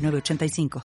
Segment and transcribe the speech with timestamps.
[0.00, 0.89] 985.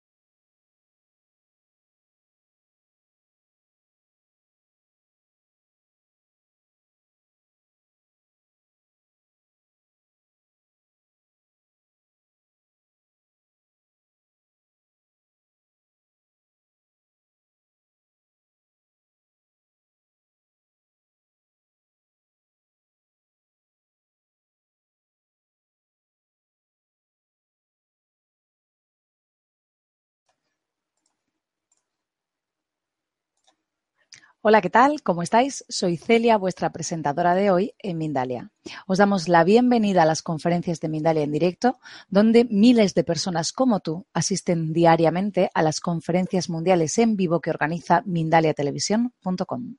[34.45, 35.01] Hola, ¿qué tal?
[35.03, 35.63] ¿Cómo estáis?
[35.69, 38.51] Soy Celia, vuestra presentadora de hoy en Mindalia.
[38.87, 43.53] Os damos la bienvenida a las conferencias de Mindalia en directo, donde miles de personas
[43.53, 49.77] como tú asisten diariamente a las conferencias mundiales en vivo que organiza mindaliatelevisión.com.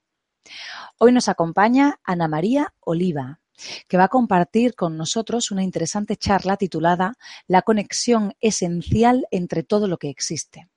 [0.96, 3.40] Hoy nos acompaña Ana María Oliva,
[3.86, 9.88] que va a compartir con nosotros una interesante charla titulada La conexión esencial entre todo
[9.88, 10.70] lo que existe.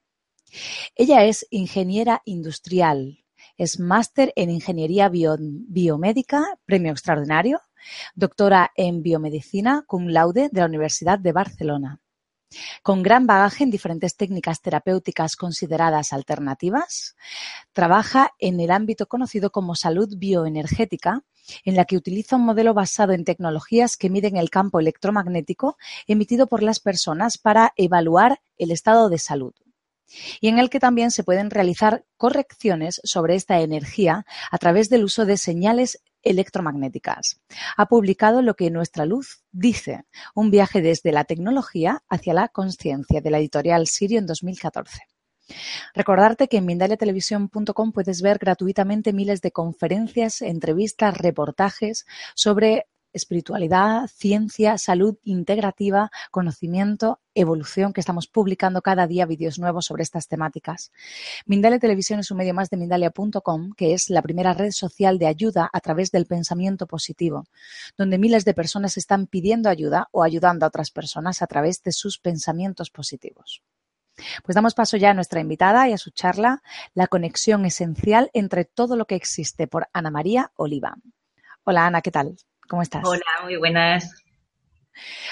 [0.94, 3.24] Ella es ingeniera industrial,
[3.58, 7.62] es máster en Ingeniería Biomédica, premio extraordinario,
[8.16, 12.00] doctora en Biomedicina cum laude de la Universidad de Barcelona.
[12.82, 17.18] Con gran bagaje en diferentes técnicas terapéuticas consideradas alternativas,
[17.74, 21.24] trabaja en el ámbito conocido como salud bioenergética,
[21.64, 26.48] en la que utiliza un modelo basado en tecnologías que miden el campo electromagnético emitido
[26.48, 29.54] por las personas para evaluar el estado de salud
[30.42, 35.04] y en el que también se pueden realizar correcciones sobre esta energía a través del
[35.04, 37.40] uso de señales electromagnéticas.
[37.76, 43.22] Ha publicado Lo que nuestra luz dice, un viaje desde la tecnología hacia la conciencia
[43.22, 45.02] de la editorial Sirio en 2014.
[45.94, 54.78] Recordarte que en mindaliatelevisión.com puedes ver gratuitamente miles de conferencias, entrevistas, reportajes sobre espiritualidad, ciencia,
[54.78, 60.92] salud integrativa, conocimiento, evolución, que estamos publicando cada día vídeos nuevos sobre estas temáticas.
[61.46, 65.28] Mindalia Televisión es un medio más de Mindalia.com, que es la primera red social de
[65.28, 67.46] ayuda a través del pensamiento positivo,
[67.98, 71.92] donde miles de personas están pidiendo ayuda o ayudando a otras personas a través de
[71.92, 73.62] sus pensamientos positivos.
[74.44, 76.64] Pues damos paso ya a nuestra invitada y a su charla,
[76.94, 80.96] La conexión esencial entre todo lo que existe, por Ana María Oliva.
[81.64, 82.38] Hola Ana, ¿qué tal?
[82.68, 83.04] ¿Cómo estás?
[83.06, 84.24] Hola, muy buenas.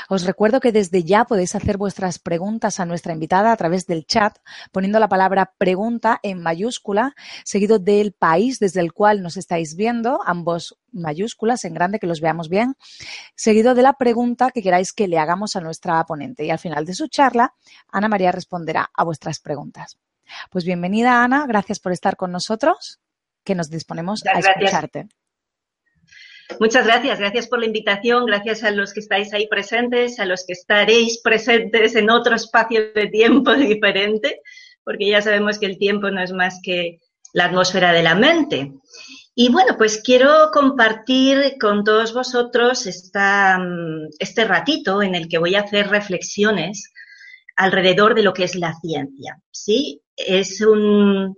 [0.09, 4.05] Os recuerdo que desde ya podéis hacer vuestras preguntas a nuestra invitada a través del
[4.05, 4.37] chat,
[4.71, 10.19] poniendo la palabra pregunta en mayúscula, seguido del país desde el cual nos estáis viendo,
[10.25, 12.75] ambos mayúsculas en grande, que los veamos bien,
[13.35, 16.45] seguido de la pregunta que queráis que le hagamos a nuestra ponente.
[16.45, 17.53] Y al final de su charla,
[17.91, 19.97] Ana María responderá a vuestras preguntas.
[20.49, 22.99] Pues bienvenida, Ana, gracias por estar con nosotros,
[23.43, 25.07] que nos disponemos a escucharte.
[26.59, 30.45] Muchas gracias, gracias por la invitación, gracias a los que estáis ahí presentes, a los
[30.45, 34.41] que estaréis presentes en otro espacio de tiempo diferente,
[34.83, 36.99] porque ya sabemos que el tiempo no es más que
[37.33, 38.73] la atmósfera de la mente.
[39.33, 43.59] Y bueno, pues quiero compartir con todos vosotros esta,
[44.19, 46.93] este ratito en el que voy a hacer reflexiones
[47.57, 49.41] alrededor de lo que es la ciencia.
[49.51, 50.01] ¿sí?
[50.15, 51.35] Es un...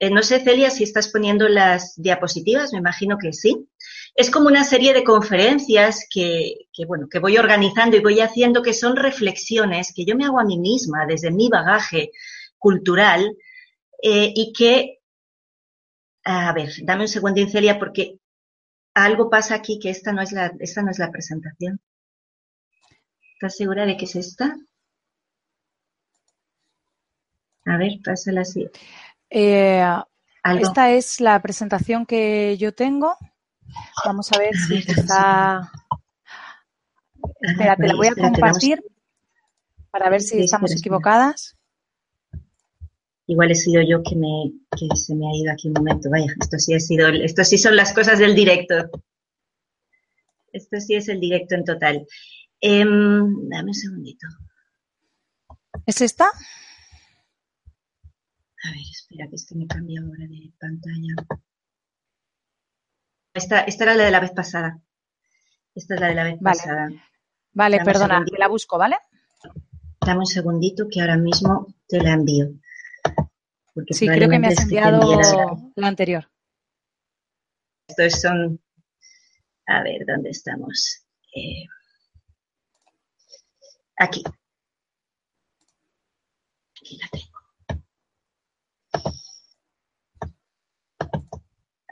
[0.00, 3.68] Eh, no sé, Celia, si estás poniendo las diapositivas, me imagino que sí
[4.18, 8.74] es como una serie de conferencias que, bueno, que voy organizando y voy haciendo que
[8.74, 12.10] son reflexiones que yo me hago a mí misma desde mi bagaje
[12.58, 13.36] cultural
[14.02, 14.98] eh, y que,
[16.24, 18.18] a ver, dame un segundín, Celia, porque
[18.92, 21.80] algo pasa aquí que esta no es la, esta no es la presentación.
[23.34, 24.56] ¿Estás segura de que es esta?
[27.66, 28.68] A ver, pásala así.
[29.30, 29.80] Eh,
[30.60, 33.16] esta es la presentación que yo tengo.
[34.04, 35.70] Vamos a ver si está.
[37.40, 38.82] Espera, te la voy a compartir
[39.90, 41.56] para ver si estamos equivocadas.
[43.26, 46.08] Igual he sido yo que me que se me ha ido aquí un momento.
[46.10, 48.90] Vaya, esto sí ha sido, esto sí son las cosas del directo.
[50.52, 52.06] Esto sí es el directo en total.
[52.60, 54.26] Em, dame un segundito.
[55.86, 56.26] ¿Es esta?
[58.64, 61.14] A ver, espera, que esto me cambia ahora de pantalla.
[63.38, 64.80] Esta, era la de la vez pasada.
[65.74, 66.88] Esta es la de la vez pasada.
[67.52, 68.96] Vale, perdona, la busco, ¿vale?
[70.00, 72.48] Dame un segundito que ahora mismo te la envío.
[73.90, 75.20] sí, creo que me has enviado
[75.76, 75.88] la...
[75.88, 76.28] anterior.
[77.86, 78.60] Estos son...
[79.66, 81.04] A ver, ¿dónde estamos?
[81.34, 81.66] Eh,
[83.98, 84.24] aquí.
[86.80, 87.37] Aquí la tengo.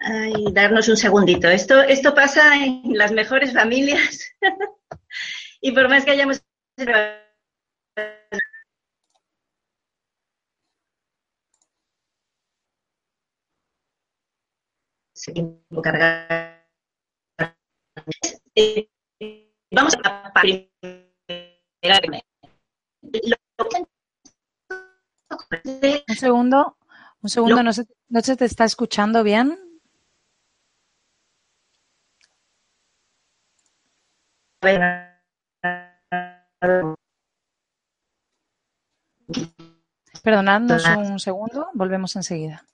[0.09, 1.49] Ay, darnos un segundito.
[1.49, 4.25] Esto, esto pasa en las mejores familias.
[5.61, 6.41] y por más que hayamos
[15.83, 16.65] cargar.
[19.73, 20.33] Vamos a
[26.09, 26.77] Un segundo,
[27.23, 29.66] un segundo, no se, no se te está escuchando bien.
[40.23, 42.65] Perdonadnos un segundo, volvemos enseguida.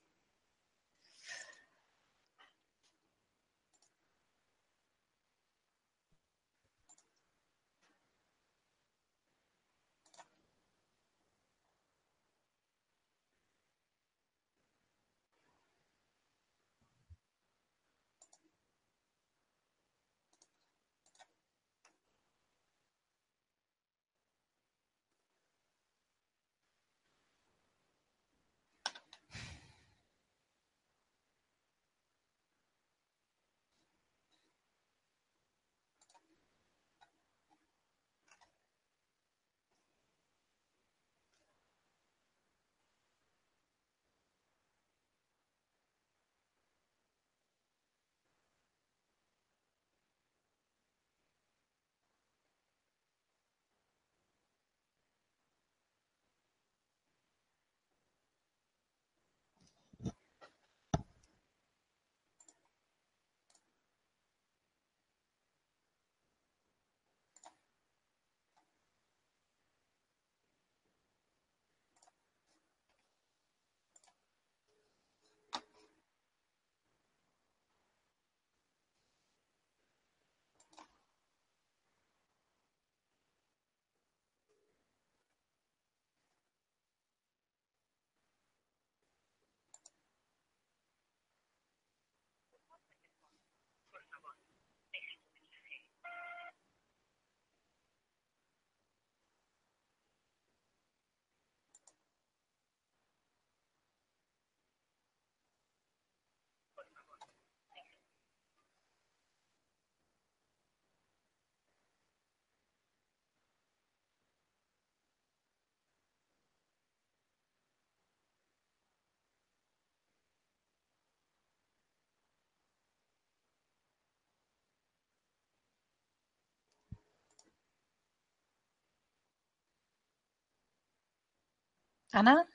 [132.12, 132.46] Ana.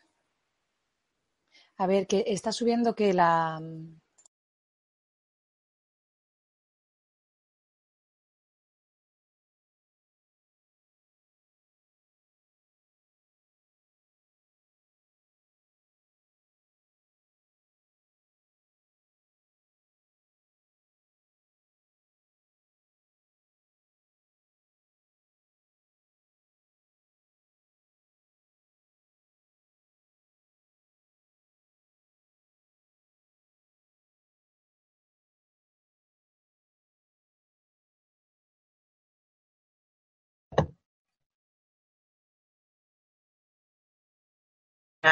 [1.77, 3.59] A ver, que está subiendo que la,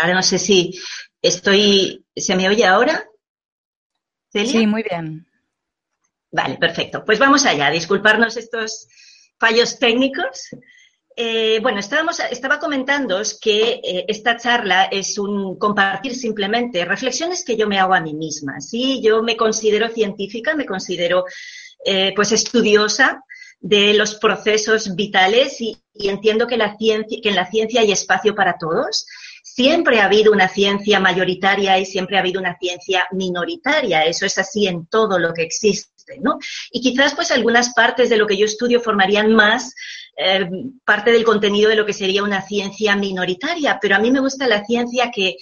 [0.02, 0.80] Ahora no sé si
[1.22, 2.06] estoy.
[2.16, 3.06] ¿Se me oye ahora?
[4.32, 5.26] Sí, muy bien.
[6.32, 7.06] Vale, perfecto.
[7.06, 7.70] Pues vamos allá.
[7.70, 8.88] Disculparnos estos
[9.40, 10.50] fallos técnicos.
[11.16, 17.56] Eh, bueno, estábamos, estaba comentando que eh, esta charla es un compartir simplemente reflexiones que
[17.56, 18.60] yo me hago a mí misma.
[18.60, 21.24] Sí, yo me considero científica, me considero
[21.86, 23.24] eh, pues estudiosa
[23.62, 27.94] de los procesos vitales y, y entiendo que, la ciencia, que en la ciencia hay
[27.94, 29.08] espacio para todos
[29.56, 34.04] siempre ha habido una ciencia mayoritaria y siempre ha habido una ciencia minoritaria.
[34.04, 36.40] Eso es así en todo lo que existe, ¿no?
[36.72, 39.74] Y quizás pues algunas partes de lo que yo estudio formarían más
[40.18, 40.50] eh,
[40.84, 44.46] parte del contenido de lo que sería una ciencia minoritaria, pero a mí me gusta
[44.46, 45.38] la ciencia que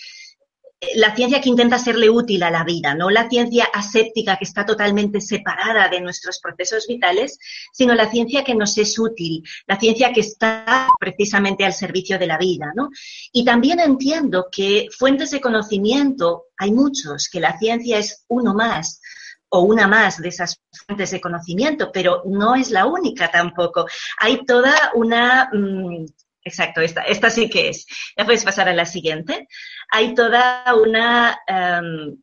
[0.96, 4.66] la ciencia que intenta serle útil a la vida, no la ciencia aséptica que está
[4.66, 7.38] totalmente separada de nuestros procesos vitales,
[7.72, 12.28] sino la ciencia que nos es útil, la ciencia que está precisamente al servicio de
[12.28, 12.90] la vida, ¿no?
[13.32, 19.02] Y también entiendo que fuentes de conocimiento hay muchos, que la ciencia es uno más
[19.50, 23.86] o una más de esas fuentes de conocimiento, pero no es la única tampoco.
[24.20, 26.06] Hay toda una mm,
[26.44, 27.86] Exacto, esta, esta sí que es.
[28.18, 29.48] Ya puedes pasar a la siguiente.
[29.90, 32.18] Hay toda una em,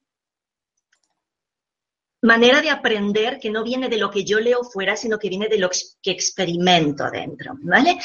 [2.23, 5.49] manera de aprender que no viene de lo que yo leo fuera, sino que viene
[5.49, 5.71] de lo
[6.03, 7.99] que experimento dentro, ¿vale?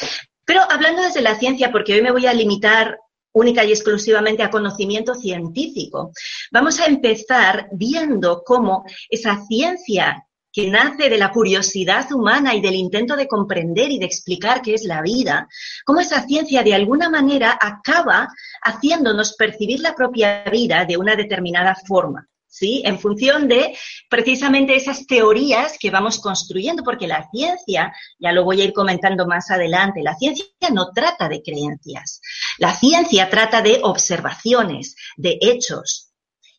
[0.44, 2.98] Pero hablando desde la ciencia, porque hoy me voy a limitar
[3.32, 6.12] única y exclusivamente a conocimiento científico,
[6.50, 10.25] vamos a empezar viendo cómo esa ciencia
[10.56, 14.72] que nace de la curiosidad humana y del intento de comprender y de explicar qué
[14.72, 15.48] es la vida,
[15.84, 18.28] cómo esa ciencia de alguna manera acaba
[18.62, 22.26] haciéndonos percibir la propia vida de una determinada forma.
[22.48, 22.80] ¿Sí?
[22.86, 23.76] En función de
[24.08, 29.26] precisamente esas teorías que vamos construyendo, porque la ciencia, ya lo voy a ir comentando
[29.26, 32.22] más adelante, la ciencia no trata de creencias,
[32.56, 36.05] la ciencia trata de observaciones, de hechos,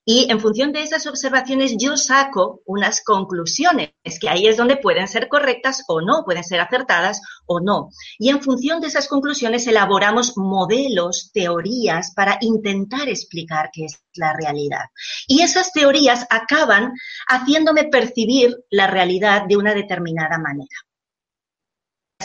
[0.09, 5.05] y en función de esas observaciones yo saco unas conclusiones, que ahí es donde pueden
[5.05, 7.89] ser correctas o no, pueden ser acertadas o no.
[8.17, 14.31] Y en función de esas conclusiones elaboramos modelos, teorías para intentar explicar qué es la
[14.31, 14.85] realidad.
[15.27, 16.93] Y esas teorías acaban
[17.27, 20.77] haciéndome percibir la realidad de una determinada manera.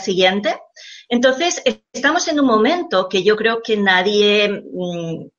[0.01, 0.57] Siguiente.
[1.09, 1.61] Entonces,
[1.91, 5.32] estamos en un momento que yo creo que nadie mm,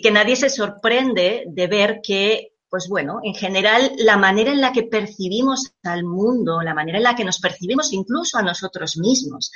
[0.00, 4.72] que nadie se sorprende de ver que, pues bueno, en general la manera en la
[4.72, 9.52] que percibimos al mundo, la manera en la que nos percibimos incluso a nosotros mismos,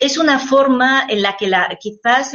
[0.00, 2.32] es una forma en la que la, quizás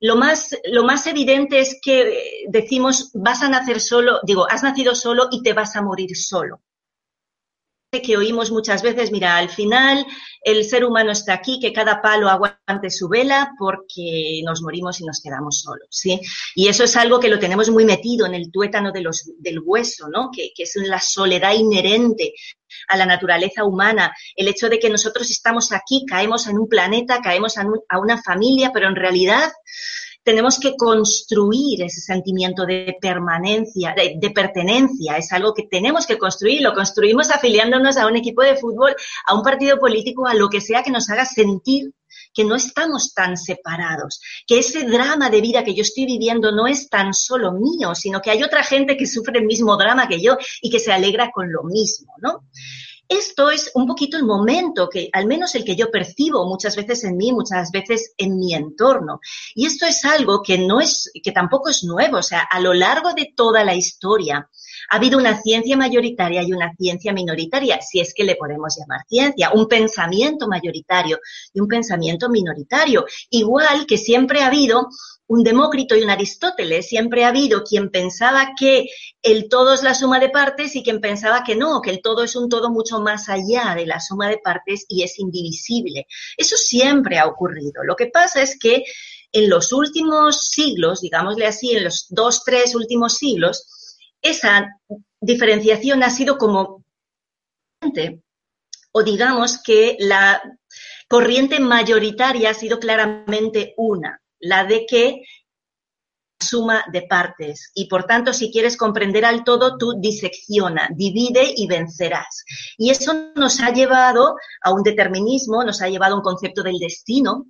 [0.00, 4.94] lo más, lo más evidente es que decimos vas a nacer solo, digo, has nacido
[4.94, 6.62] solo y te vas a morir solo
[7.98, 10.06] que oímos muchas veces, mira, al final
[10.44, 15.04] el ser humano está aquí, que cada palo aguante su vela porque nos morimos y
[15.04, 16.20] nos quedamos solos, ¿sí?
[16.54, 19.58] Y eso es algo que lo tenemos muy metido en el tuétano de los, del
[19.64, 20.30] hueso, ¿no?
[20.30, 22.32] Que, que es la soledad inherente
[22.86, 27.20] a la naturaleza humana, el hecho de que nosotros estamos aquí, caemos en un planeta,
[27.20, 29.50] caemos a una familia, pero en realidad
[30.22, 35.16] tenemos que construir ese sentimiento de permanencia, de, pertenencia.
[35.16, 36.62] Es algo que tenemos que construir.
[36.62, 38.94] Lo construimos afiliándonos a un equipo de fútbol,
[39.26, 41.92] a un partido político, a lo que sea que nos haga sentir
[42.32, 46.66] que no estamos tan separados, que ese drama de vida que yo estoy viviendo no
[46.66, 50.22] es tan solo mío, sino que hay otra gente que sufre el mismo drama que
[50.22, 52.44] yo y que se alegra con lo mismo, ¿no?
[53.10, 57.02] Esto es un poquito el momento que, al menos el que yo percibo muchas veces
[57.02, 59.18] en mí, muchas veces en mi entorno.
[59.56, 62.18] Y esto es algo que no es, que tampoco es nuevo.
[62.18, 64.48] O sea, a lo largo de toda la historia
[64.88, 69.04] ha habido una ciencia mayoritaria y una ciencia minoritaria, si es que le podemos llamar
[69.08, 71.18] ciencia, un pensamiento mayoritario
[71.52, 73.04] y un pensamiento minoritario.
[73.30, 74.88] Igual que siempre ha habido
[75.30, 76.88] un Demócrito y un Aristóteles.
[76.88, 78.86] Siempre ha habido quien pensaba que
[79.22, 82.24] el todo es la suma de partes y quien pensaba que no, que el todo
[82.24, 86.08] es un todo mucho más allá de la suma de partes y es indivisible.
[86.36, 87.84] Eso siempre ha ocurrido.
[87.84, 88.82] Lo que pasa es que
[89.30, 93.68] en los últimos siglos, digámosle así, en los dos, tres últimos siglos,
[94.22, 94.68] esa
[95.20, 96.84] diferenciación ha sido como
[98.92, 100.42] o digamos que la
[101.08, 105.22] corriente mayoritaria ha sido claramente una la de que
[106.38, 111.66] suma de partes y por tanto si quieres comprender al todo tú disecciona, divide y
[111.66, 112.44] vencerás.
[112.78, 116.78] Y eso nos ha llevado a un determinismo, nos ha llevado a un concepto del
[116.78, 117.46] destino,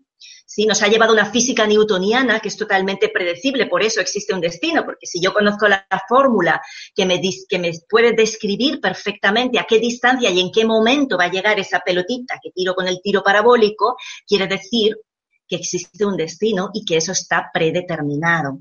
[0.46, 0.66] ¿sí?
[0.66, 4.84] nos ha llevado una física newtoniana que es totalmente predecible, por eso existe un destino,
[4.84, 6.60] porque si yo conozco la, fórmula
[6.94, 11.24] que me, que me puede describir perfectamente a qué distancia y en qué momento va
[11.24, 13.96] a llegar esa pelotita que tiro con el tiro parabólico,
[14.26, 14.96] quiere decir
[15.46, 18.58] que existe un destino y que eso está predeterminado.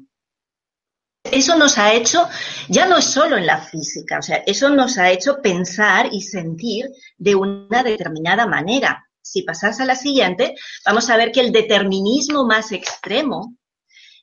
[1.24, 2.28] Eso nos ha hecho,
[2.70, 6.22] ya no es solo en la física, o sea, eso nos ha hecho pensar y
[6.22, 9.09] sentir de una determinada manera.
[9.32, 13.56] Si pasas a la siguiente, vamos a ver que el determinismo más extremo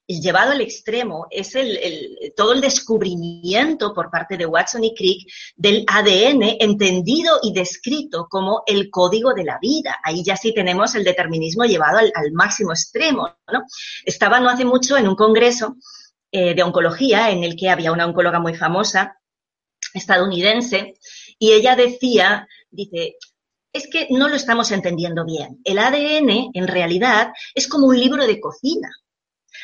[0.09, 5.85] llevado al extremo es el, todo el descubrimiento por parte de Watson y Crick del
[5.87, 9.97] ADN entendido y descrito como el código de la vida.
[10.03, 13.37] Ahí ya sí tenemos el determinismo llevado al, máximo extremo.
[14.05, 15.77] Estaba no hace mucho en un congreso
[16.33, 19.21] eh, de oncología en el que había una oncóloga muy famosa
[19.95, 20.95] estadounidense
[21.39, 23.17] y ella decía, dice,
[23.77, 25.61] es que no lo estamos entendiendo bien.
[25.65, 28.91] El ADN, en realidad, es como un libro de cocina.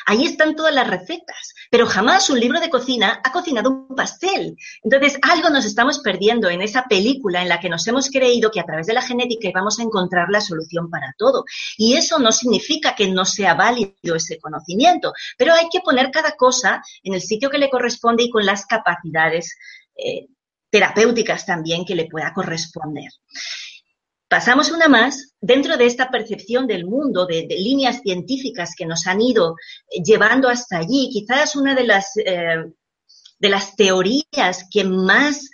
[0.05, 4.57] Ahí están todas las recetas, pero jamás un libro de cocina ha cocinado un pastel.
[4.83, 8.59] Entonces, algo nos estamos perdiendo en esa película en la que nos hemos creído que
[8.59, 11.45] a través de la genética íbamos a encontrar la solución para todo.
[11.77, 16.35] Y eso no significa que no sea válido ese conocimiento, pero hay que poner cada
[16.35, 19.55] cosa en el sitio que le corresponde y con las capacidades
[19.95, 20.27] eh,
[20.69, 23.11] terapéuticas también que le pueda corresponder.
[24.33, 29.21] Pasamos una más dentro de esta percepción del mundo, de, líneas científicas que nos han
[29.21, 31.11] ido eh, llevando hasta allí.
[31.13, 32.65] Quizás una de las, eh,
[33.37, 35.51] de las teorías que más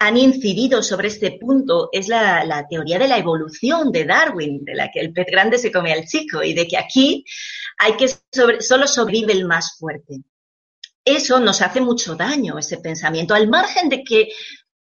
[0.00, 4.90] han incidido sobre este punto es la, teoría de la evolución de Darwin, de la
[4.90, 7.24] que el pez grande se come al chico y de que aquí
[7.78, 8.08] hay que
[8.60, 10.22] solo sobrevive el más fuerte.
[11.04, 14.28] Eso nos hace mucho daño, ese pensamiento, al margen de que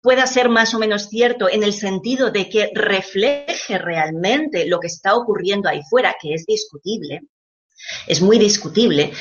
[0.02, 4.88] pueda ser más o menos cierto en el sentido de que refleje realmente lo que
[4.88, 7.20] está ocurriendo ahí fuera, que es discutible,
[8.06, 9.12] es muy discutible.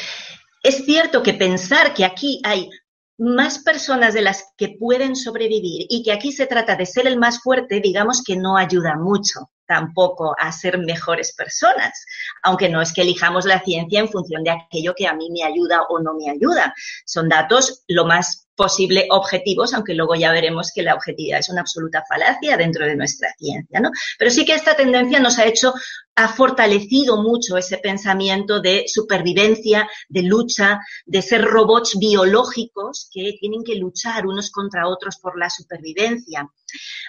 [0.64, 2.70] Es cierto que pensar que aquí hay
[3.18, 7.18] más personas de las que pueden sobrevivir y que aquí se trata de ser el
[7.18, 12.06] más fuerte, digamos que no ayuda mucho tampoco a ser mejores personas,
[12.44, 15.46] aunque no es que elijamos la ciencia en función de aquello que a mí me
[15.46, 16.74] ayuda o no me ayuda.
[17.06, 21.62] Son datos lo más posible objetivos, aunque luego ya veremos que la objetividad es una
[21.62, 23.92] absoluta falacia dentro de nuestra ciencia, ¿no?
[24.20, 25.74] Pero sí que esta tendencia nos ha hecho,
[26.16, 33.64] ha fortalecido mucho ese pensamiento de supervivencia, de lucha, de ser robots biológicos que tienen
[33.64, 36.46] que luchar unos contra otros por la supervivencia.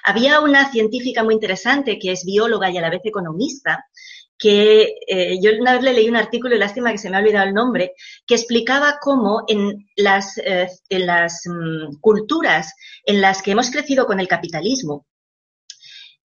[0.05, 3.85] Había una científica muy interesante que es bióloga y a la vez economista,
[4.43, 7.21] que eh, yo una vez le leí un artículo, y lástima que se me ha
[7.21, 7.93] olvidado el nombre,
[8.27, 14.05] que explicaba cómo en las, eh, en las mm, culturas en las que hemos crecido
[14.05, 15.07] con el capitalismo,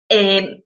[0.08, 0.64] eh,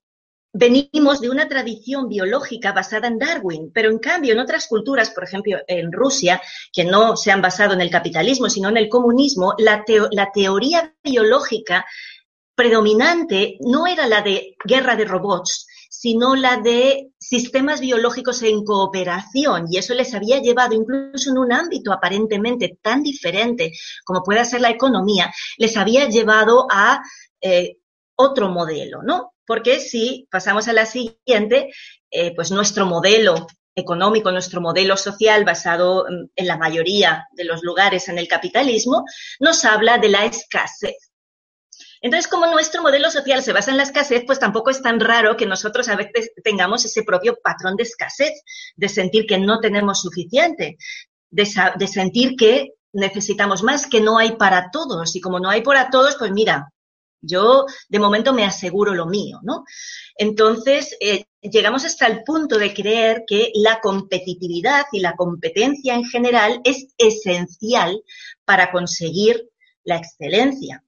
[0.53, 5.25] venimos de una tradición biológica basada en Darwin, pero en cambio en otras culturas, por
[5.25, 6.41] ejemplo en Rusia,
[6.73, 10.95] que no se han basado en el capitalismo, sino en el comunismo, la, la teoría
[11.03, 11.85] biológica
[12.55, 19.67] predominante no era la de guerra de robots, sino la de sistemas biológicos en cooperación
[19.71, 23.73] y eso les había llevado incluso en un ámbito aparentemente tan diferente
[24.05, 27.01] como puede ser la economía, les había llevado a
[27.41, 27.77] eh,
[28.17, 29.35] otro modelo, ¿no?
[29.47, 31.71] Porque si pasamos a la siguiente,
[32.11, 38.09] eh, pues nuestro modelo económico, nuestro modelo social basado en la mayoría de los lugares
[38.09, 39.05] en el capitalismo,
[39.41, 41.12] nos habla de la escasez.
[42.03, 45.37] Entonces, como nuestro modelo social se basa en la escasez, pues tampoco es tan raro
[45.37, 48.43] que nosotros a veces tengamos ese propio patrón de escasez,
[48.75, 50.79] de sentir que no tenemos suficiente,
[51.31, 51.47] de,
[51.87, 55.15] sentir que necesitamos más, que no hay para todos.
[55.15, 56.73] Y como no hay para todos, pues mira,
[57.21, 59.63] yo de momento me aseguro lo mío, ¿no?
[60.17, 66.05] Entonces, eh, llegamos hasta el punto de creer que la competitividad y la competencia en
[66.05, 68.03] general es esencial
[68.45, 69.49] para conseguir
[69.85, 70.83] la excelencia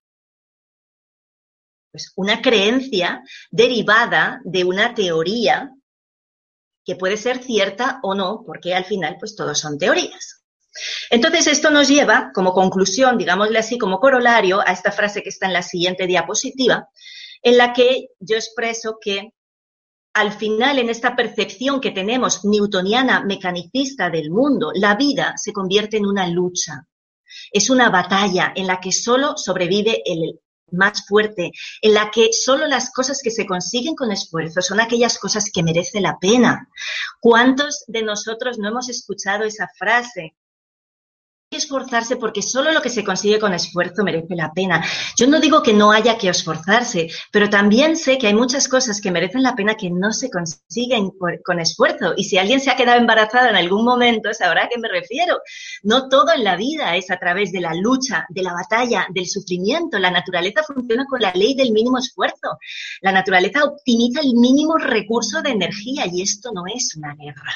[1.95, 5.71] pues una creencia derivada de una teoría
[6.85, 10.43] que puede ser cierta o no, porque al final pues todos son teorías.
[11.09, 15.47] Entonces esto nos lleva como conclusión, digámosle así, como corolario a esta frase que está
[15.47, 16.89] en la siguiente diapositiva,
[17.41, 19.31] en la que yo expreso que
[20.15, 25.99] al final en esta percepción que tenemos newtoniana mecanicista del mundo, la vida se convierte
[25.99, 26.89] en una lucha.
[27.53, 32.66] Es una batalla en la que solo sobrevive el más fuerte, en la que solo
[32.66, 36.68] las cosas que se consiguen con esfuerzo son aquellas cosas que merece la pena.
[37.20, 40.35] ¿Cuántos de nosotros no hemos escuchado esa frase?
[41.57, 44.85] Esforzarse porque solo lo que se consigue con esfuerzo merece la pena.
[45.17, 49.01] Yo no digo que no haya que esforzarse, pero también sé que hay muchas cosas
[49.01, 51.11] que merecen la pena que no se consiguen
[51.45, 52.14] con esfuerzo.
[52.17, 55.40] Y si alguien se ha quedado embarazada en algún momento, sabrá a qué me refiero.
[55.83, 59.27] No todo en la vida es a través de la lucha, de la batalla, del
[59.27, 59.99] sufrimiento.
[59.99, 62.59] La naturaleza funciona con la ley del mínimo esfuerzo.
[63.01, 67.53] La naturaleza optimiza el mínimo recurso de energía y esto no es una guerra.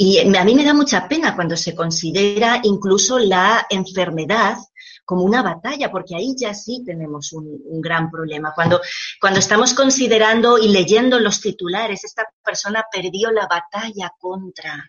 [0.00, 4.56] Y a mí me da mucha pena cuando se considera incluso la enfermedad
[5.04, 8.52] como una batalla, porque ahí ya sí tenemos un, gran problema.
[8.54, 8.80] Cuando,
[9.20, 14.88] cuando estamos considerando y leyendo los titulares, esta persona perdió la batalla contra.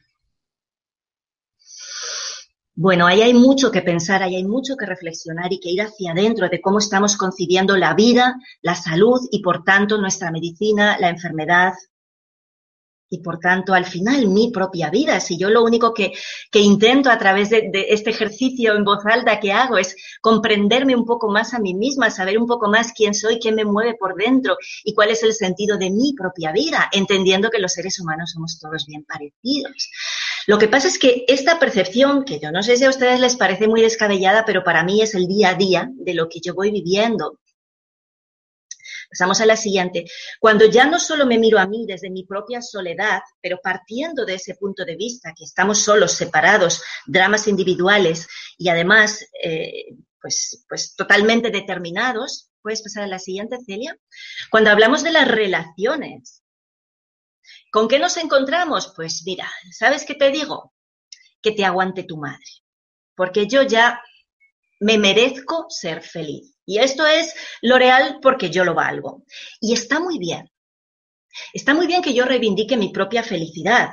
[2.76, 6.12] Bueno, ahí hay mucho que pensar, ahí hay mucho que reflexionar y que ir hacia
[6.12, 11.10] adentro de cómo estamos concibiendo la vida, la salud y, por tanto, nuestra medicina, la
[11.10, 11.74] enfermedad,
[13.10, 15.20] y por tanto al final mi propia vida.
[15.20, 16.14] Si yo lo único que,
[16.52, 20.96] que intento a través de, de, este ejercicio en voz alta que hago es comprenderme
[20.96, 23.96] un poco más a mí misma, saber un poco más quién soy, qué me mueve
[24.00, 28.00] por dentro y cuál es el sentido de mi propia vida, entendiendo que los seres
[28.00, 29.90] humanos somos todos bien parecidos.
[30.48, 33.36] Lo que pasa es que esta percepción, que yo no sé si a ustedes les
[33.36, 36.54] parece muy descabellada, pero para mí es el día a día de lo que yo
[36.54, 37.40] voy viviendo.
[39.10, 40.06] Pasamos a la siguiente.
[40.40, 44.36] Cuando ya no solo me miro a mí desde mi propia soledad, pero partiendo de
[44.36, 50.96] ese punto de vista, que estamos solos, separados, dramas individuales y además, eh, pues, pues
[50.96, 53.98] totalmente determinados, puedes pasar a la siguiente, Celia.
[54.52, 56.44] Cuando hablamos de las relaciones,
[57.72, 58.94] ¿con qué nos encontramos?
[58.96, 60.74] Pues mira, ¿sabes qué te digo?
[61.42, 62.46] Que te aguante tu madre,
[63.16, 64.04] porque yo ya
[64.80, 66.59] me merezco ser feliz.
[66.70, 69.24] Y esto es lo real porque yo lo valgo.
[69.60, 70.52] Y está muy bien.
[71.52, 73.90] Está muy bien que yo reivindique mi propia felicidad.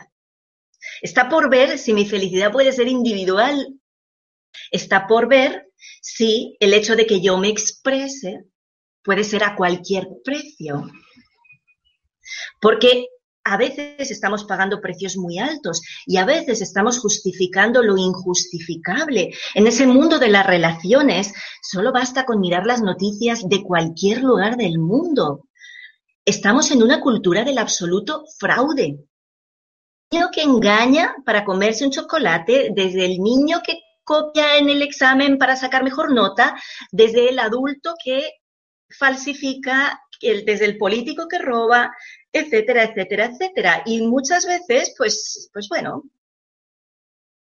[1.01, 3.81] Está por ver si mi felicidad puede ser individual.
[4.71, 5.71] Está por ver
[6.03, 8.45] si el hecho de que yo me exprese
[9.03, 10.87] puede ser a cualquier precio.
[12.61, 13.07] Porque
[13.49, 19.33] a veces estamos pagando precios muy altos y a veces estamos justificando lo injustificable.
[19.55, 21.33] En ese mundo de las relaciones,
[21.63, 25.47] solo basta con mirar las noticias de cualquier lugar del mundo.
[26.25, 28.99] Estamos en una cultura del absoluto fraude.
[30.11, 34.83] El niño que engaña para comerse un chocolate, desde el niño que copia en el
[34.83, 36.57] examen para sacar mejor nota,
[36.91, 38.29] desde el adulto que
[38.89, 41.93] falsifica, desde el político que roba,
[42.33, 43.83] etcétera, etcétera, etcétera.
[43.87, 46.05] Y muchas veces, pues, pues bueno,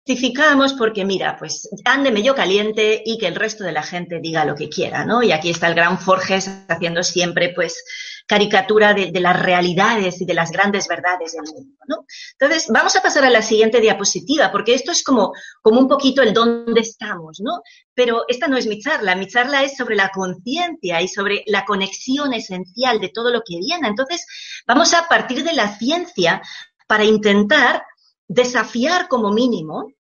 [0.06, 4.44] justificamos porque, mira, pues ande yo caliente y que el resto de la gente diga
[4.44, 5.22] lo que quiera, ¿no?
[5.22, 7.82] Y aquí está el gran Forges haciendo siempre, pues,
[8.26, 12.04] caricatura de, las realidades y de las grandes verdades del mundo, ¿no?
[12.38, 16.20] Entonces, vamos a pasar a la siguiente diapositiva, porque esto es como, como un poquito
[16.20, 17.62] el dónde estamos, ¿no?
[17.94, 21.64] Pero esta no es mi charla, mi charla es sobre la conciencia y sobre la
[21.64, 23.88] conexión esencial de todo lo que viene.
[23.88, 24.26] Entonces,
[24.66, 26.42] vamos a partir de la ciencia
[26.86, 27.84] para intentar
[28.28, 29.93] desafiar como mínimo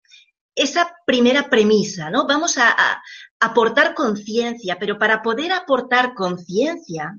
[0.61, 2.25] esa primera premisa, ¿no?
[2.27, 3.01] Vamos a
[3.39, 7.17] aportar conciencia, pero para poder aportar conciencia,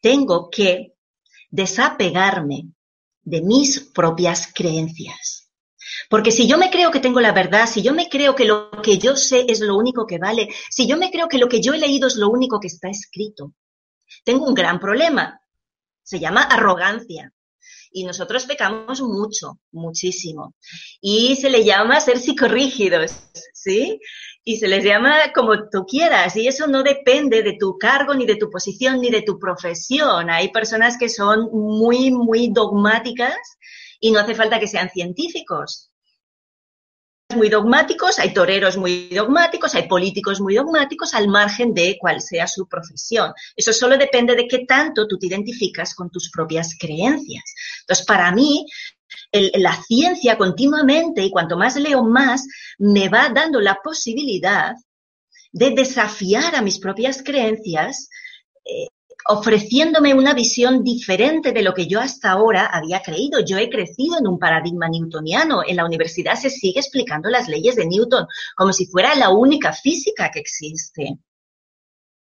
[0.00, 0.94] tengo que
[1.50, 2.68] desapegarme
[3.22, 5.50] de mis propias creencias.
[6.08, 8.70] Porque si yo me creo que tengo la verdad, si yo me creo que lo
[8.82, 11.60] que yo sé es lo único que vale, si yo me creo que lo que
[11.60, 13.54] yo he leído es lo único que está escrito,
[14.24, 15.40] tengo un gran problema.
[16.02, 17.32] Se llama arrogancia.
[17.92, 20.54] Y nosotros pecamos mucho, muchísimo.
[21.00, 23.12] Y se le llama ser psicorrígidos,
[23.52, 24.00] ¿sí?
[24.44, 28.26] y se les llama como tú quieras y eso no depende de tu cargo, ni
[28.26, 30.30] de tu posición, ni de tu profesión.
[30.30, 33.36] Hay personas que son muy, muy dogmáticas
[34.00, 35.91] y no hace falta que sean científicos.
[37.34, 42.46] Muy dogmáticos, hay toreros muy dogmáticos, hay políticos muy dogmáticos al margen de cuál sea
[42.46, 43.32] su profesión.
[43.56, 47.44] Eso solo depende de qué tanto tú te identificas con tus propias creencias.
[47.80, 48.66] Entonces, para mí,
[49.32, 52.46] la ciencia continuamente, y cuanto más leo más,
[52.78, 54.74] me va dando la posibilidad
[55.52, 58.08] de desafiar a mis propias creencias,
[58.64, 58.88] eh,
[59.26, 63.40] ofreciéndome una visión diferente de lo que yo hasta ahora había creído.
[63.40, 65.62] Yo he crecido en un paradigma newtoniano.
[65.66, 69.72] En la universidad se sigue explicando las leyes de Newton como si fuera la única
[69.72, 71.18] física que existe.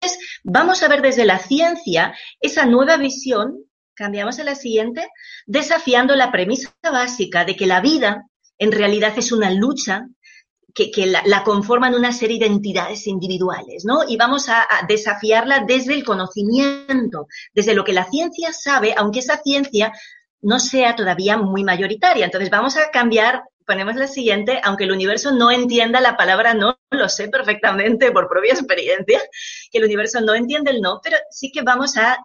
[0.00, 5.08] Entonces, vamos a ver desde la ciencia esa nueva visión Cambiamos a la siguiente,
[5.46, 8.26] desafiando la premisa básica de que la vida
[8.58, 10.08] en realidad es una lucha
[10.74, 14.00] que, la, conforman una serie de entidades individuales, ¿no?
[14.06, 19.20] Y vamos a, a, desafiarla desde el conocimiento, desde lo que la ciencia sabe, aunque
[19.20, 19.92] esa ciencia
[20.44, 22.24] no sea todavía muy mayoritaria.
[22.26, 26.78] Entonces vamos a cambiar, ponemos la siguiente, aunque el universo no entienda la palabra no,
[26.90, 29.20] lo sé perfectamente por propia experiencia,
[29.70, 32.18] que el universo no entiende el no, pero sí que vamos a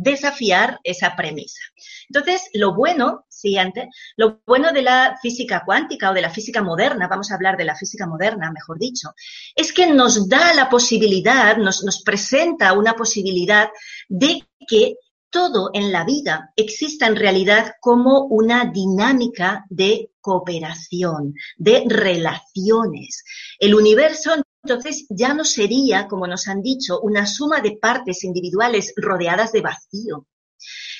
[0.00, 1.60] desafiar esa premisa.
[2.08, 7.06] Entonces, lo bueno, siguiente, lo bueno de la física cuántica o de la física moderna,
[7.06, 9.10] vamos a hablar de la física moderna, mejor dicho,
[9.54, 13.68] es que nos da la posibilidad, nos, nos presenta una posibilidad
[14.08, 14.96] de que
[15.28, 23.22] todo en la vida exista en realidad como una dinámica de cooperación, de relaciones.
[23.58, 24.32] El universo
[24.62, 29.62] entonces ya no sería, como nos han dicho, una suma de partes individuales rodeadas de
[29.62, 30.26] vacío.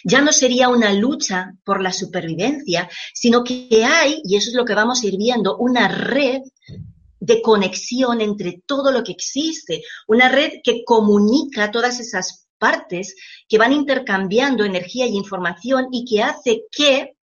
[0.04, 4.64] Ya no sería una lucha por la supervivencia, sino que hay, y eso es lo
[4.64, 6.40] que vamos a ir viendo, una red
[7.20, 13.14] de conexión entre todo lo que existe, una red que comunica todas esas partes
[13.46, 17.16] que van intercambiando energía y información y que hace que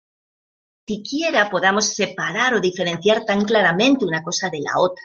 [0.87, 5.03] siquiera podamos separar o diferenciar tan claramente una cosa de la otra.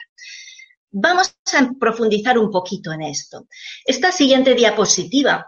[0.92, 3.46] Vamos a profundizar un poquito en esto.
[3.84, 5.46] Esta siguiente diapositiva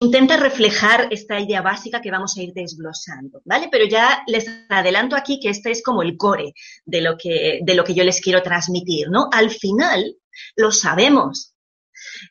[0.00, 3.68] intenta reflejar esta idea básica que vamos a ir desglosando, ¿vale?
[3.70, 6.52] Pero ya les adelanto aquí que este es como el core
[6.84, 9.28] de lo que, de lo que yo les quiero transmitir, ¿no?
[9.32, 10.16] Al final
[10.56, 11.54] lo sabemos.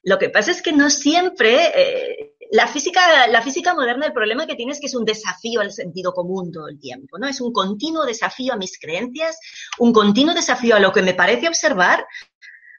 [0.03, 4.45] Lo que pasa es que no siempre eh, la física, la física moderna, el problema
[4.45, 7.27] que tiene es que es un desafío al sentido común todo el tiempo, ¿no?
[7.27, 9.39] Es un continuo desafío a mis creencias,
[9.79, 12.05] un continuo desafío a lo que me parece observar,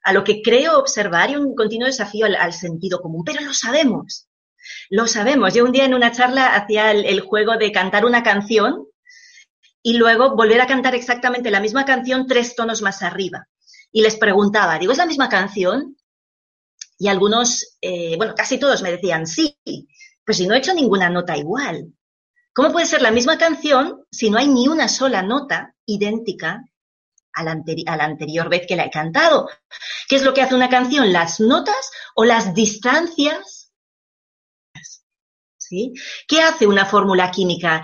[0.02, 3.22] a lo que creo observar y un continuo desafío al sentido común.
[3.24, 4.28] Pero lo sabemos.
[4.90, 5.54] Lo sabemos.
[5.54, 8.86] Yo un día en una charla hacía el, juego de cantar una canción
[9.82, 13.48] y luego volver a cantar exactamente la misma canción tres tonos más arriba.
[13.90, 15.96] Y les preguntaba, digo, ¿es la misma canción?
[17.02, 19.58] Y algunos, eh, bueno, casi todos me decían, sí,
[20.24, 21.92] pues si no he hecho ninguna nota igual.
[22.54, 26.64] ¿Cómo puede ser la misma canción si no hay ni una sola nota idéntica
[27.32, 29.48] a la, a la, anterior vez que la he cantado?
[30.08, 31.12] ¿Qué es lo que hace una canción?
[31.12, 33.72] ¿Las notas o las distancias
[36.28, 37.82] ¿Qué hace una fórmula química?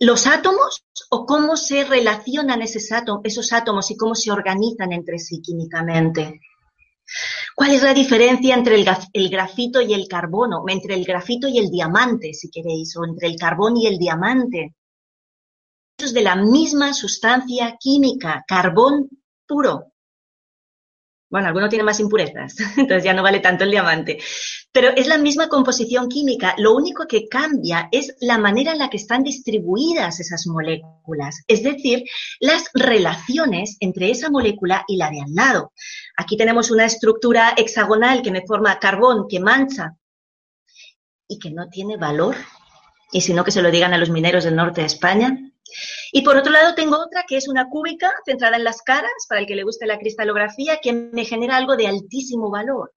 [0.00, 6.40] ¿Los átomos o cómo se relacionan esos, átomos, y cómo se organizan entre sí químicamente?
[7.54, 10.64] ¿Cuál es la diferencia entre el, grafito y el carbono?
[10.68, 14.74] Entre el grafito y el diamante, si queréis, o entre el carbón y el diamante.
[15.98, 19.08] Es de la misma sustancia química, carbón
[19.46, 19.92] puro.
[21.30, 24.18] Bueno, alguno tiene más impurezas, entonces ya no vale tanto el diamante.
[24.72, 28.88] Pero es la misma composición química, lo único que cambia es la manera en la
[28.88, 32.04] que están distribuidas esas moléculas, es decir,
[32.40, 35.72] las relaciones entre esa molécula y la de al lado.
[36.16, 39.96] Aquí tenemos una estructura hexagonal que me forma carbón, que mancha
[41.28, 42.36] y que no tiene valor.
[43.12, 45.38] Y si no, que se lo digan a los mineros del norte de España,
[46.12, 49.40] y por otro lado tengo otra que es una cúbica centrada en las caras, para
[49.40, 52.92] el que le guste la cristalografía, que me genera algo de altísimo valor.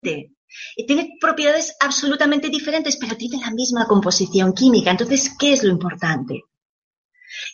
[0.00, 4.90] Tiene propiedades absolutamente diferentes, pero tiene la misma composición química.
[4.90, 6.42] Entonces, ¿qué es lo importante?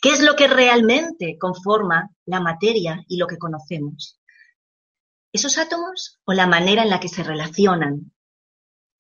[0.03, 4.19] ¿Qué es lo que realmente conforma la materia y lo que conocemos?
[5.33, 8.13] ¿Esos átomos o la manera en la que se relacionan?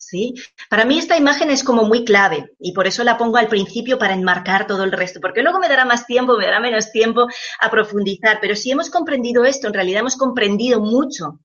[0.00, 0.34] ¿Sí?
[0.68, 3.98] Para mí esta imagen es como muy clave y por eso la pongo al principio
[3.98, 7.28] para enmarcar todo el resto, porque luego me dará más tiempo, me dará menos tiempo
[7.60, 11.40] a profundizar, pero si hemos comprendido esto, en realidad hemos comprendido mucho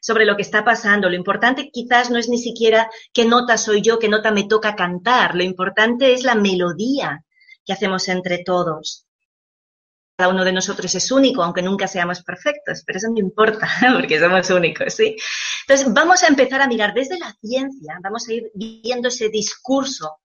[0.00, 1.08] sobre lo que está pasando.
[1.08, 4.74] Lo importante quizás no es ni siquiera qué nota soy yo, qué nota me toca
[4.74, 7.24] cantar, lo importante es la melodía
[7.64, 9.07] que hacemos entre todos
[10.18, 14.18] cada uno de nosotros es único, aunque nunca seamos perfectos, pero eso no importa, porque
[14.18, 15.16] somos únicos, ¿sí?
[15.60, 20.18] Entonces, vamos a empezar a mirar desde la ciencia, vamos a ir viendo ese discurso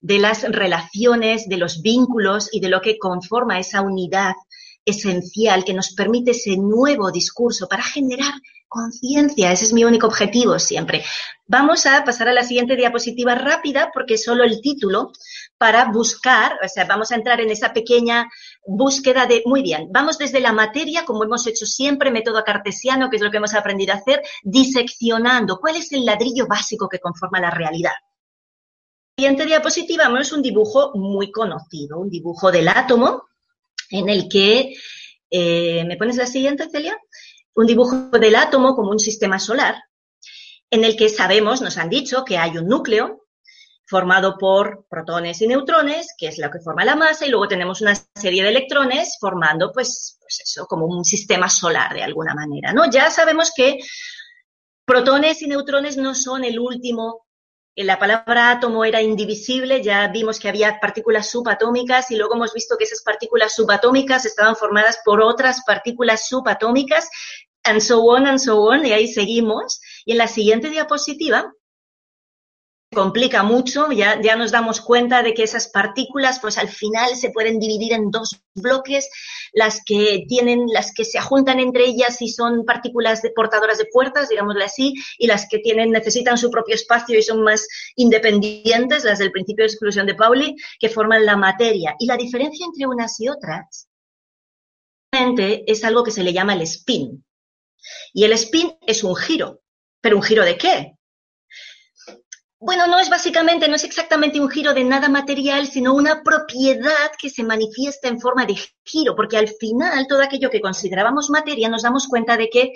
[0.00, 4.32] de las relaciones, de los vínculos y de lo que conforma esa unidad
[4.86, 8.32] esencial que nos permite ese nuevo discurso para generar
[8.68, 9.52] conciencia.
[9.52, 11.04] Ese es mi único objetivo siempre.
[11.46, 15.12] Vamos a pasar a la siguiente diapositiva rápida porque solo el título
[15.58, 18.28] para buscar, o sea, vamos a entrar en esa pequeña
[18.66, 23.16] búsqueda de, muy bien, vamos desde la materia, como hemos hecho siempre, método cartesiano, que
[23.16, 27.40] es lo que hemos aprendido a hacer, diseccionando cuál es el ladrillo básico que conforma
[27.40, 27.92] la realidad.
[29.16, 33.22] Siguiente diapositiva es un dibujo muy conocido, un dibujo del átomo,
[33.90, 34.74] en el que,
[35.30, 36.98] eh, ¿me pones la siguiente, Celia?
[37.54, 39.76] Un dibujo del átomo como un sistema solar,
[40.70, 43.25] en el que sabemos, nos han dicho, que hay un núcleo,
[43.86, 47.80] formado por protones y neutrones, que es lo que forma la masa, y luego tenemos
[47.80, 52.72] una serie de electrones formando, pues, pues eso, como un sistema solar de alguna manera,
[52.72, 52.90] ¿no?
[52.90, 53.78] Ya sabemos que
[54.84, 57.26] protones y neutrones no son el último,
[57.76, 62.76] la palabra átomo era indivisible, ya vimos que había partículas subatómicas y luego hemos visto
[62.76, 67.08] que esas partículas subatómicas estaban formadas por otras partículas subatómicas,
[67.62, 69.80] and so on, and so on, y ahí seguimos.
[70.04, 71.52] Y en la siguiente diapositiva
[72.92, 77.30] complica mucho, ya, ya nos damos cuenta de que esas partículas, pues al final se
[77.30, 79.08] pueden dividir en dos bloques,
[79.52, 83.86] las que tienen, las que se juntan entre ellas y son partículas de, portadoras de
[83.92, 89.04] puertas, digámosle así, y las que tienen, necesitan su propio espacio y son más independientes,
[89.04, 91.96] las del principio de exclusión de Pauli, que forman la materia.
[91.98, 93.88] Y la diferencia entre unas y otras
[95.46, 97.24] es algo que se le llama el spin.
[98.12, 99.62] Y el spin es un giro.
[100.00, 100.95] ¿Pero un giro de qué?
[102.58, 107.10] Bueno, no es básicamente, no es exactamente un giro de nada material, sino una propiedad
[107.18, 111.68] que se manifiesta en forma de giro, porque al final todo aquello que considerábamos materia
[111.68, 112.72] nos damos cuenta de que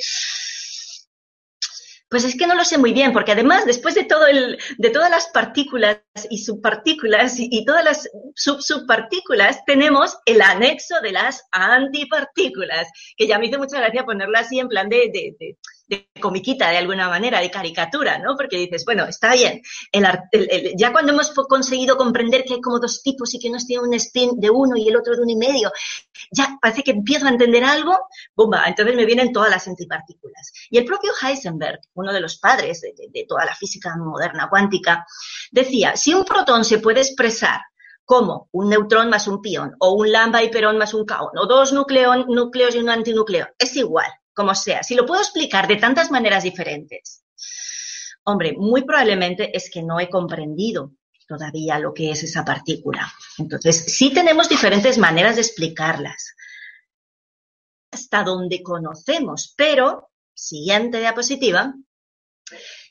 [2.11, 4.91] pues es que no lo sé muy bien, porque además, después de todo el, de
[4.91, 12.89] todas las partículas y subpartículas y, todas las sub-subpartículas, tenemos el anexo de las antipartículas,
[13.17, 15.57] que ya me hizo mucha gracia ponerlo así en plan de, de
[16.21, 18.37] comiquita de alguna manera, de caricatura, ¿no?
[18.37, 19.63] Porque dices, bueno, está bien,
[20.77, 23.95] ya cuando hemos conseguido comprender que hay como dos tipos y que uno tiene un
[23.95, 25.73] spin de uno y el otro de uno y medio,
[26.31, 27.99] ya parece que empiezo a entender algo,
[28.35, 30.53] bomba, entonces me vienen todas las antipartículas.
[30.71, 35.07] Y el propio Heisenberg, uno de los padres de, de toda la física moderna cuántica,
[35.51, 37.61] decía, si un protón se puede expresar
[38.05, 41.73] como un neutrón más un pión, o un lambda y más un kaon, o dos
[41.73, 46.45] núcleos y un antinúcleo, es igual como sea, si lo puedo explicar de tantas maneras
[46.45, 47.23] diferentes,
[48.25, 50.93] hombre, muy probablemente es que no he comprendido
[51.29, 53.13] todavía lo que es esa partícula.
[53.37, 56.35] Entonces, sí tenemos diferentes maneras de explicarlas
[57.93, 61.75] hasta donde conocemos, pero, siguiente diapositiva,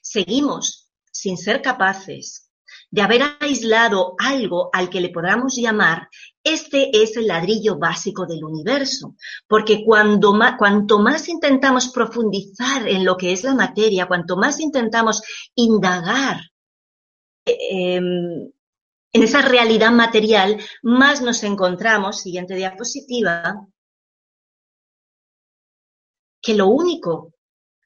[0.03, 2.51] seguimos sin ser capaces
[2.91, 6.09] de haber aislado algo al que le podamos llamar,
[6.53, 9.15] este es el ladrillo básico del universo,
[9.47, 15.21] porque cuando cuanto más intentamos profundizar en lo que es la materia, cuanto más intentamos
[15.55, 16.41] indagar
[17.45, 18.51] eh, em,
[19.11, 23.67] en esa realidad material, más nos encontramos, siguiente diapositiva,
[26.41, 27.33] que lo único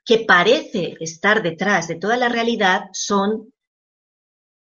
[0.05, 3.53] que parece estar detrás de toda la realidad son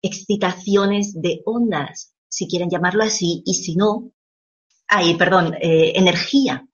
[0.02, 4.12] excitaciones de ondas, si quieren llamarlo así, y si no,
[4.88, 6.66] ay, perdón, eh, energía.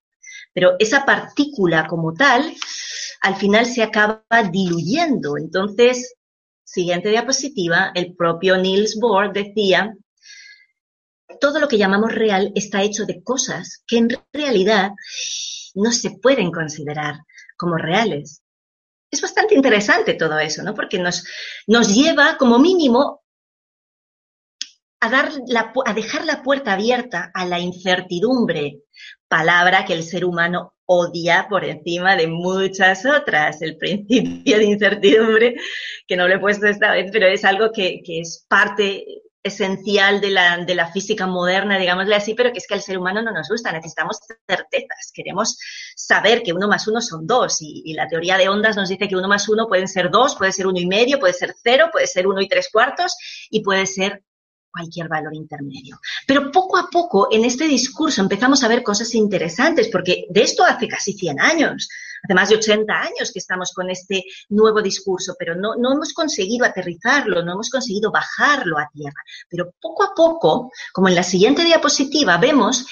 [0.53, 2.55] Pero esa partícula como tal,
[3.23, 5.37] al final se acaba diluyendo.
[5.37, 6.15] Entonces,
[6.63, 9.97] siguiente diapositiva, el propio Niels Bohr decía,
[11.41, 14.93] todo lo que llamamos real está hecho de cosas que en realidad
[15.75, 17.17] no se pueden considerar
[17.57, 18.43] como reales
[19.11, 20.75] es bastante interesante todo eso, ¿no?
[20.75, 21.25] Porque nos,
[21.67, 23.23] nos lleva como mínimo
[25.01, 28.81] a, dejar la puerta abierta a la incertidumbre,
[29.29, 35.57] palabra que el ser humano odia por encima de muchas otras, el principio de incertidumbre,
[36.07, 39.05] que no lo he puesto esta vez, pero es algo que, que es parte
[39.47, 42.99] esencial de la, de la física moderna, digámosle así, pero que es que al ser
[42.99, 45.57] humano no nos gusta, necesitamos certezas, queremos
[45.95, 47.59] saber que uno más uno son dos.
[47.61, 50.53] Y, la teoría de ondas nos dice que uno más uno pueden ser dos, puede
[50.53, 53.17] ser uno y medio, puede ser cero, puede ser uno y tres cuartos
[53.49, 54.23] y puede ser
[54.77, 55.99] cualquier valor intermedio.
[56.27, 60.65] Pero poco a poco en este discurso empezamos a ver cosas interesantes, porque de esto
[60.65, 61.89] hace casi 100 años
[62.23, 66.13] hace más de 80 años que estamos con este nuevo discurso, pero no, no hemos
[66.13, 69.23] conseguido aterrizarlo, no hemos conseguido bajarlo a tierra.
[69.49, 72.87] Pero poco a poco, como en la siguiente diapositiva, vemos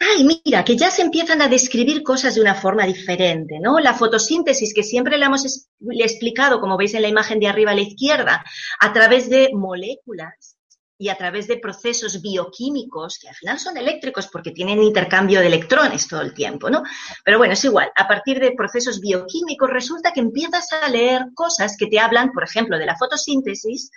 [0.00, 3.78] ay, mira, que ya se empiezan a describir cosas de una forma diferente, ¿no?
[3.78, 7.74] La fotosíntesis, que siempre le hemos explicado, como veis en la imagen de arriba a
[7.74, 8.44] la izquierda,
[8.80, 10.56] a través de moléculas
[10.98, 15.46] y a través de procesos bioquímicos, que al final son eléctricos porque tienen intercambio de
[15.46, 16.82] electrones todo el tiempo, ¿no?
[17.24, 21.76] Pero bueno, es igual, a partir de procesos bioquímicos resulta que empiezas a leer cosas
[21.78, 23.90] que te hablan, por ejemplo, de la fotosíntesis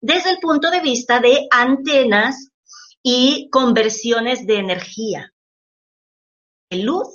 [0.00, 2.48] desde el punto de vista de antenas
[3.02, 5.32] y conversiones de energía.
[6.70, 7.08] Luz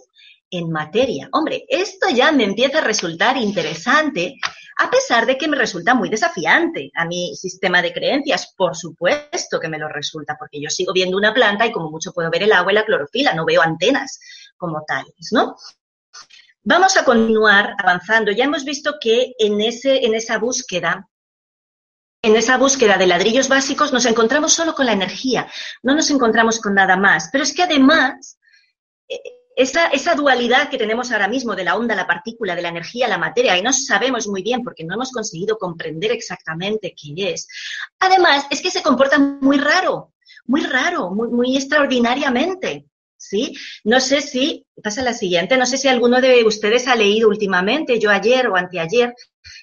[0.50, 1.30] en materia.
[1.32, 4.36] Hombre, esto ya me empieza a resultar interesante
[4.78, 8.54] a pesar de que me resulta muy desafiante a mi sistema de creencias.
[8.56, 12.12] Por supuesto que me lo resulta, porque yo sigo viendo una planta y como mucho
[12.12, 14.20] puedo ver el agua y la clorofila, no veo antenas
[14.58, 15.56] como tales, ¿no?
[16.64, 18.32] Vamos a continuar avanzando.
[18.32, 21.08] Ya hemos visto que en, ese, en esa búsqueda
[22.22, 25.48] en esa búsqueda de ladrillos básicos nos encontramos solo con la energía,
[25.84, 27.30] no nos encontramos con nada más.
[27.32, 28.40] Pero es que además
[29.08, 29.22] eh,
[29.56, 33.08] esa, esa, dualidad que tenemos ahora mismo de la onda, la partícula, de la energía,
[33.08, 37.48] la materia, y no sabemos muy bien porque no hemos conseguido comprender exactamente qué es.
[38.00, 40.14] Además, es que se comporta muy raro,
[40.46, 42.86] muy raro, muy, extraordinariamente.
[43.18, 43.56] ¿Sí?
[43.84, 47.98] No sé si, pasa la siguiente, no sé si alguno de ustedes ha leído últimamente,
[47.98, 49.16] yo ayer o anteayer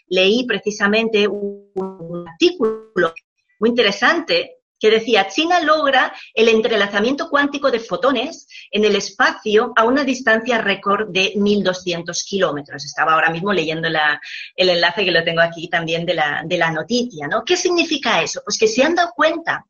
[0.08, 3.14] leí precisamente un artículo
[3.60, 9.84] muy interesante que decía, China logra el entrelazamiento cuántico de fotones en el espacio a
[9.84, 12.84] una distancia récord de 1.200 kilómetros.
[12.84, 17.44] Estaba ahora mismo leyendo el enlace que lo tengo aquí también de la, noticia, ¿no?
[17.44, 18.40] ¿Qué significa eso?
[18.44, 19.64] Pues que se han dado cuenta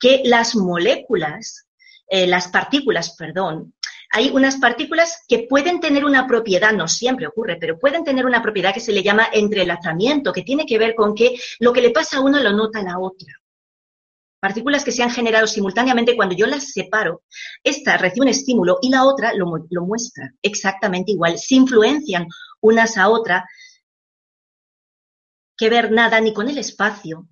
[0.00, 1.68] que las moléculas,
[2.08, 3.72] eh, las partículas, perdón,
[4.10, 8.42] hay unas partículas que pueden tener una propiedad, no siempre ocurre, pero pueden tener una
[8.42, 11.90] propiedad que se le llama entrelazamiento, que tiene que ver con que lo que le
[11.90, 13.32] pasa a uno lo nota a la otra
[14.40, 17.22] partículas que se han generado simultáneamente, cuando yo las separo,
[17.62, 19.46] esta recibe un estímulo y la otra lo,
[19.84, 21.38] muestra exactamente igual.
[21.38, 22.26] Se influencian
[22.60, 23.46] unas a otra
[25.56, 27.28] que ver nada ni con el espacio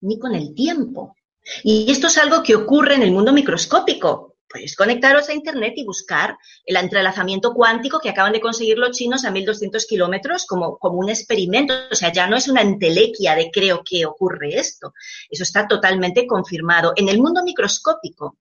[0.00, 1.16] ni con el tiempo.
[1.62, 4.33] Y esto es algo que ocurre en el mundo microscópico.
[4.54, 9.24] Podéis conectaros a Internet y buscar el entrelazamiento cuántico que acaban de conseguir los chinos
[9.24, 11.74] a 1200 kilómetros como, como un experimento.
[11.90, 14.94] O sea, ya no es una entelequia de creo que ocurre esto.
[15.28, 16.92] Eso está totalmente confirmado.
[16.94, 18.38] En el mundo microscópico,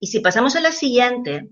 [0.00, 1.50] y si pasamos a la siguiente,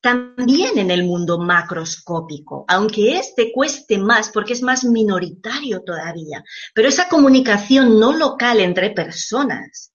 [0.00, 6.42] también en el mundo macroscópico, aunque este cueste más porque es más minoritario todavía,
[6.74, 9.92] pero esa comunicación no local entre personas,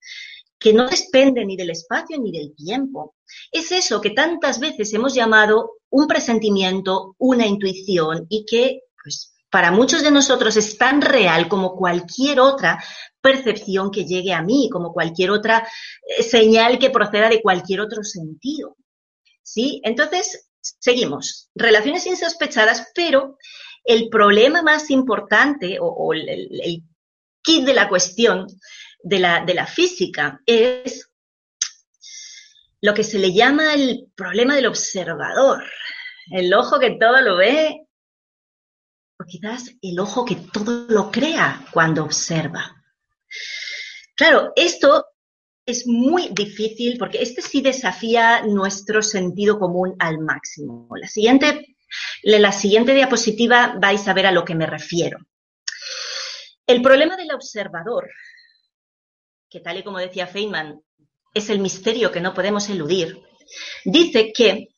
[0.58, 3.14] que no depende ni del espacio ni del tiempo.
[3.52, 9.70] Es eso que tantas veces hemos llamado un presentimiento, una intuición y que, pues, para
[9.70, 12.82] muchos de nosotros es tan real como cualquier otra
[13.20, 15.66] percepción que llegue a mí, como cualquier otra
[16.18, 18.76] eh, señal que proceda de cualquier otro sentido.
[19.42, 19.80] ¿Sí?
[19.84, 21.48] Entonces, seguimos.
[21.54, 23.38] Relaciones insospechadas, pero
[23.84, 26.82] el problema más importante o, el, el
[27.42, 28.46] kit de la cuestión
[29.06, 31.08] de la, de la física es
[32.80, 35.62] lo que se le llama el problema del observador.
[36.28, 37.86] El ojo que todo lo ve,
[39.18, 42.84] o quizás el ojo que todo lo crea cuando observa.
[44.16, 45.06] Claro, esto
[45.64, 50.88] es muy difícil porque este sí desafía nuestro sentido común al máximo.
[50.96, 51.76] La siguiente,
[52.24, 55.18] en la siguiente diapositiva vais a ver a lo que me refiero.
[56.66, 58.10] El problema del observador
[59.56, 60.82] que tal y como decía Feynman,
[61.32, 63.22] es el misterio que no podemos eludir,
[63.86, 64.68] dice que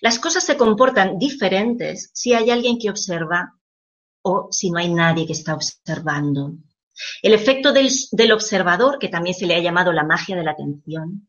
[0.00, 3.58] las cosas se comportan diferentes si hay alguien que observa
[4.22, 6.52] o si no hay nadie que está observando.
[7.20, 11.28] El efecto del, observador, que también se le ha llamado la magia de la atención,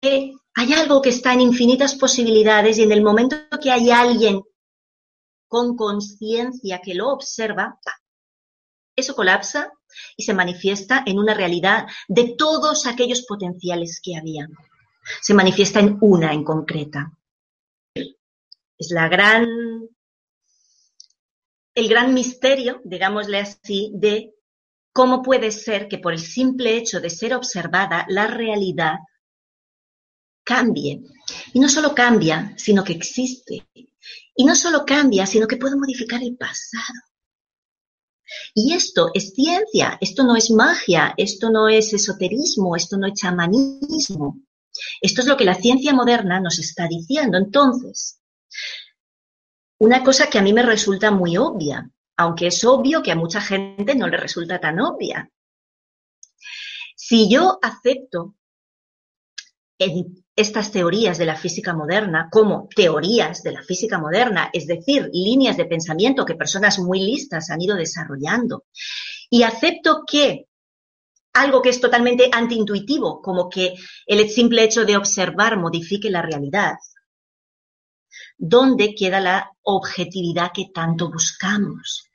[0.00, 4.40] que hay algo que está en infinitas posibilidades y en el momento que hay alguien
[5.48, 7.80] con conciencia que lo observa,
[8.94, 9.72] eso colapsa
[10.16, 14.48] y se manifiesta en una realidad de todos aquellos potenciales que había.
[15.20, 17.12] Se manifiesta en una en concreta.
[17.94, 19.46] Es la gran,
[21.74, 24.34] el gran misterio, digámosle así, de
[24.92, 28.98] cómo puede ser que por el simple hecho de ser observada la realidad
[30.44, 31.02] cambie.
[31.52, 33.66] Y no solo cambia, sino que existe.
[34.34, 37.11] Y no solo cambia, sino que puede modificar el pasado.
[38.54, 43.14] Y esto es ciencia, esto no es magia, esto no es esoterismo, esto no es
[43.14, 44.40] chamanismo.
[45.00, 47.38] Esto es lo que la ciencia moderna nos está diciendo.
[47.38, 48.20] Entonces,
[49.78, 53.40] una cosa que a mí me resulta muy obvia, aunque es obvio que a mucha
[53.40, 55.30] gente no le resulta tan obvia.
[56.94, 58.36] Si yo acepto
[60.34, 65.56] estas teorías de la física moderna como teorías de la física moderna, es decir, líneas
[65.56, 68.64] de pensamiento que personas muy listas han ido desarrollando.
[69.30, 70.46] Y acepto que
[71.34, 73.74] algo que es totalmente antiintuitivo, como que
[74.06, 76.74] el simple hecho de observar modifique la realidad,
[78.36, 82.11] ¿dónde queda la objetividad que tanto buscamos?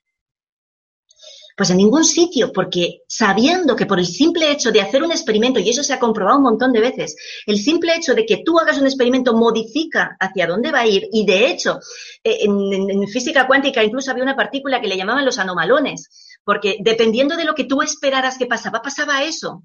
[1.58, 5.60] Pues en ningún sitio, porque sabiendo que por el simple hecho de hacer un experimento,
[5.60, 7.16] y eso se ha comprobado un montón de veces,
[7.47, 11.10] el simple hecho de que tú hagas un experimento modifica hacia dónde va a ir,
[11.12, 11.80] y de hecho,
[12.24, 17.36] eh, en, física cuántica incluso había una partícula que le llamaban los anomalones, porque dependiendo
[17.36, 19.64] de lo que tú esperaras que pasaba, pasaba eso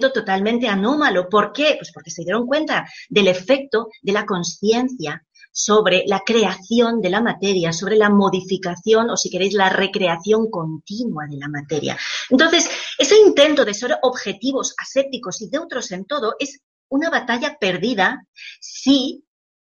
[0.00, 1.28] totalmente anómalo.
[1.28, 1.74] ¿Por qué?
[1.78, 5.22] Pues porque se dieron cuenta del efecto de la conciencia
[5.52, 11.26] sobre la creación de la materia, sobre la modificación o, si queréis, la recreación continua
[11.28, 11.96] de la materia.
[12.28, 18.26] Entonces, ese intento de ser objetivos, asépticos y neutros en todo es una batalla perdida
[18.60, 19.24] si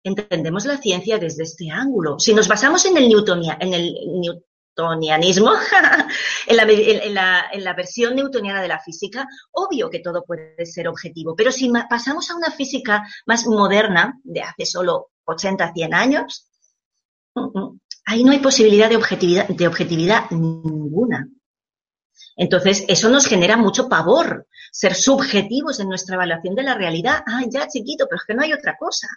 [0.03, 2.19] entendemos la ciencia desde este ángulo.
[2.19, 5.53] Si nos basamos en el, newtonianismo,
[6.47, 11.35] en, la, en, la, versión newtoniana de la física, obvio que todo puede ser objetivo,
[11.35, 16.49] pero si pasamos a una física más moderna, de hace solo 80, 100 años,
[18.05, 21.29] ahí no hay posibilidad de objetividad, de objetividad ninguna.
[22.37, 27.23] Entonces, eso nos genera mucho pavor, ser subjetivos en nuestra evaluación de la realidad.
[27.27, 29.09] Ah, ya, chiquito, pero es que no hay otra cosa.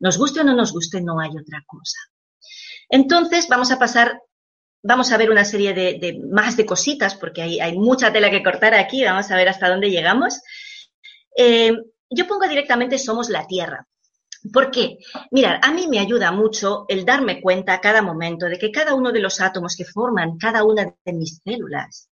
[0.00, 1.98] Nos guste o no nos guste, no hay otra cosa.
[2.88, 4.20] Entonces, vamos a pasar,
[4.82, 8.42] vamos a ver una serie de, más de cositas, porque hay, hay, mucha tela que
[8.42, 10.40] cortar aquí, vamos a ver hasta dónde llegamos.
[11.36, 11.72] Eh,
[12.10, 13.86] yo pongo directamente somos la Tierra.
[14.52, 14.98] ¿Por qué?
[15.30, 18.94] Mirar, a mí me ayuda mucho el darme cuenta a cada momento de que cada
[18.94, 22.08] uno de los átomos que forman cada una de mis células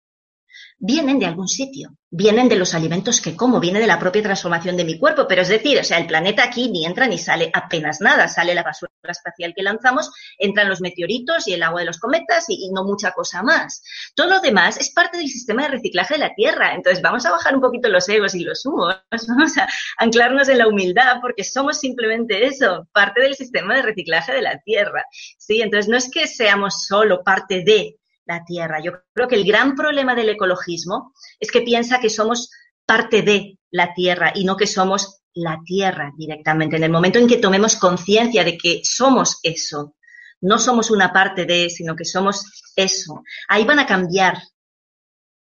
[0.81, 4.75] vienen de algún sitio, vienen de los alimentos que como, viene de la propia transformación
[4.75, 7.51] de mi cuerpo, pero es decir, o sea, el planeta aquí ni entra ni sale
[7.53, 11.85] apenas nada, sale la basura espacial que lanzamos, entran los meteoritos y el agua de
[11.85, 13.83] los cometas y, no mucha cosa más.
[14.15, 17.31] Todo lo demás es parte del sistema de reciclaje de la Tierra, entonces vamos a
[17.31, 18.95] bajar un poquito los egos y los humos,
[19.27, 19.67] vamos a
[19.97, 24.59] anclarnos en la humildad porque somos simplemente eso, parte del sistema de reciclaje de la
[24.61, 25.05] Tierra.
[25.37, 28.79] Sí, entonces no es que seamos solo parte de, la Tierra.
[28.81, 32.49] Yo creo que el gran problema del ecologismo es que piensa que somos
[32.85, 36.75] parte de la Tierra y no que somos la Tierra directamente.
[36.75, 39.95] En el momento en que tomemos conciencia de que somos eso,
[40.41, 44.37] no somos una parte de, sino que somos eso, ahí van a cambiar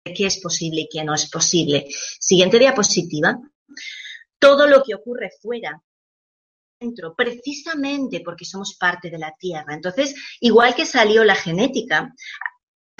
[0.04, 1.88] qué es posible y qué no es posible.
[2.20, 3.40] Siguiente diapositiva.
[4.40, 5.82] Todo lo que ocurre fuera
[6.80, 9.74] dentro, precisamente porque somos parte de la Tierra.
[9.74, 12.14] Entonces, igual que salió la genética,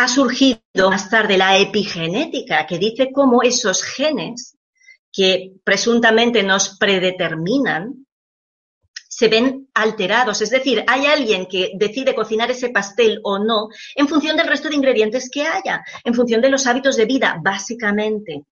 [0.02, 4.58] ha surgido más tarde la epigenética, que dice cómo esos genes
[5.12, 8.08] que presuntamente nos predeterminan
[9.08, 10.42] se ven alterados.
[10.42, 14.70] Es decir, hay alguien que decide cocinar ese pastel o no en función del resto
[14.70, 18.46] de ingredientes que haya, en función de los hábitos de vida, básicamente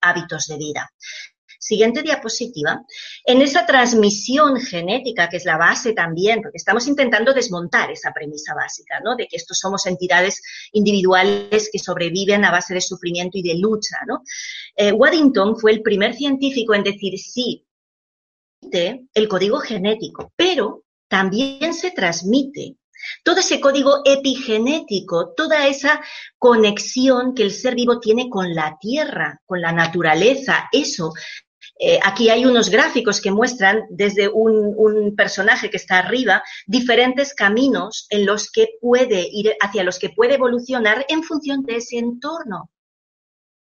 [0.00, 0.92] hábitos de vida.
[1.64, 2.84] Siguiente diapositiva.
[3.24, 8.52] En esa transmisión genética, que es la base también, porque estamos intentando desmontar esa premisa
[8.52, 9.14] básica, ¿no?
[9.14, 10.42] De que estos somos entidades
[10.72, 14.24] individuales que sobreviven a base de sufrimiento y de lucha, ¿no?
[14.74, 17.64] Eh, Waddington fue el primer científico en decir sí,
[19.14, 22.76] el código genético, pero también se transmite
[23.22, 26.00] todo ese código epigenético, toda esa
[26.38, 31.12] conexión que el ser vivo tiene con la tierra, con la naturaleza, eso
[31.78, 38.06] eh, aquí hay unos gráficos que muestran desde un, personaje que está arriba diferentes caminos
[38.10, 42.70] en los que puede ir, hacia los que puede evolucionar en función de ese entorno.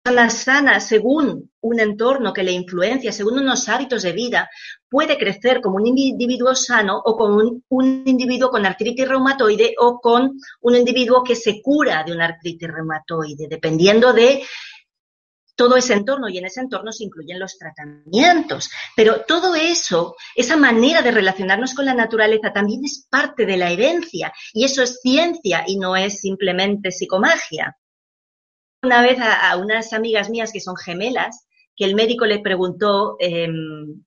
[0.06, 4.48] Una sana, según un entorno que le influencia, según unos hábitos de vida,
[4.88, 10.00] puede crecer como un individuo sano o como un, un individuo con artritis reumatoide o
[10.00, 14.42] con un individuo que se cura de una artritis reumatoide, dependiendo de
[15.60, 18.70] todo ese entorno y en ese entorno se incluyen los tratamientos.
[18.96, 23.70] Pero todo eso, esa manera de relacionarnos con la naturaleza también es parte de la
[23.70, 27.76] herencia y eso es ciencia y no es simplemente psicomagia.
[28.82, 31.46] Una vez a, unas amigas mías que son gemelas,
[31.76, 34.02] que el médico le preguntó em,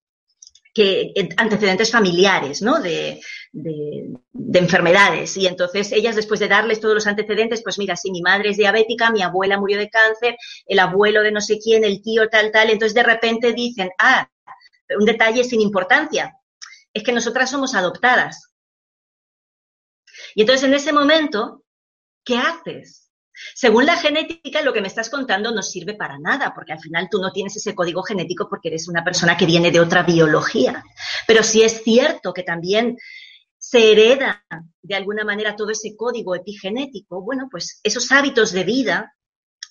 [0.73, 2.79] que antecedentes familiares, ¿no?
[2.79, 3.21] De,
[4.55, 5.37] enfermedades.
[5.37, 8.57] Y entonces ellas, después de darles todos los antecedentes, pues mira, si mi madre es
[8.57, 12.51] diabética, mi abuela murió de cáncer, el abuelo de no sé quién, el tío tal,
[12.51, 14.27] tal, entonces de repente dicen, ah,
[14.97, 16.35] un detalle sin importancia,
[16.93, 18.51] es que nosotras somos adoptadas.
[20.35, 21.63] Y entonces en ese momento,
[22.23, 23.02] ¿qué haces?
[23.55, 27.07] Según la genética, lo que me estás contando no sirve para nada, porque al final
[27.09, 30.83] tú no tienes ese código genético porque eres una persona que viene de otra biología.
[31.27, 32.97] Pero sí es cierto que también
[33.57, 34.43] se hereda
[34.81, 39.15] de alguna manera todo ese código epigenético, bueno, pues esos hábitos de vida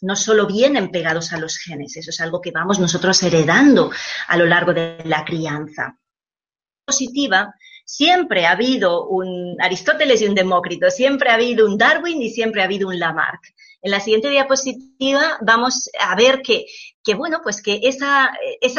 [0.01, 3.91] no solo vienen pegados a los genes, eso es algo que vamos nosotros heredando
[4.29, 5.97] a lo largo de la crianza.
[6.85, 7.55] Positiva
[7.85, 12.63] siempre ha habido un Aristóteles y un Demócrito, siempre ha habido un Darwin y siempre
[12.63, 13.43] ha habido un Lamarck.
[13.83, 16.67] En la siguiente diapositiva vamos a ver que,
[17.15, 18.33] bueno, pues que esa,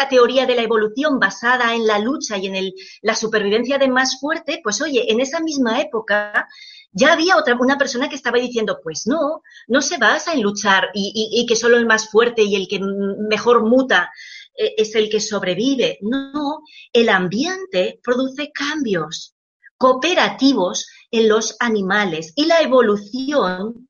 [0.09, 4.19] teoría de la evolución basada en la lucha y en el, la supervivencia de más
[4.19, 6.47] fuerte, pues oye, en esa misma época
[6.91, 10.89] ya había otra, una persona que estaba diciendo, pues no, no se basa en luchar
[10.93, 14.09] y que solo el más fuerte y el que mejor muta
[14.55, 15.97] eh, es el que sobrevive.
[16.01, 19.35] No, el ambiente produce cambios
[19.77, 23.89] cooperativos en los animales y la evolución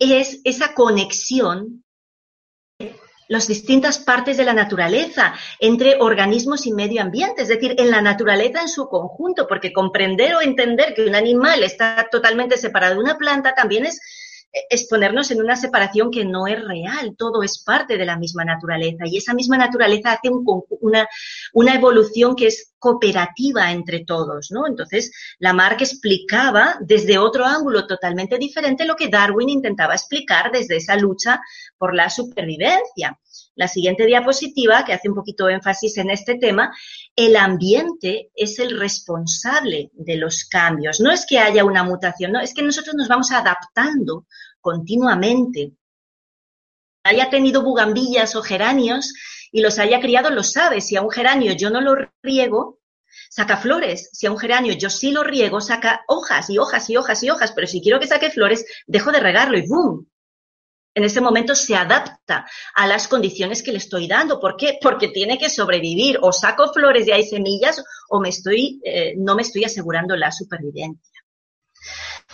[0.00, 1.84] es esa conexión
[3.30, 8.02] las distintas partes de la naturaleza, entre organismos y medio ambiente, es decir, en la
[8.02, 13.00] naturaleza en su conjunto, porque comprender o entender que un animal está totalmente separado de
[13.00, 14.00] una planta también es
[14.68, 19.04] exponernos en una separación que no es real, todo es parte de la misma naturaleza
[19.06, 20.30] y esa misma naturaleza hace
[20.80, 21.08] una,
[21.52, 24.66] una evolución que es cooperativa entre todos, ¿no?
[24.66, 30.96] Entonces, Lamarck explicaba desde otro ángulo totalmente diferente lo que Darwin intentaba explicar desde esa
[30.96, 31.40] lucha
[31.78, 33.18] por la supervivencia.
[33.60, 36.74] La siguiente diapositiva, que hace un poquito énfasis en este tema,
[37.14, 40.98] el ambiente es el responsable de los cambios.
[40.98, 44.24] No es que haya una mutación, no, es que nosotros nos vamos adaptando
[44.62, 45.74] continuamente.
[47.04, 49.12] Haya tenido bugambillas o geranios
[49.52, 50.80] y los haya criado, lo sabe.
[50.80, 52.78] Si a un geranio yo no lo riego,
[53.28, 54.08] saca flores.
[54.14, 57.28] Si a un geranio yo sí lo riego, saca hojas y hojas y hojas y
[57.28, 57.52] hojas.
[57.52, 60.08] Pero si quiero que saque flores, dejo de regarlo y ¡boom!
[60.94, 64.40] En ese momento se adapta a las condiciones que le estoy dando.
[64.40, 64.78] ¿Por qué?
[64.80, 66.18] Porque tiene que sobrevivir.
[66.22, 70.32] O saco flores y hay semillas o me estoy, eh, no me estoy asegurando la
[70.32, 71.09] supervivencia.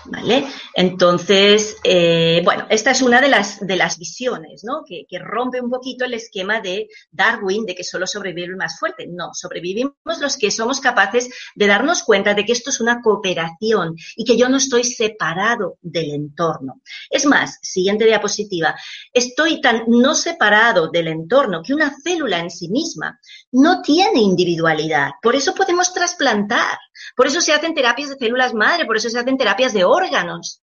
[0.04, 0.46] ¿Vale?
[0.74, 4.84] Entonces, eh, bueno, esta es una de las, de las visiones, ¿no?
[4.86, 8.78] Que, que, rompe un poquito el esquema de Darwin de que solo sobrevive el más
[8.78, 9.06] fuerte.
[9.08, 13.96] No, sobrevivimos los que somos capaces de darnos cuenta de que esto es una cooperación
[14.14, 16.82] y que yo no estoy separado del entorno.
[17.10, 18.76] Es más, siguiente diapositiva,
[19.12, 23.18] estoy tan no separado del entorno que una célula en sí misma
[23.52, 25.10] no tiene individualidad.
[25.22, 26.78] Por eso podemos trasplantar,
[27.16, 30.62] por eso se hacen terapias de células madre, por eso se hacen terapias de órganos.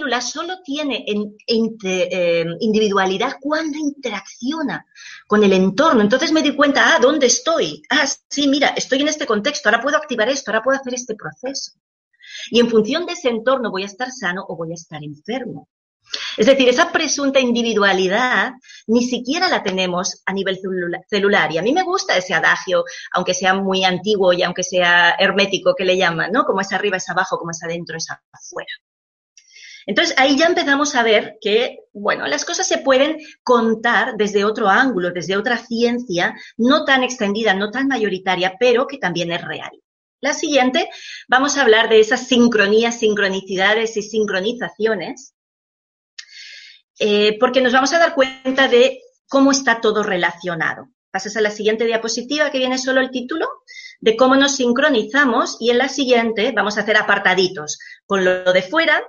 [0.00, 4.86] La célula solo tiene eh, individualidad cuando interacciona
[5.26, 6.00] con el entorno.
[6.00, 7.82] Entonces me di cuenta, ah, ¿dónde estoy?
[7.90, 11.14] Ah, sí, mira, estoy en este contexto, ahora puedo activar esto, ahora puedo hacer este
[11.14, 11.72] proceso.
[12.50, 15.68] Y en función de ese entorno voy a estar sano o voy a estar enfermo.
[16.36, 18.52] Es decir, esa presunta individualidad
[18.86, 20.58] ni siquiera la tenemos a nivel
[21.08, 21.52] celular.
[21.52, 25.74] Y a mí me gusta ese adagio, aunque sea muy antiguo y aunque sea hermético,
[25.74, 26.44] que le llaman, ¿no?
[26.44, 28.72] Como es arriba es abajo, como es adentro es afuera.
[29.86, 34.68] Entonces ahí ya empezamos a ver que, bueno, las cosas se pueden contar desde otro
[34.68, 39.70] ángulo, desde otra ciencia, no tan extendida, no tan mayoritaria, pero que también es real.
[40.20, 40.90] La siguiente,
[41.28, 45.34] vamos a hablar de esas sincronías, sincronicidades y sincronizaciones
[47.00, 50.90] eh, porque nos vamos a dar cuenta de cómo está todo relacionado.
[51.10, 53.48] Pasas a la siguiente diapositiva que viene solo el título
[54.00, 58.62] de cómo nos sincronizamos y en la siguiente vamos a hacer apartaditos con lo de
[58.62, 59.02] fuera,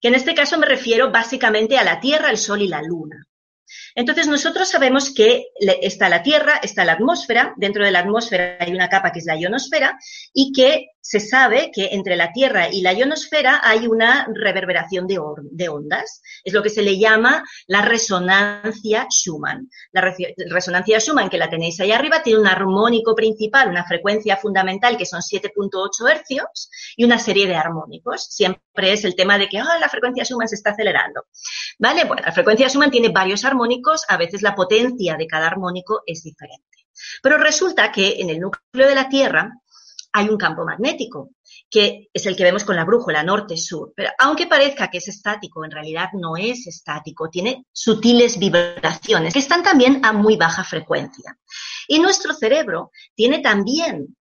[0.00, 3.26] que en este caso me refiero básicamente a la Tierra, el Sol y la Luna.
[3.94, 5.46] Entonces, nosotros sabemos que
[5.82, 9.26] está la Tierra, está la atmósfera, dentro de la atmósfera hay una capa que es
[9.26, 9.98] la ionosfera
[10.32, 15.68] y que se sabe que entre la Tierra y la ionosfera hay una reverberación de,
[15.68, 16.22] ondas.
[16.44, 19.68] Es lo que se le llama la resonancia Schumann.
[19.92, 20.14] La
[20.50, 25.06] resonancia Schumann, que la tenéis ahí arriba, tiene un armónico principal, una frecuencia fundamental que
[25.06, 28.26] son 7.8 hercios y una serie de armónicos.
[28.26, 31.24] Siempre es el tema de que ah, la frecuencia Schumann se está acelerando.
[31.78, 32.04] ¿Vale?
[32.04, 36.22] Bueno, la frecuencia Schumann tiene varios armónicos, a veces la potencia de cada armónico es
[36.22, 36.66] diferente.
[37.22, 39.59] Pero resulta que en el núcleo de la Tierra
[40.12, 41.30] hay un campo magnético,
[41.70, 43.92] que es el que vemos con la brújula norte-sur.
[43.94, 49.38] Pero aunque parezca que es estático, en realidad no es estático, tiene sutiles vibraciones que
[49.38, 51.36] están también a muy baja frecuencia.
[51.86, 54.16] Y nuestro cerebro tiene también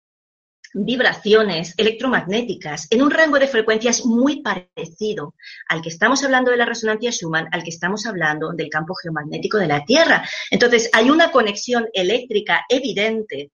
[0.75, 5.35] vibraciones electromagnéticas en un rango de frecuencias muy parecido
[5.69, 9.57] al que estamos hablando de la resonancia Schumann, al que estamos hablando del campo geomagnético
[9.59, 10.29] de la Tierra.
[10.51, 13.51] Entonces, hay una conexión eléctrica evidente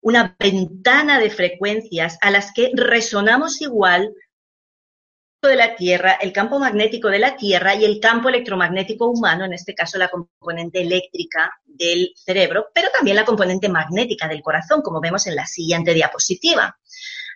[0.00, 4.14] una ventana de frecuencias a las que resonamos igual
[5.42, 9.52] de la Tierra, el campo magnético de la Tierra y el campo electromagnético humano, en
[9.52, 15.00] este caso la componente eléctrica del cerebro, pero también la componente magnética del corazón, como
[15.00, 16.76] vemos en la siguiente diapositiva.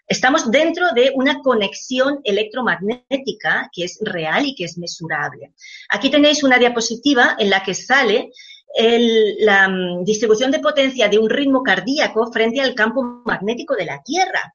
[0.07, 5.53] Estamos dentro de una conexión electromagnética que es real y que es mesurable.
[5.89, 8.33] Aquí tenéis una diapositiva en la que sale
[8.79, 14.03] la mm, distribución de potencia de un ritmo cardíaco frente al campo magnético de la
[14.03, 14.55] Tierra.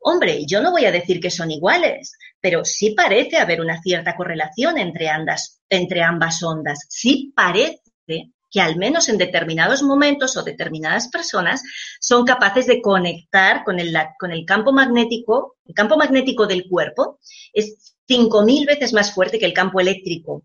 [0.00, 4.16] Hombre, yo no voy a decir que son iguales, pero sí parece haber una cierta
[4.16, 5.08] correlación entre,
[5.70, 6.80] entre ambas ondas.
[6.88, 7.80] Sí parece
[8.50, 11.62] que al menos en determinados momentos o determinadas personas
[12.00, 15.56] son capaces de conectar con el, con el campo magnético.
[15.64, 17.18] El campo magnético del cuerpo
[17.52, 20.42] es 5.000 veces más fuerte que el campo eléctrico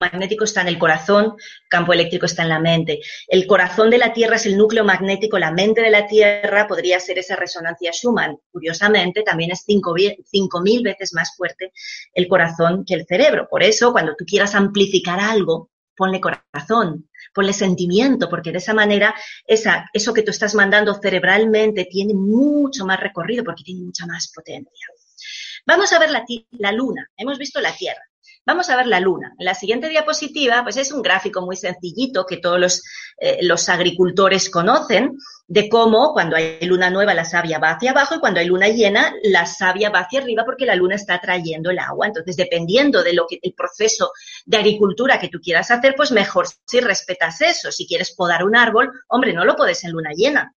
[0.00, 1.34] magnético está en el corazón,
[1.68, 3.00] campo eléctrico está en la mente.
[3.28, 7.00] El corazón de la Tierra es el núcleo magnético, la mente de la Tierra podría
[7.00, 8.36] ser esa resonancia Schumann.
[8.50, 11.72] Curiosamente, también es 5.000 veces más fuerte
[12.12, 13.48] el corazón que el cerebro.
[13.48, 19.14] Por eso, cuando tú quieras amplificar algo, ponle corazón, ponle sentimiento, porque de esa manera
[19.46, 24.86] eso que tú estás mandando cerebralmente tiene mucho más recorrido porque tiene mucha más potencia.
[25.66, 26.24] Vamos a ver la,
[26.58, 27.08] la luna.
[27.16, 28.02] Hemos visto la Tierra.
[28.46, 29.34] Vamos a ver la luna.
[29.38, 32.82] En la siguiente diapositiva, pues es un gráfico muy sencillito que todos los,
[33.18, 35.16] eh, los agricultores conocen
[35.46, 38.68] de cómo cuando hay luna nueva la savia va hacia abajo y cuando hay luna
[38.68, 42.06] llena la savia va hacia arriba porque la luna está trayendo el agua.
[42.06, 44.12] Entonces, dependiendo de lo que el proceso
[44.44, 47.72] de agricultura que tú quieras hacer, pues mejor si respetas eso.
[47.72, 50.54] Si quieres podar un árbol, hombre, no lo podes en luna llena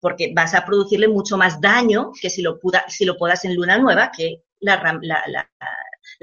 [0.00, 2.58] porque vas a producirle mucho más daño que si lo,
[2.88, 5.48] si lo podas en luna nueva, que la, la, la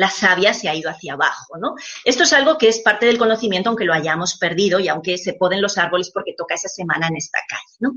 [0.07, 1.73] savia se ha ido hacia abajo, ¿no?
[2.05, 5.33] Esto es algo que es parte del conocimiento, aunque lo hayamos perdido y aunque se
[5.33, 7.95] poden los árboles porque toca esa semana en esta calle, ¿no?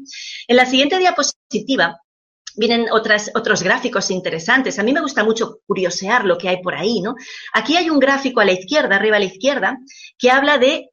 [0.49, 2.01] En la siguiente diapositiva
[2.57, 4.79] vienen otras, otros gráficos interesantes.
[4.79, 7.15] A mí me gusta mucho curiosear lo que hay por ahí, ¿no?
[7.53, 9.79] Aquí hay un gráfico a la izquierda, arriba a la izquierda,
[10.19, 10.91] que habla de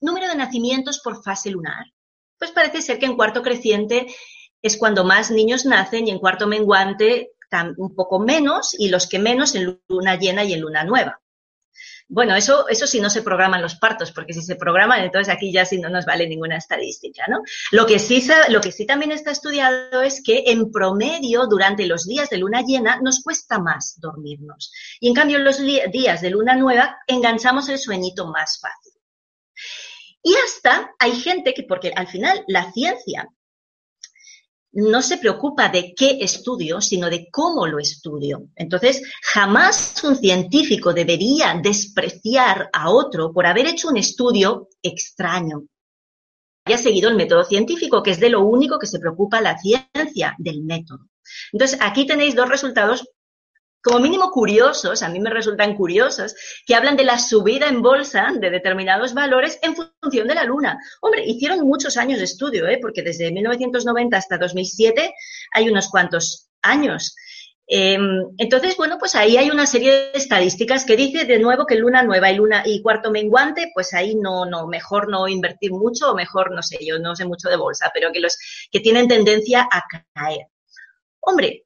[0.00, 1.84] número de nacimientos por fase lunar.
[2.38, 4.06] Pues parece ser que en cuarto creciente
[4.64, 7.32] es cuando más niños nacen y en cuarto menguante
[7.76, 11.20] un poco menos y los que menos en luna llena y en luna nueva.
[12.06, 15.50] Bueno, eso, eso sí no se programan los partos, porque si se programan, entonces aquí
[15.50, 17.42] ya sí no nos vale ninguna estadística, ¿no?
[17.72, 22.06] Lo que sí, lo que sí también está estudiado es que en promedio, durante los
[22.06, 24.70] días de luna llena, nos cuesta más dormirnos.
[25.00, 28.92] Y en cambio, en los días de luna nueva, enganchamos el sueñito más fácil.
[30.22, 33.28] Y hasta hay gente que, porque al final la ciencia
[34.74, 38.48] no se preocupa de qué estudio, sino de cómo lo estudio.
[38.56, 45.64] Entonces, jamás un científico debería despreciar a otro por haber hecho un estudio extraño.
[46.66, 50.34] Haya seguido el método científico, que es de lo único que se preocupa la ciencia
[50.38, 51.08] del método.
[51.52, 53.08] Entonces, aquí tenéis dos resultados
[53.84, 56.34] como mínimo curiosos, a mí me resultan curiosos,
[56.66, 60.78] que hablan de la subida en bolsa de determinados valores en función de la luna.
[61.02, 62.78] Hombre, hicieron muchos años de estudio, ¿eh?
[62.80, 65.14] porque desde 1990 hasta 2007
[65.52, 67.14] hay unos cuantos años.
[67.66, 71.76] Em, entonces, bueno, pues ahí hay una serie de estadísticas que dice de nuevo que
[71.76, 76.10] luna nueva y luna y cuarto menguante, pues ahí no, no, mejor no invertir mucho
[76.10, 78.38] o mejor, no sé, yo no sé mucho de bolsa, pero que los
[78.70, 79.82] que tienen tendencia a
[80.14, 80.46] caer.
[81.20, 81.64] Hombre,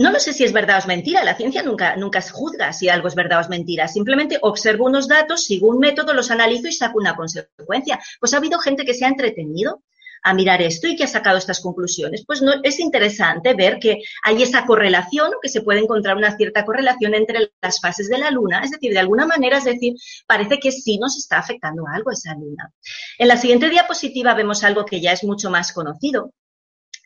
[0.00, 1.22] no lo sé si es verdad o es mentira.
[1.22, 3.86] La ciencia nunca, nunca juzga si algo es verdad o es mentira.
[3.86, 8.00] Simplemente observo unos datos, sigo un método, los analizo y saco una consecuencia.
[8.18, 9.82] Pues ha habido gente que se ha entretenido
[10.22, 12.24] a mirar esto y que ha sacado estas conclusiones.
[12.26, 16.64] Pues no, es interesante ver que hay esa correlación, que se puede encontrar una cierta
[16.64, 19.96] correlación entre las fases de la luna, es decir, de alguna manera, es decir,
[20.26, 22.72] parece que sí nos está afectando algo esa luna.
[23.18, 26.32] En la siguiente diapositiva vemos algo que ya es mucho más conocido,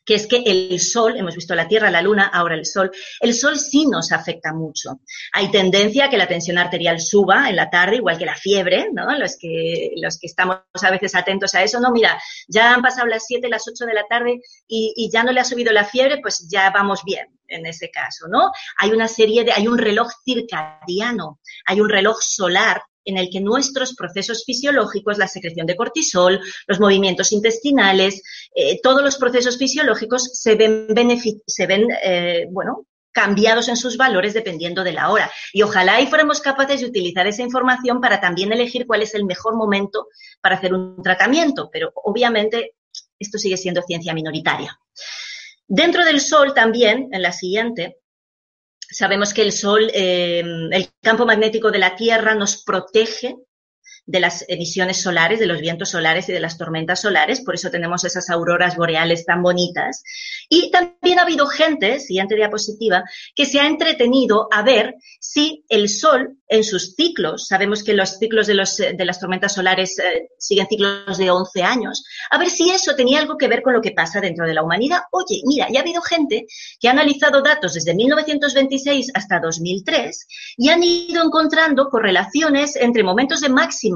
[0.04, 2.90] que es que el sol, hemos visto la Tierra, la Luna, ahora el sol,
[3.20, 5.00] el sol sí nos afecta mucho.
[5.32, 8.88] Hay tendencia a que la tensión arterial suba en la tarde, igual que la fiebre,
[8.92, 9.16] ¿no?
[9.18, 13.06] Los que, los que estamos a veces atentos a eso, no, mira, ya han pasado
[13.06, 15.84] las 7, las 8 de la tarde y, y ya no le ha subido la
[15.84, 18.50] fiebre, pues ya vamos bien en ese caso, ¿no?
[18.78, 23.40] Hay una serie de, hay un reloj circadiano, hay un reloj solar en el que
[23.40, 28.22] nuestros procesos fisiológicos, la secreción de cortisol, los movimientos intestinales,
[28.54, 32.46] eh, todos los procesos fisiológicos se ven, eh,
[33.12, 35.30] cambiados en sus valores dependiendo de la hora.
[35.52, 39.24] Y ojalá y fuéramos capaces de utilizar esa información para también elegir cuál es el
[39.24, 40.08] mejor momento
[40.40, 42.74] para hacer un tratamiento, pero obviamente
[43.18, 44.76] esto sigue siendo ciencia minoritaria.
[45.66, 47.98] Dentro del Sol también, en la siguiente,
[48.94, 50.38] Sabemos que el Sol, eh,
[50.70, 53.36] el campo magnético de la Tierra nos protege
[54.06, 57.70] de las emisiones solares, de los vientos solares y de las tormentas solares, por eso
[57.70, 60.02] tenemos esas auroras boreales tan bonitas.
[60.48, 65.88] Y también ha habido gente, siguiente diapositiva, que se ha entretenido a ver si el
[65.88, 70.28] Sol en sus ciclos, sabemos que los ciclos de, los, de las tormentas solares eh,
[70.38, 73.80] siguen ciclos de 11 años, a ver si eso tenía algo que ver con lo
[73.80, 75.00] que pasa dentro de la humanidad.
[75.10, 76.46] Oye, mira, ya ha habido gente
[76.78, 80.26] que ha analizado datos desde 1926 hasta 2003
[80.58, 83.93] y han ido encontrando correlaciones entre momentos de máxima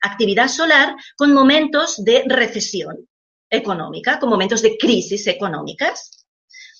[0.00, 3.08] actividad solar con momentos de recesión
[3.50, 6.22] económica, con momentos de crisis económicas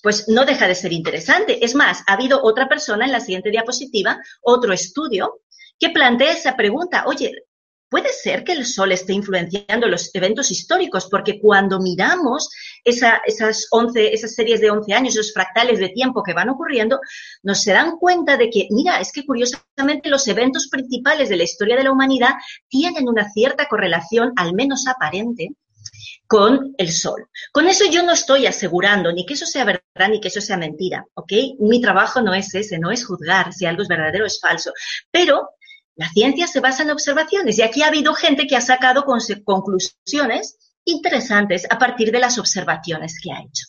[0.03, 1.65] pues no deja de ser interesante.
[1.65, 5.43] Es más, ha habido otra persona en la siguiente diapositiva, otro estudio,
[5.79, 7.33] que plantea esa pregunta, oye,
[7.93, 12.49] puede ser que el Sol esté influenciando los eventos históricos, porque cuando miramos
[12.83, 16.99] esas 11, esas series de 11 años, esos fractales de tiempo que van ocurriendo,
[17.43, 21.43] nos se dan cuenta de que, mira, es que curiosamente los eventos principales de la
[21.43, 22.33] historia de la humanidad
[22.67, 25.51] tienen una cierta correlación, al menos aparente,
[26.27, 27.29] con el sol.
[27.53, 30.57] Con eso yo no estoy asegurando ni que eso sea verdad ni que eso sea
[30.57, 31.33] mentira, ¿ok?
[31.61, 34.73] Mi trabajo no es ese, no es juzgar si algo es verdadero o es falso,
[35.11, 35.51] pero
[36.03, 40.59] la ciencia se basa en observaciones y aquí ha habido gente que ha sacado conclusiones
[40.85, 43.67] interesantes a partir de las observaciones que ha hecho.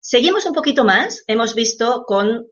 [0.00, 2.46] Seguimos un poquito más, hemos visto con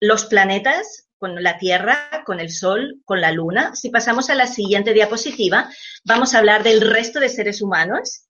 [0.00, 3.74] los planetas con la Tierra, con el Sol, con la Luna.
[3.74, 5.68] Si pasamos a la siguiente diapositiva,
[6.04, 8.26] vamos a hablar del resto de seres humanos,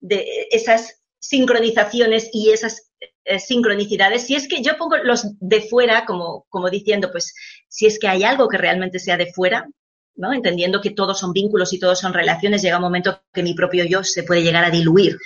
[0.00, 2.90] de esas sincronizaciones y esas
[3.24, 4.26] eh, sincronicidades.
[4.26, 7.32] Si es que yo pongo los de fuera como, como diciendo, pues,
[7.68, 9.66] si es que hay algo que realmente sea de fuera,
[10.16, 10.32] ¿no?
[10.32, 13.84] Entendiendo que todos son vínculos y todos son relaciones, llega un momento que mi propio
[13.84, 15.16] yo se puede llegar a diluir.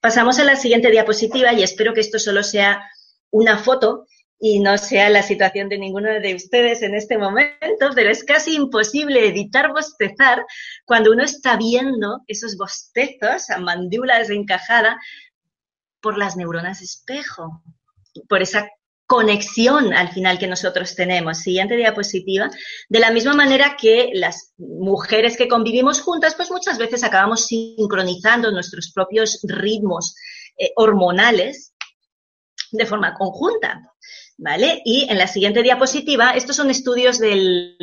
[0.00, 2.82] Pasamos a la siguiente diapositiva y espero que esto solo sea
[3.30, 4.06] una foto
[4.40, 8.54] y no sea la situación de ninguno de ustedes en este momento, pero es casi
[8.54, 10.44] imposible evitar bostezar
[10.84, 14.96] cuando uno está viendo esos bostezos a mandíbula desencajada,
[16.00, 17.62] por las neuronas espejo,
[18.28, 18.68] por esa
[19.08, 21.38] conexión al final que nosotros tenemos.
[21.38, 22.50] Siguiente diapositiva.
[22.90, 28.52] De la misma manera que las mujeres que convivimos juntas, pues muchas veces acabamos sincronizando
[28.52, 30.14] nuestros propios ritmos
[30.58, 31.72] eh, hormonales
[32.70, 33.80] de forma conjunta.
[34.40, 34.82] ¿Vale?
[34.84, 37.76] Y en la siguiente diapositiva, estos son estudios del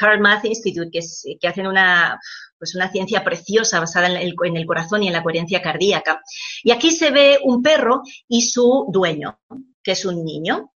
[0.00, 0.90] Heart Math Institute
[1.38, 2.18] que hacen una,
[2.58, 6.22] pues una ciencia preciosa basada en el, corazón y en la coherencia cardíaca.
[6.62, 9.40] Y aquí se ve un perro y su dueño,
[9.82, 10.72] que es un niño.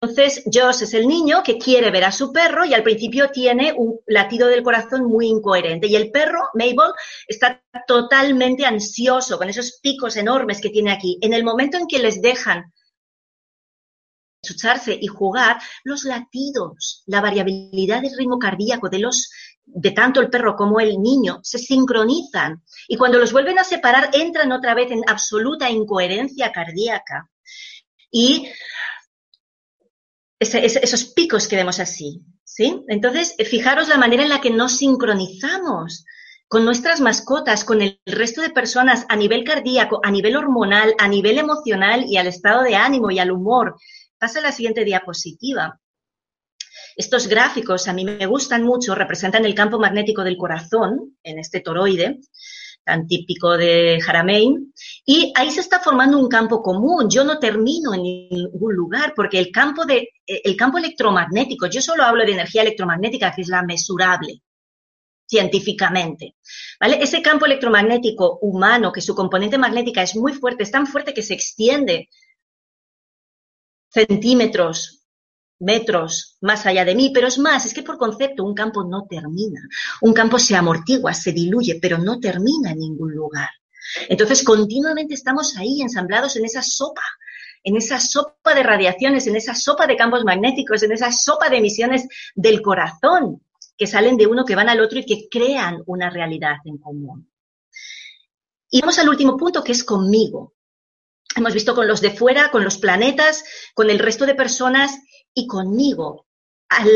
[0.00, 3.72] Entonces, Josh es el niño que quiere ver a su perro y al principio tiene
[3.72, 5.86] un latido del corazón muy incoherente.
[5.86, 6.92] Y el perro, Mabel,
[7.26, 11.18] está totalmente ansioso con esos picos enormes que tiene aquí.
[11.22, 12.72] En el momento en que les dejan
[15.00, 19.30] y jugar, los latidos, la variabilidad del ritmo cardíaco de los
[19.68, 24.10] de tanto el perro como el niño se sincronizan y cuando los vuelven a separar
[24.12, 27.28] entran otra vez en absoluta incoherencia cardíaca
[28.12, 28.48] y
[30.38, 32.84] esos picos que vemos así, ¿sí?
[32.88, 36.04] Entonces, fijaros la manera en la que nos sincronizamos
[36.48, 41.08] con nuestras mascotas, con el resto de personas a nivel cardíaco, a nivel hormonal, a
[41.08, 43.76] nivel emocional y al estado de ánimo y al humor.
[44.18, 45.80] Pasa a la siguiente diapositiva.
[46.96, 51.60] Estos gráficos a mí me gustan mucho, representan el campo magnético del corazón en este
[51.60, 52.20] toroide
[52.86, 54.72] tan típico de Jaramein,
[55.04, 57.10] y ahí se está formando un campo común.
[57.10, 62.04] Yo no termino en ningún lugar porque el campo, de, el campo electromagnético, yo solo
[62.04, 64.40] hablo de energía electromagnética, que es la mesurable
[65.28, 66.36] científicamente.
[66.78, 66.98] ¿Vale?
[67.02, 71.22] Ese campo electromagnético humano, que su componente magnética es muy fuerte, es tan fuerte que
[71.22, 72.08] se extiende
[73.96, 75.06] centímetros,
[75.58, 79.06] metros más allá de mí, pero es más, es que por concepto un campo no
[79.08, 79.60] termina.
[80.02, 83.48] Un campo se amortigua, se diluye, pero no termina en ningún lugar.
[84.08, 87.02] Entonces, continuamente estamos ahí ensamblados en esa sopa,
[87.62, 91.58] en esa sopa de radiaciones, en esa sopa de campos magnéticos, en esa sopa de
[91.58, 93.42] emisiones del corazón
[93.76, 97.30] que salen de uno, que van al otro y que crean una realidad en común.
[98.70, 100.55] Y vamos al último punto, que es conmigo.
[101.36, 104.98] Hemos visto con los de fuera, con los planetas, con el resto de personas
[105.34, 106.26] y conmigo.
[106.68, 106.90] Al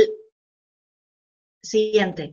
[1.63, 2.33] siguiente.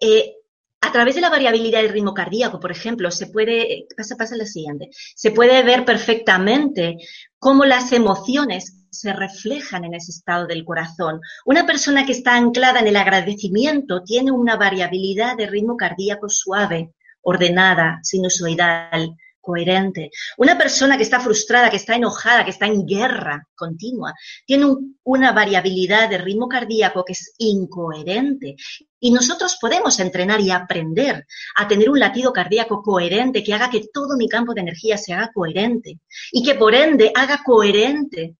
[0.00, 0.36] Eh,
[0.80, 4.44] a través de la variabilidad del ritmo cardíaco, por ejemplo, se puede, pasa, pasa la
[4.44, 6.98] siguiente, se puede ver perfectamente
[7.38, 11.20] cómo las emociones se reflejan en ese estado del corazón.
[11.46, 16.92] Una persona que está anclada en el agradecimiento tiene una variabilidad de ritmo cardíaco suave,
[17.22, 20.10] ordenada, sinusoidal, coherente.
[20.38, 24.14] Una persona que está frustrada, que está enojada, que está en guerra continua,
[24.46, 24.66] tiene
[25.04, 28.56] una variabilidad de ritmo cardíaco que es incoherente.
[28.98, 31.26] Y nosotros podemos entrenar y aprender
[31.56, 35.12] a tener un latido cardíaco coherente que haga que todo mi campo de energía se
[35.12, 36.00] haga coherente
[36.32, 38.36] y que por ende haga coherente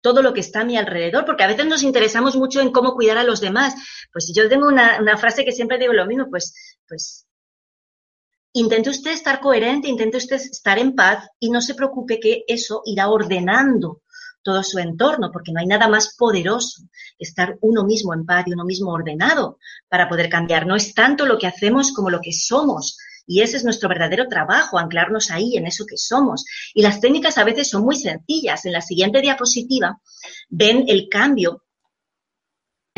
[0.00, 2.94] todo lo que está a mi alrededor, porque a veces nos interesamos mucho en cómo
[2.94, 3.74] cuidar a los demás.
[4.12, 7.27] Pues yo tengo una, una frase que siempre digo lo mismo, pues, pues
[8.52, 12.82] intente usted estar coherente, intente usted estar en paz y no se preocupe que eso
[12.84, 14.02] irá ordenando
[14.42, 16.82] todo su entorno, porque no hay nada más poderoso
[17.18, 20.66] que estar uno mismo en paz y uno mismo ordenado para poder cambiar.
[20.66, 22.96] No es tanto lo que hacemos como lo que somos.
[23.26, 26.46] Y ese es nuestro verdadero trabajo, anclarnos ahí en eso que somos.
[26.72, 28.64] Y las técnicas a veces son muy sencillas.
[28.64, 30.00] En la siguiente diapositiva
[30.48, 31.62] ven el cambio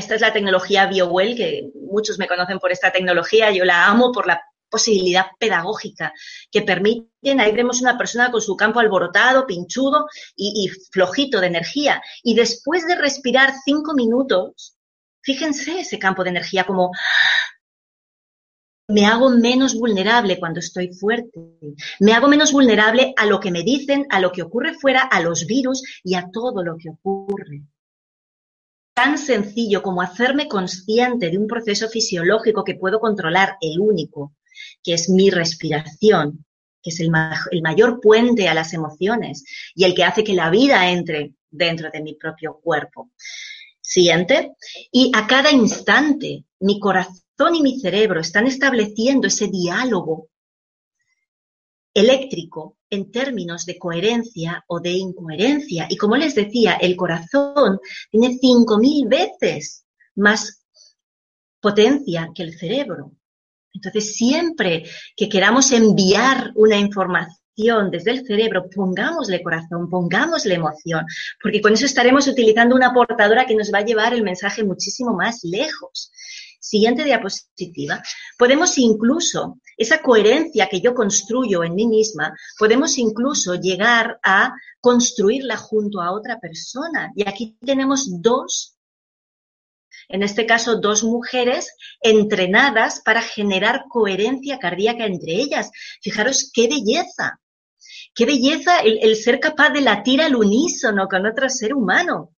[0.01, 4.11] esta es la tecnología BioWell, que muchos me conocen por esta tecnología, yo la amo
[4.13, 6.13] por la posibilidad pedagógica
[6.51, 10.07] que permiten, ahí vemos una persona con su campo alborotado, pinchudo
[10.37, 12.03] y, flojito de energía.
[12.23, 14.77] Y después de respirar cinco minutos,
[15.23, 16.93] fíjense ese campo de energía como
[18.89, 21.39] me hago menos vulnerable cuando estoy fuerte,
[22.01, 25.21] me hago menos vulnerable a lo que me dicen, a lo que ocurre fuera, a
[25.21, 27.63] los virus y a todo lo que ocurre.
[28.95, 34.33] Tan sencillo como hacerme consciente de un proceso fisiológico que puedo controlar, el único,
[34.83, 36.45] que es mi respiración,
[36.83, 39.45] que es el, mayor puente a las emociones
[39.75, 43.11] y el que hace que la vida entre dentro de mi propio cuerpo.
[43.81, 44.53] Siguiente.
[44.93, 50.29] Y a cada instante, mi corazón y mi cerebro están estableciendo ese diálogo
[51.93, 55.87] eléctrico en términos de coherencia o de incoherencia.
[55.89, 57.81] Y como les decía, el corazón
[58.11, 59.85] tiene 5.000 veces
[60.15, 60.65] más
[61.61, 63.13] potencia que el cerebro.
[63.73, 64.85] Entonces, siempre
[65.17, 71.05] que queramos enviar una información desde el cerebro, pongámosle corazón, pongámosle emoción,
[71.43, 75.13] porque con eso estaremos utilizando una portadora que nos va a llevar el mensaje muchísimo
[75.15, 76.11] más lejos.
[76.59, 78.03] Siguiente diapositiva.
[78.39, 85.57] Podemos incluso, esa coherencia que yo construyo en mí misma, podemos incluso llegar a construirla
[85.57, 87.11] junto a otra persona.
[87.15, 88.77] Y aquí tenemos dos
[90.11, 95.71] en este caso dos mujeres entrenadas para generar coherencia cardíaca entre ellas.
[96.03, 97.41] Fijaros qué belleza,
[98.15, 102.35] qué belleza el, ser capaz de latir al unísono con otro ser humano.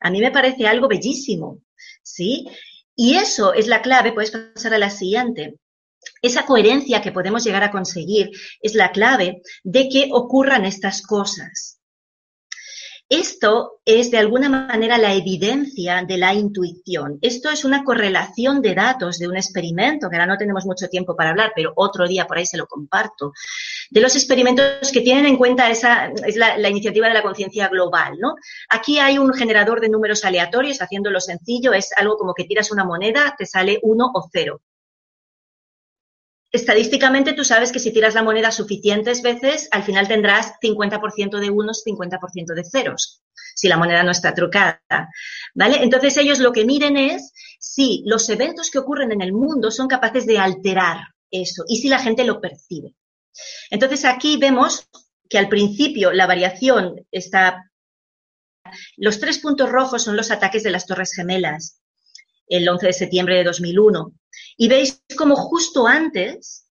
[0.00, 1.62] A mí me parece algo bellísimo,
[2.02, 2.46] ¿sí?
[2.94, 5.54] Y eso es la clave, puedes pasar a la siguiente.
[6.20, 8.30] Esa coherencia que podemos llegar a conseguir
[8.60, 11.77] es la clave de que ocurran estas cosas.
[13.10, 17.18] Esto es de alguna manera la evidencia de la intuición.
[17.22, 21.16] Esto es una correlación de datos de un experimento, que ahora no tenemos mucho tiempo
[21.16, 23.32] para hablar, pero otro día por ahí se lo comparto,
[23.88, 28.18] de los experimentos que tienen en cuenta esa, es la, iniciativa de la conciencia global,
[28.20, 28.34] ¿no?
[28.68, 32.84] Aquí hay un generador de números aleatorios, haciéndolo sencillo, es algo como que tiras una
[32.84, 34.60] moneda, te sale uno o cero
[36.52, 41.50] estadísticamente tú sabes que si tiras la moneda suficientes veces, al final tendrás 50% de
[41.50, 43.22] unos, 50% de ceros,
[43.54, 44.80] si la moneda no está trucada.
[45.54, 45.82] ¿Vale?
[45.82, 49.88] Entonces ellos lo que miren es si los eventos que ocurren en el mundo son
[49.88, 50.98] capaces de alterar
[51.30, 52.94] eso y si la gente lo percibe.
[53.70, 54.88] Entonces aquí vemos
[55.28, 57.70] que al principio la variación está...
[58.96, 61.77] Los tres puntos rojos son los ataques de las Torres Gemelas,
[62.48, 64.12] el 11 de septiembre de 2001.
[64.56, 66.66] Y veis como justo antes,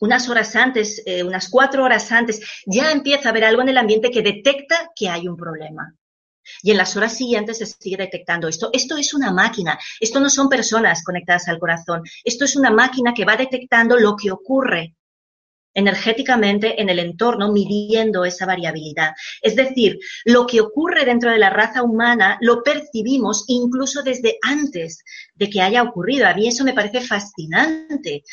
[0.00, 3.78] unas horas antes, eh, unas cuatro horas antes, ya empieza a haber algo en el
[3.78, 5.94] ambiente que detecta que hay un problema.
[6.62, 8.70] Y en las horas siguientes se sigue detectando esto.
[8.72, 13.14] Esto es una máquina, esto no son personas conectadas al corazón, esto es una máquina
[13.14, 14.94] que va detectando lo que ocurre
[15.76, 19.12] energéticamente en el entorno midiendo esa variabilidad.
[19.42, 25.04] Es decir, lo que ocurre dentro de la raza humana lo percibimos incluso desde antes
[25.34, 26.26] de que haya ocurrido.
[26.26, 28.24] A mí eso me parece fascinante.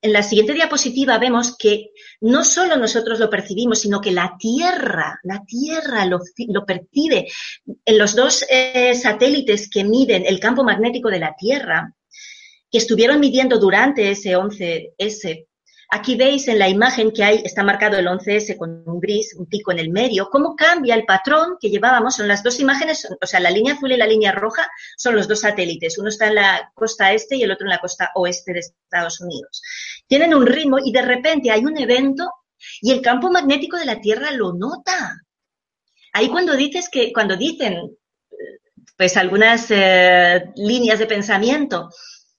[0.00, 1.90] En la siguiente diapositiva vemos que
[2.20, 6.20] no solo nosotros lo percibimos, sino que la Tierra, la Tierra lo,
[6.64, 7.26] percibe.
[7.84, 11.92] En los dos eh, satélites que miden el campo magnético de la Tierra,
[12.70, 15.45] que estuvieron midiendo durante ese 11S,
[15.88, 19.46] Aquí veis en la imagen que hay, está marcado el 11S con un gris, un
[19.46, 22.16] pico en el medio, cómo cambia el patrón que llevábamos.
[22.16, 25.28] Son las dos imágenes, o sea, la línea azul y la línea roja son los
[25.28, 25.98] dos satélites.
[25.98, 29.20] Uno está en la costa este y el otro en la costa oeste de Estados
[29.20, 29.62] Unidos.
[30.08, 32.30] Tienen un ritmo y de repente hay un evento
[32.80, 35.22] y el campo magnético de la Tierra lo nota.
[36.12, 37.96] Ahí cuando dices que, cuando dicen,
[38.96, 41.90] pues algunas eh, líneas de pensamiento,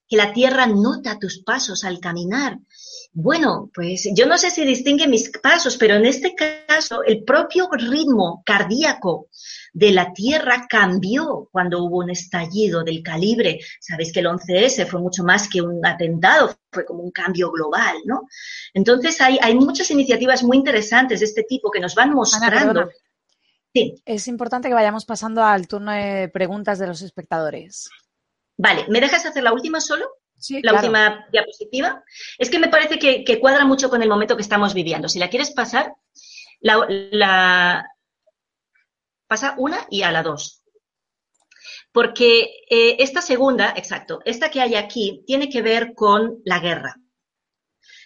[0.07, 2.59] que la Tierra nota tus pasos al caminar,
[3.19, 7.67] bueno, pues yo no sé si distingue mis pasos, pero en este caso el propio
[7.71, 9.29] ritmo cardíaco
[9.73, 13.59] de la Tierra cambió cuando hubo un estallido del calibre.
[13.79, 17.95] Sabéis que el 11S fue mucho más que un atentado, fue como un cambio global,
[18.05, 18.27] ¿no?
[18.73, 22.87] Entonces hay, hay muchas iniciativas muy interesantes de este tipo que nos van mostrando.
[23.73, 23.95] sí.
[24.05, 27.89] Es importante que vayamos pasando al turno de preguntas de los espectadores.
[28.57, 30.07] Vale, ¿me dejas hacer la última solo?
[30.61, 32.03] la última diapositiva.
[32.37, 35.09] Es que me parece que, cuadra mucho con el momento que estamos viviendo.
[35.09, 35.93] Si la quieres pasar,
[36.59, 37.85] la,
[39.27, 40.63] pasa una y a la dos.
[41.91, 46.95] Porque eh, esta segunda, exacto, esta que hay aquí, tiene que ver con la guerra,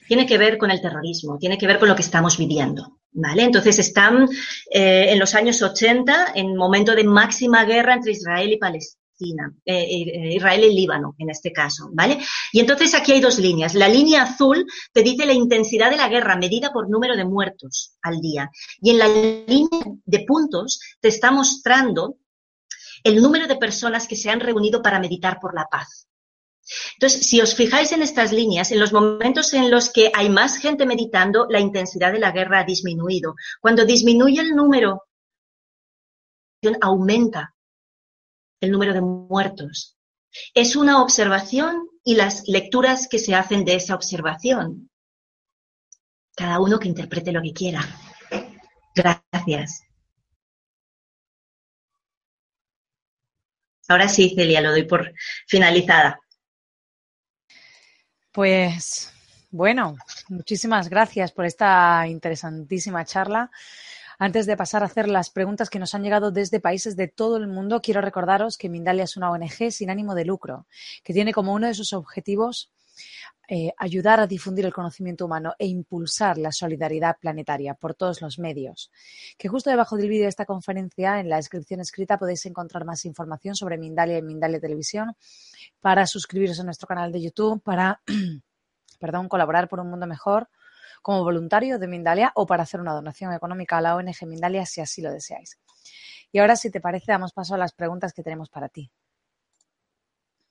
[0.07, 2.99] tiene que ver con el terrorismo, tiene que ver con lo que estamos viviendo.
[3.13, 3.43] ¿Vale?
[3.43, 4.29] Entonces están
[4.71, 9.53] eh, en los años 80, en momento de máxima guerra entre Israel y Palestina eh,
[9.65, 12.19] eh, Israel y Líbano, en este caso, ¿vale?
[12.51, 13.75] Y entonces aquí hay dos líneas.
[13.75, 17.95] La línea azul te dice la intensidad de la guerra medida por número de muertos
[18.01, 18.49] al día.
[18.81, 22.17] Y en la línea de puntos te está mostrando
[23.03, 26.07] el número de personas que se han reunido para meditar por la paz.
[26.93, 30.57] Entonces, si os fijáis en estas líneas, en los momentos en los que hay más
[30.57, 33.35] gente meditando, la intensidad de la guerra ha disminuido.
[33.59, 35.03] Cuando disminuye el número,
[36.81, 37.55] aumenta
[38.61, 39.97] el número de muertos.
[40.53, 44.89] Es una observación y las lecturas que se hacen de esa observación.
[46.35, 47.81] Cada uno que interprete lo que quiera.
[48.95, 49.83] Gracias.
[53.87, 55.13] Ahora sí, Celia, lo doy por
[55.47, 56.19] finalizada.
[58.31, 59.11] Pues
[59.49, 59.97] bueno,
[60.29, 63.51] muchísimas gracias por esta interesantísima charla.
[64.23, 67.37] Antes de pasar a hacer las preguntas que nos han llegado desde países de todo
[67.37, 70.67] el mundo, quiero recordaros que Mindalia es una ONG sin ánimo de lucro,
[71.03, 72.71] que tiene como uno de sus objetivos
[73.47, 78.37] eh, ayudar a difundir el conocimiento humano e impulsar la solidaridad planetaria por todos los
[78.37, 78.91] medios.
[79.39, 83.05] Que justo debajo del vídeo de esta conferencia, en la descripción escrita, podéis encontrar más
[83.05, 85.15] información sobre Mindalia y Mindalia Televisión
[85.79, 88.03] para suscribiros a nuestro canal de YouTube, para
[88.99, 90.47] perdón, colaborar por un mundo mejor
[91.01, 94.81] como voluntario de Mindalia o para hacer una donación económica a la ONG Mindalia si
[94.81, 95.59] así lo deseáis.
[96.31, 98.89] Y ahora, si te parece, damos paso a las preguntas que tenemos para ti.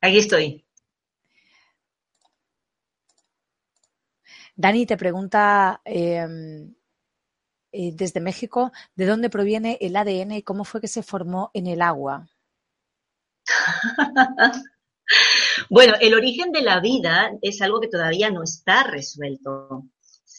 [0.01, 0.65] Aquí estoy.
[4.57, 6.75] Dani te pregunta em,
[7.73, 11.67] eh, desde México, ¿de dónde proviene el ADN y cómo fue que se formó en
[11.67, 12.29] el agua?
[15.71, 19.85] bueno, el origen de la vida es algo que todavía no está resuelto.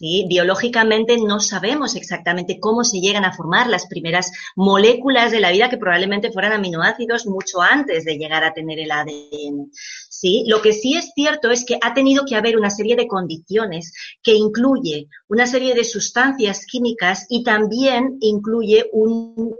[0.01, 5.69] Biológicamente no sabemos exactamente cómo se llegan a formar las primeras moléculas de la vida
[5.69, 9.71] que probablemente fueran aminoácidos mucho antes de llegar a tener el ADN.
[10.09, 10.43] ¿sí?
[10.47, 13.93] Lo que sí es cierto es que ha tenido que haber una serie de condiciones
[14.23, 19.55] que incluye una serie de sustancias químicas y también incluye un,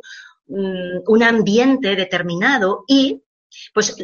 [0.48, 3.22] mm, un ambiente determinado y
[3.74, 3.96] pues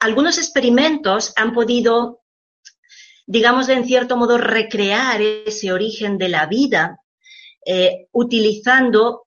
[0.00, 2.21] algunos experimentos han podido
[3.32, 6.98] digamos, en cierto modo recrear ese origen de la vida
[7.64, 9.26] eh, utilizando,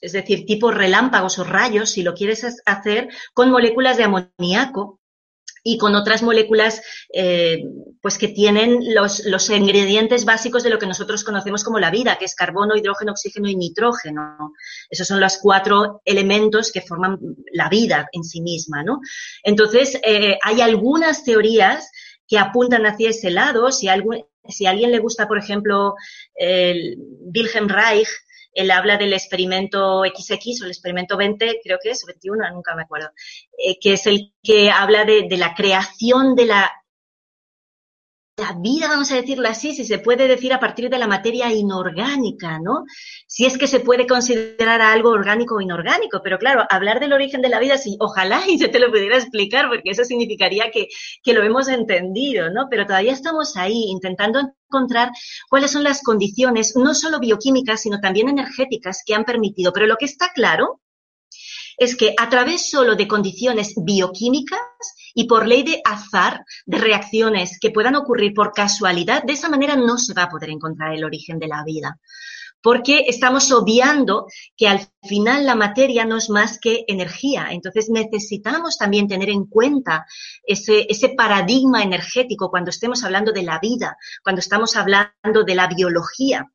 [0.00, 5.00] es decir, tipo relámpagos o rayos, si lo quieres hacer, con moléculas de amoníaco
[5.68, 6.80] y con otras moléculas
[7.12, 7.64] eh,
[8.00, 12.18] pues que tienen los, los, ingredientes básicos de lo que nosotros conocemos como la vida,
[12.18, 14.52] que es carbono, hidrógeno, oxígeno y nitrógeno.
[14.88, 17.18] Esos son los cuatro elementos que forman
[17.52, 19.00] la vida en sí misma, ¿no?
[19.42, 21.90] Entonces, eh, hay algunas teorías
[22.28, 23.72] que apuntan hacia ese lado.
[23.72, 23.88] Si,
[24.48, 25.96] si a alguien le gusta, por ejemplo,
[26.36, 26.96] el
[27.34, 28.08] Wilhelm Reich,
[28.56, 32.82] él habla del experimento XX o el experimento 20, creo que es, 21, nunca me
[32.82, 33.10] acuerdo,
[33.58, 36.72] eh, que es el que habla de, de la creación de la
[38.38, 41.50] la vida, vamos a decirlo así, si se puede decir a partir de la materia
[41.50, 42.84] inorgánica, ¿no?
[43.26, 47.40] Si es que se puede considerar algo orgánico o inorgánico, pero claro, hablar del origen
[47.40, 50.88] de la vida, sí, ojalá y yo te lo pudiera explicar, porque eso significaría que,
[51.22, 52.66] que lo hemos entendido, ¿no?
[52.70, 55.12] Pero todavía estamos ahí intentando encontrar
[55.48, 59.72] cuáles son las condiciones, no solo bioquímicas, sino también energéticas que han permitido.
[59.72, 60.82] Pero lo que está claro
[61.78, 64.60] es que a través solo de condiciones bioquímicas
[65.18, 69.74] y por ley de azar, de reacciones que puedan ocurrir por casualidad, de esa manera
[69.74, 71.98] no se va a poder encontrar el origen de la vida.
[72.60, 74.26] Porque estamos obviando
[74.58, 77.48] que al final la materia no es más que energía.
[77.50, 80.04] Entonces necesitamos también tener en cuenta
[80.44, 85.66] ese, ese paradigma energético cuando estemos hablando de la vida, cuando estamos hablando de la
[85.66, 86.52] biología.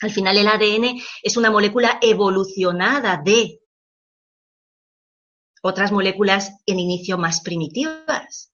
[0.00, 3.58] Al final el ADN es una molécula evolucionada de
[5.62, 8.52] otras moléculas en inicio más primitivas.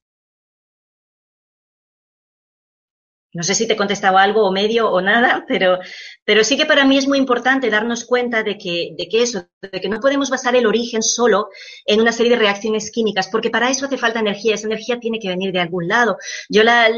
[3.35, 5.79] No sé si te he contestado algo o medio o nada, pero,
[6.25, 9.47] pero sí que para mí es muy importante darnos cuenta de que, de que eso,
[9.61, 11.49] de que no podemos basar el origen solo
[11.85, 14.55] en una serie de reacciones químicas, porque para eso hace falta energía.
[14.55, 16.17] Esa energía tiene que venir de algún lado.
[16.49, 16.89] Yo la,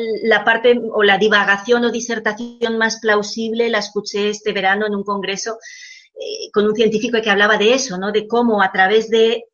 [0.45, 5.57] parte o la divagación o disertación más plausible la escuché este verano en un congreso
[6.15, 8.13] eh, con un científico que hablaba de eso, ¿no?
[8.13, 9.45] De cómo a través de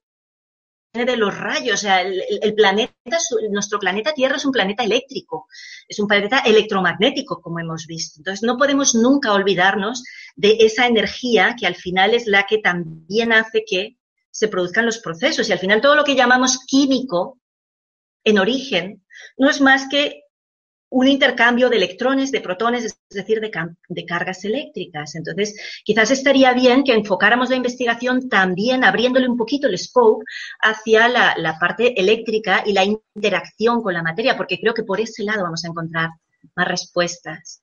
[0.93, 1.75] de los rayos.
[1.75, 3.19] O sea, el, planeta,
[3.51, 5.47] nuestro planeta Tierra es un planeta eléctrico,
[5.89, 8.21] es un planeta electromagnético, como hemos visto.
[8.21, 10.05] Entonces, no podemos nunca olvidarnos
[10.37, 13.97] de esa energía que al final es la que también hace que
[14.31, 15.49] se produzcan los procesos.
[15.49, 17.39] Y al final todo lo que llamamos químico
[18.25, 19.05] en origen
[19.39, 20.22] no es más que
[20.93, 25.15] un intercambio de electrones, de protones, es decir, de, cargas eléctricas.
[25.15, 30.25] Entonces, quizás estaría bien que enfocáramos la investigación también abriéndole un poquito el scope
[30.61, 35.25] hacia la, parte eléctrica y la interacción con la materia, porque creo que por ese
[35.25, 36.11] lado vamos a encontrar
[36.55, 37.63] más respuestas.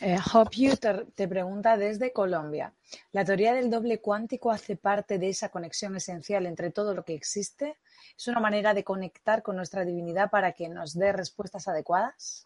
[0.00, 0.76] Eh, Hope
[1.14, 2.74] te, pregunta desde Colombia.
[3.12, 7.14] ¿La teoría del doble cuántico hace parte de esa conexión esencial entre todo lo que
[7.14, 7.78] existe?
[8.16, 12.44] ¿Es una manera de conectar con nuestra divinidad para que nos dé respuestas adecuadas?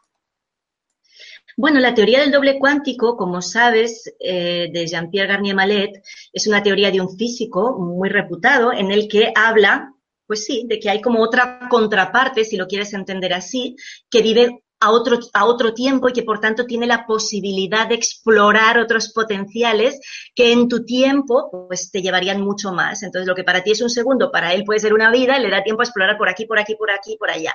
[1.56, 6.62] Bueno, la teoría del doble cuántico, como sabes, eh, de Jean-Pierre Garnier Mallet, es una
[6.62, 9.92] teoría de un físico muy reputado en el que habla,
[10.26, 13.74] pues sí, de que hay como otra contraparte, si lo quieres entender así,
[14.08, 17.94] que vive a otro, a otro tiempo y que por tanto tiene la posibilidad de
[17.94, 20.00] explorar otros potenciales
[20.34, 23.02] que en tu tiempo pues te llevarían mucho más.
[23.02, 25.50] Entonces lo que para ti es un segundo, para él puede ser una vida, le
[25.50, 27.52] da tiempo a explorar por aquí, por aquí, por aquí, por allá.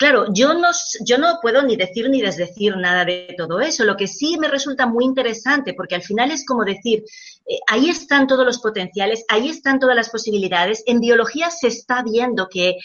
[0.00, 0.70] Claro, yo no,
[1.04, 3.84] yo no puedo ni decir ni desdecir nada de todo eso.
[3.84, 7.04] Lo que sí me resulta muy interesante, porque al final es como decir,
[7.46, 10.82] eh, ahí están todos los potenciales, ahí están todas las posibilidades.
[10.86, 12.76] En biología se está viendo que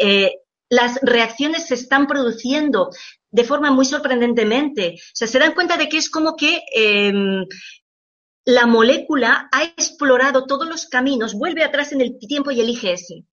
[0.00, 0.34] eh,
[0.68, 2.90] las reacciones se están produciendo
[3.30, 4.94] de forma muy sorprendentemente.
[4.96, 7.44] O sea, se dan cuenta de que es como que em,
[8.44, 13.24] la molécula ha explorado todos los caminos, vuelve atrás en el tiempo y elige ese.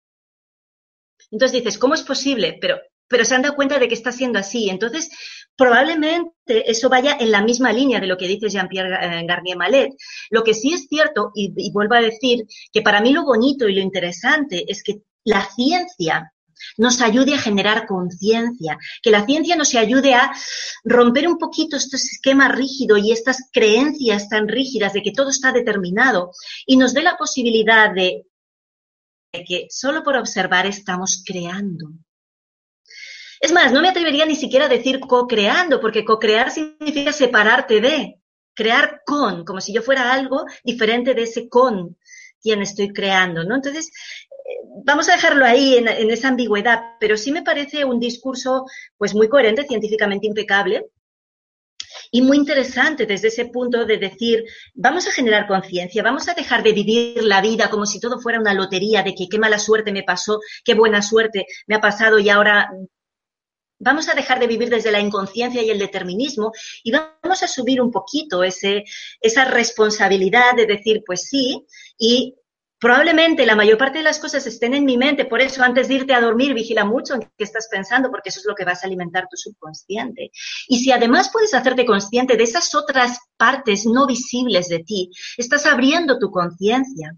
[1.32, 2.58] Entonces dices, ¿cómo es posible?
[2.60, 4.70] Pero, pero se han dado cuenta de que está siendo así.
[4.70, 5.10] Entonces,
[5.56, 9.92] probablemente eso vaya en la misma línea de lo que dice Jean-Pierre eh, Garnier Malet.
[10.30, 13.68] Lo que sí es cierto, y, y vuelvo a decir, que para mí lo bonito
[13.68, 16.33] y lo interesante es que la ciencia
[16.78, 20.32] nos ayude a generar conciencia, que la ciencia nos ayude a
[20.84, 25.52] romper un poquito este esquema rígido y estas creencias tan rígidas de que todo está
[25.52, 26.32] determinado
[26.66, 28.26] y nos dé la posibilidad de
[29.32, 31.90] que solo por observar estamos creando.
[33.40, 38.22] Es más, no me atrevería ni siquiera a decir co-creando, porque co-crear significa separarte de,
[38.54, 41.98] crear con, como si yo fuera algo diferente de ese con
[42.42, 43.56] quien estoy creando, ¿no?
[43.56, 43.92] Entonces,
[44.84, 48.66] vamos a dejarlo ahí en, esa ambigüedad, pero sí me parece un discurso
[48.98, 50.88] pues muy coherente, científicamente impecable,
[52.12, 54.44] y muy interesante desde ese punto de decir,
[54.74, 58.40] vamos a generar conciencia, vamos a dejar de vivir la vida como si todo fuera
[58.40, 62.20] una lotería de que qué mala suerte me pasó, qué buena suerte me ha pasado
[62.20, 62.70] y ahora
[63.80, 66.52] vamos a dejar de vivir desde la inconsciencia y el determinismo
[66.84, 68.84] y vamos a subir un poquito ese,
[69.20, 71.66] esa responsabilidad de decir, pues sí,
[71.98, 72.36] y
[72.84, 75.94] Probablemente la mayor parte de las cosas estén en mi mente, por eso antes de
[75.94, 78.84] irte a dormir vigila mucho en qué estás pensando, porque eso es lo que vas
[78.84, 80.32] a alimentar tu subconsciente.
[80.68, 85.66] Y si además puedes hacerte consciente de esas otras partes no visibles de ti, estás
[85.66, 87.16] abriendo tu conciencia.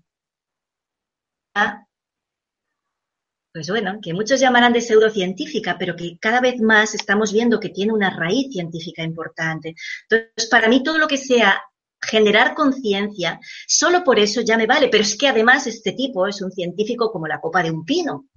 [3.51, 7.69] Pues bueno, que muchos llamarán de pseudocientífica, pero que cada vez más estamos viendo que
[7.69, 9.73] tiene una raíz científica importante.
[10.07, 11.59] Entonces, para mí todo lo que sea
[12.01, 14.89] generar conciencia, solo por eso ya me vale.
[14.89, 18.27] Pero es que además este tipo es un científico como la copa de un pino.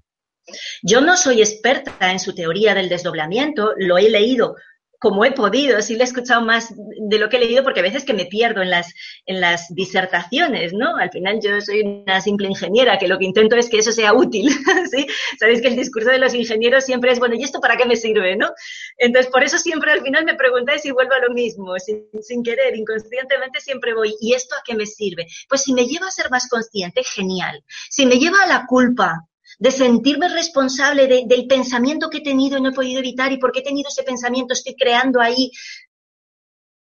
[0.83, 4.57] Yo no soy experta en su teoría del desdoblamiento, lo he leído
[4.99, 7.85] como he podido, sí le he escuchado más de lo que he leído porque a
[7.85, 8.93] veces que me pierdo en las,
[9.27, 10.97] en las disertaciones, ¿no?
[10.97, 14.13] Al final yo soy una simple ingeniera que lo que intento es que eso sea
[14.13, 14.51] útil,
[14.91, 15.07] ¿sí?
[15.39, 17.97] Sabéis que el discurso de los ingenieros siempre es, bueno, ¿y esto para qué me
[17.97, 18.51] sirve, no?
[18.97, 22.43] Entonces, por eso siempre al final me preguntáis si vuelvo a lo mismo, sin, sin
[22.43, 25.27] querer, inconscientemente siempre voy, ¿y esto a qué me sirve?
[25.49, 27.63] Pues si me lleva a ser más consciente, genial.
[27.89, 32.59] Si me lleva a la culpa, de sentirme responsable de, del pensamiento que he tenido
[32.59, 35.51] y no he podido evitar y porque he tenido ese pensamiento, estoy creando ahí,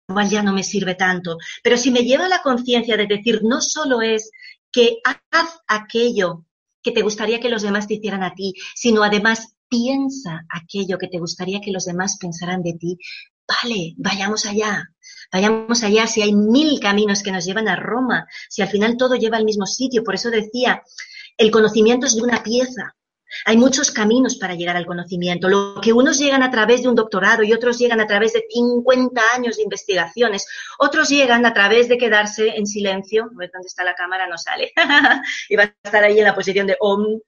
[0.08, 1.36] igual ya no me sirve tanto.
[1.62, 4.30] Pero si me lleva a la conciencia de decir, no solo es
[4.70, 6.46] que haz aquello
[6.82, 11.08] que te gustaría que los demás te hicieran a ti, sino además piensa aquello que
[11.08, 12.98] te gustaría que los demás pensaran de ti.
[13.46, 14.84] Vale, vayamos allá,
[15.32, 19.14] vayamos allá, si hay mil caminos que nos llevan a Roma, si al final todo
[19.16, 20.02] lleva al mismo sitio.
[20.04, 20.82] Por eso decía,
[21.42, 22.94] el conocimiento es de una pieza.
[23.46, 25.48] Hay muchos caminos para llegar al conocimiento.
[25.48, 28.44] Lo que unos llegan a través de un doctorado y otros llegan a través de
[28.48, 30.46] 50 años de investigaciones.
[30.78, 33.24] Otros llegan a través de quedarse en silencio.
[33.24, 34.70] A ver dónde está la cámara, no sale.
[35.48, 37.20] y va a estar ahí en la posición de OM.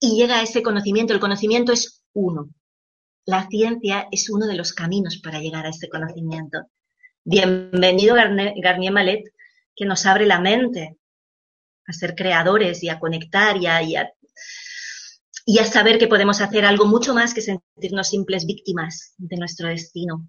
[0.00, 1.12] Y llega a ese conocimiento.
[1.12, 2.48] El conocimiento es uno.
[3.24, 6.58] La ciencia es uno de los caminos para llegar a ese conocimiento.
[7.22, 9.32] Bienvenido Garnier Malet,
[9.76, 10.96] que nos abre la mente
[11.86, 14.12] a ser creadores y a conectar y a, y a,
[15.44, 19.68] y a saber que podemos hacer algo mucho más que sentirnos simples víctimas de nuestro
[19.68, 20.28] destino.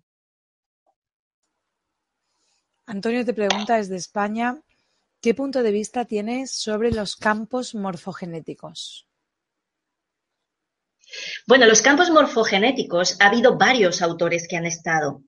[2.86, 4.62] Antonio te pregunta desde España,
[5.22, 9.08] ¿qué punto de vista tienes sobre los campos morfogenéticos?
[11.46, 15.24] Bueno, los campos morfogenéticos, ha habido varios autores que han estado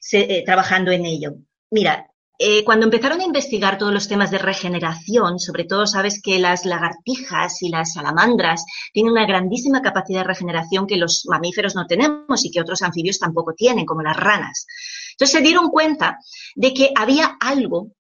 [0.00, 1.36] se, eh, trabajando en ello.
[1.70, 2.09] Mira,
[2.42, 6.64] eh, cuando empezaron a investigar todos los temas de regeneración, sobre todo sabes que las
[6.64, 8.64] lagartijas y las salamandras
[8.94, 13.18] tienen una grandísima capacidad de regeneración que los mamíferos no tenemos y que otros anfibios
[13.18, 14.66] tampoco tienen, como las ranas.
[15.10, 16.16] Entonces se dieron cuenta
[16.54, 17.92] de que había algo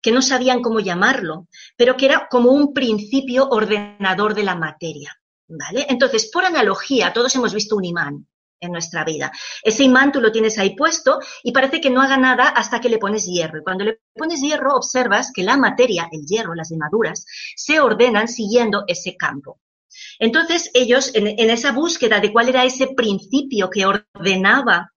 [0.00, 5.12] que no sabían cómo llamarlo, pero que era como un principio ordenador de la materia.
[5.48, 5.86] ¿Vale?
[5.88, 8.28] Entonces, por analogía, todos hemos visto un imán
[8.60, 9.30] en nuestra vida.
[9.62, 12.88] Ese imán tú lo tienes ahí puesto y parece que no haga nada hasta que
[12.88, 13.58] le pones hierro.
[13.58, 17.24] Y cuando le pones hierro observas que la materia, el hierro, las limaduras,
[17.56, 19.60] se ordenan siguiendo ese campo.
[20.18, 24.92] Entonces ellos, en, en esa búsqueda de cuál era ese principio que ordenaba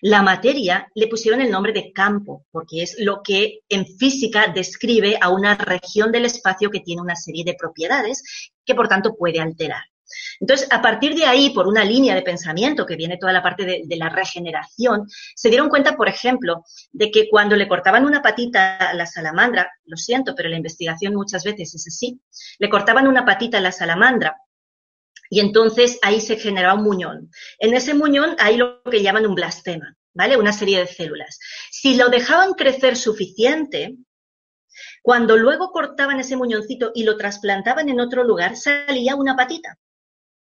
[0.00, 5.18] la materia, le pusieron el nombre de campo, porque es lo que en física describe
[5.20, 9.40] a una región del espacio que tiene una serie de propiedades que por tanto puede
[9.40, 9.82] alterar.
[10.40, 13.64] Entonces, a partir de ahí, por una línea de pensamiento que viene toda la parte
[13.64, 18.76] de, la regeneración, se dieron cuenta, por ejemplo, de que cuando le cortaban una patita
[18.76, 22.20] a la salamandra, lo siento, pero la investigación muchas veces es así,
[22.58, 24.36] le cortaban una patita a la salamandra
[25.30, 27.30] Y entonces ahí se generaba un muñón.
[27.58, 30.36] En ese muñón hay lo que llaman un blastema, ¿vale?
[30.36, 31.38] Una serie de células.
[31.70, 33.96] Si lo dejaban crecer suficiente,
[35.02, 39.78] cuando luego cortaban ese muñoncito y lo trasplantaban en otro lugar, salía una patita.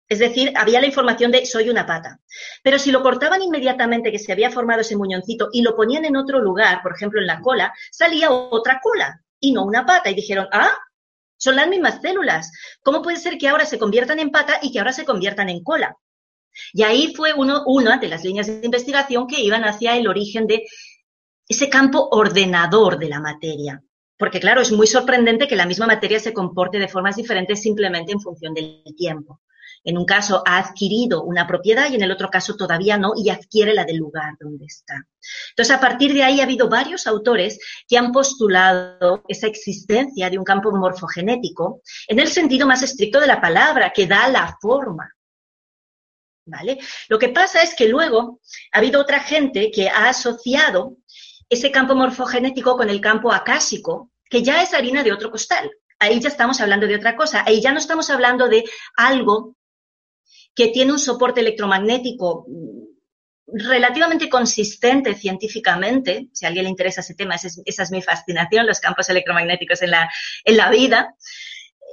[0.08, 2.20] Es decir, había la información de soy una pata.
[2.62, 6.16] Pero si lo cortaban inmediatamente que se había formado ese muñoncito y lo ponían en
[6.16, 10.10] otro lugar, por ejemplo en la cola, salía otra cola y no una pata.
[10.10, 10.76] Y dijeron, ah,
[11.36, 12.52] son las mismas células.
[12.82, 15.62] ¿Cómo puede ser que ahora se conviertan en pata y que ahora se conviertan en
[15.62, 15.96] cola?
[16.72, 20.46] Y ahí fue uno, una de las líneas de investigación que iban hacia el origen
[20.46, 20.64] de
[21.48, 23.82] ese campo ordenador de la materia.
[24.16, 28.12] Porque claro, es muy sorprendente que la misma materia se comporte de formas diferentes simplemente
[28.12, 29.40] en función del tiempo.
[29.84, 33.28] En un caso ha adquirido una propiedad y en el otro caso todavía no y
[33.28, 35.06] adquiere la del lugar donde está.
[35.50, 40.38] Entonces, a partir de ahí ha habido varios autores que han postulado esa existencia de
[40.38, 45.10] un campo morfogenético en el sentido más estricto de la palabra, que da la forma.
[46.46, 46.78] ¿Vale?
[47.08, 48.40] Lo que pasa es que luego
[48.72, 50.98] ha habido otra gente que ha asociado
[51.48, 55.70] ese campo morfogenético con el campo acásico, que ya es harina de otro costal.
[55.98, 57.44] Ahí ya estamos hablando de otra cosa.
[57.46, 58.64] Ahí ya no estamos hablando de
[58.96, 59.56] algo
[60.54, 62.46] que tiene un soporte electromagnético
[63.46, 68.80] relativamente consistente científicamente, si a alguien le interesa ese tema, esa es, mi fascinación, los
[68.80, 70.10] campos electromagnéticos en la,
[70.44, 71.14] en la vida.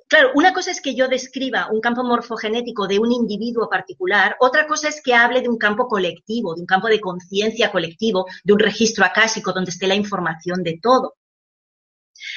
[0.08, 4.68] Claro, una cosa es que yo describa un campo morfogenético de un individuo particular, otra
[4.68, 8.54] cosa es que hable de un campo colectivo, de un campo de conciencia colectivo, de
[8.54, 11.16] un registro acásico donde esté la información de todo.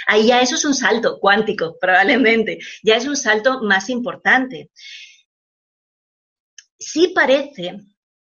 [0.07, 4.71] Ahí ya eso es un salto cuántico, probablemente, ya es un salto más importante.
[6.79, 7.79] Sí parece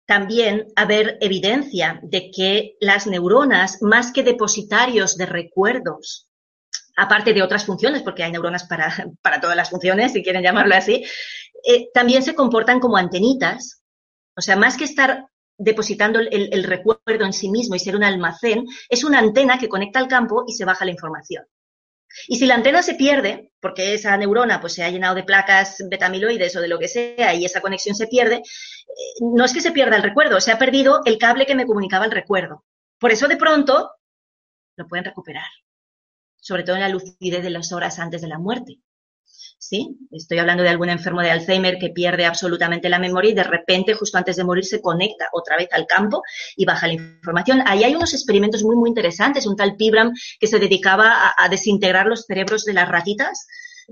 [0.06, 6.28] también haber evidencia de que las neuronas, más que depositarios de recuerdos,
[6.96, 11.04] aparte de otras funciones, porque hay neuronas para, todas las funciones, si quieren llamarlo así,
[11.64, 13.82] eh, también se comportan como antenitas.
[14.36, 15.26] O sea, más que estar
[15.58, 19.98] depositando el, recuerdo en sí mismo y ser un almacén, es una antena que conecta
[19.98, 21.44] al campo y se baja la información.
[22.28, 25.82] Y si la antena se pierde, porque esa neurona pues, se ha llenado de placas
[25.88, 28.42] betamiloides o de lo que sea y esa conexión se pierde, eh,
[29.20, 32.04] no es que se pierda el recuerdo, se ha perdido el cable que me comunicaba
[32.04, 32.64] el recuerdo.
[32.98, 33.90] Por eso de pronto
[34.76, 35.48] lo pueden recuperar,
[36.36, 38.80] sobre todo en la lucidez de las horas antes de la muerte.
[39.62, 39.96] ¿Sí?
[40.10, 43.94] Estoy hablando de algún enfermo de Alzheimer que pierde absolutamente la memoria y de repente,
[43.94, 46.22] justo antes de morir, se conecta otra vez al campo
[46.56, 47.62] y baja la información.
[47.66, 49.46] Ahí hay unos experimentos muy, muy interesantes.
[49.46, 53.46] Un tal Pibram que se dedicaba a, desintegrar los cerebros de las ratitas,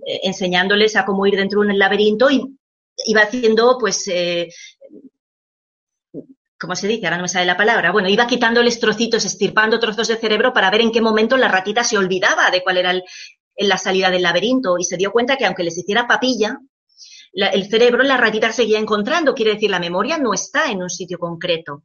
[0.04, 2.42] eh, enseñándoles a cómo ir dentro de un laberinto y
[3.06, 4.48] iba haciendo, pues, eh,
[6.58, 7.06] ¿cómo se dice?
[7.06, 7.92] Ahora no me sale la palabra.
[7.92, 11.84] Bueno, iba quitándoles trocitos, estirpando trozos de cerebro para ver en qué momento la ratita
[11.84, 13.04] se olvidaba de cuál era el,
[13.60, 16.58] en la salida del laberinto y se dio cuenta que aunque les hiciera papilla,
[17.32, 21.18] el cerebro, la ratita seguía encontrando, quiere decir, la memoria no está en un sitio
[21.18, 21.84] concreto.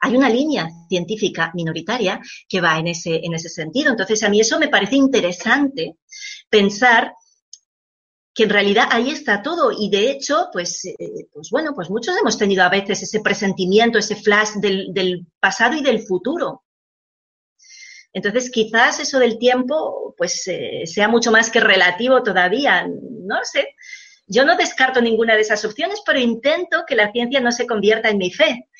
[0.00, 2.18] Hay una línea científica minoritaria
[2.48, 3.90] que va en ese, en ese sentido.
[3.90, 5.98] Entonces, a mí eso me parece interesante
[6.48, 7.12] pensar
[8.34, 10.96] que en realidad ahí está todo y de hecho, pues, eh,
[11.30, 15.76] pues bueno, pues muchos hemos tenido a veces ese presentimiento, ese flash del, del pasado
[15.76, 16.62] y del futuro.
[18.16, 22.88] Entonces, quizás eso del tiempo, pues, eh, sea mucho más que relativo todavía.
[22.88, 23.74] No sé.
[24.26, 28.08] Yo no descarto ninguna de esas opciones, pero intento que la ciencia no se convierta
[28.08, 28.70] en mi fe.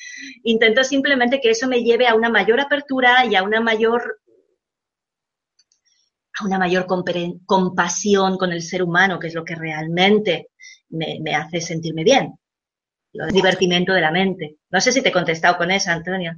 [0.41, 4.21] Intento simplemente que eso me lleve a una mayor apertura y a una mayor
[6.39, 6.87] a una mayor
[7.45, 10.49] compasión con el ser humano, que es lo que realmente
[10.89, 12.33] me, hace sentirme bien.
[13.13, 14.57] El divertimento de la mente.
[14.71, 16.33] No sé si te he contestado con eso, Antonio.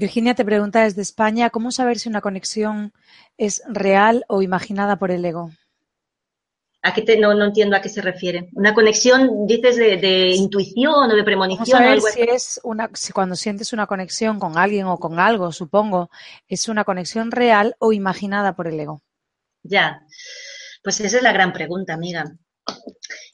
[0.00, 2.94] Virginia te pregunta desde España, ¿cómo saber si una conexión
[3.36, 5.50] es real o imaginada por el ego?
[6.80, 8.48] ¿A qué no, entiendo a qué se refiere.
[8.54, 11.78] ¿Una conexión, dices, de, intuición o de premonición?
[11.78, 15.52] Vamos a si es una, si cuando sientes una conexión con alguien o con algo,
[15.52, 16.08] supongo,
[16.48, 19.02] es una conexión real o imaginada por el ego.
[19.62, 20.00] Ya,
[20.82, 22.24] pues esa es la gran pregunta, amiga.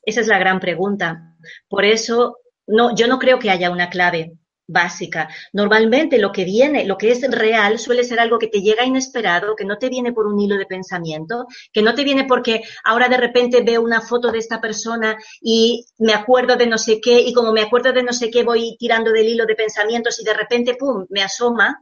[0.03, 1.37] Esa es la gran pregunta.
[1.69, 4.37] Por eso, no, yo no creo que haya una clave
[4.67, 5.29] básica.
[5.53, 9.55] Normalmente lo que viene, lo que es real, suele ser algo que te llega inesperado,
[9.55, 13.09] que no te viene por un hilo de pensamiento, que no te viene porque ahora
[13.09, 17.21] de repente veo una foto de esta persona y me acuerdo de no sé qué,
[17.21, 20.25] y como me acuerdo de no sé qué, voy tirando del hilo de pensamientos y
[20.25, 21.81] de repente, ¡pum!, me asoma.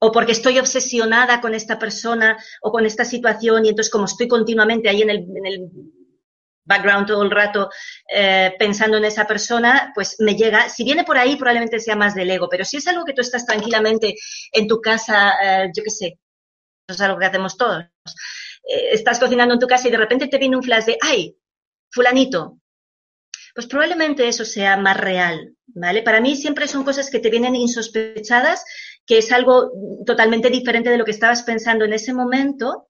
[0.00, 4.28] O porque estoy obsesionada con esta persona o con esta situación y entonces como estoy
[4.28, 5.70] continuamente ahí en el, en el
[6.64, 7.70] background todo el rato
[8.08, 12.14] eh, pensando en esa persona, pues me llega, si viene por ahí probablemente sea más
[12.14, 14.14] del ego, pero si es algo que tú estás tranquilamente
[14.52, 16.06] en tu casa, eh, yo qué sé,
[16.88, 20.28] eso es algo que hacemos todos, eh, estás cocinando en tu casa y de repente
[20.28, 21.36] te viene un flash de, ay,
[21.90, 22.58] fulanito,
[23.54, 26.02] pues probablemente eso sea más real, ¿vale?
[26.02, 28.64] Para mí siempre son cosas que te vienen insospechadas,
[29.06, 29.70] que es algo
[30.04, 32.88] totalmente diferente de lo que estabas pensando en ese momento.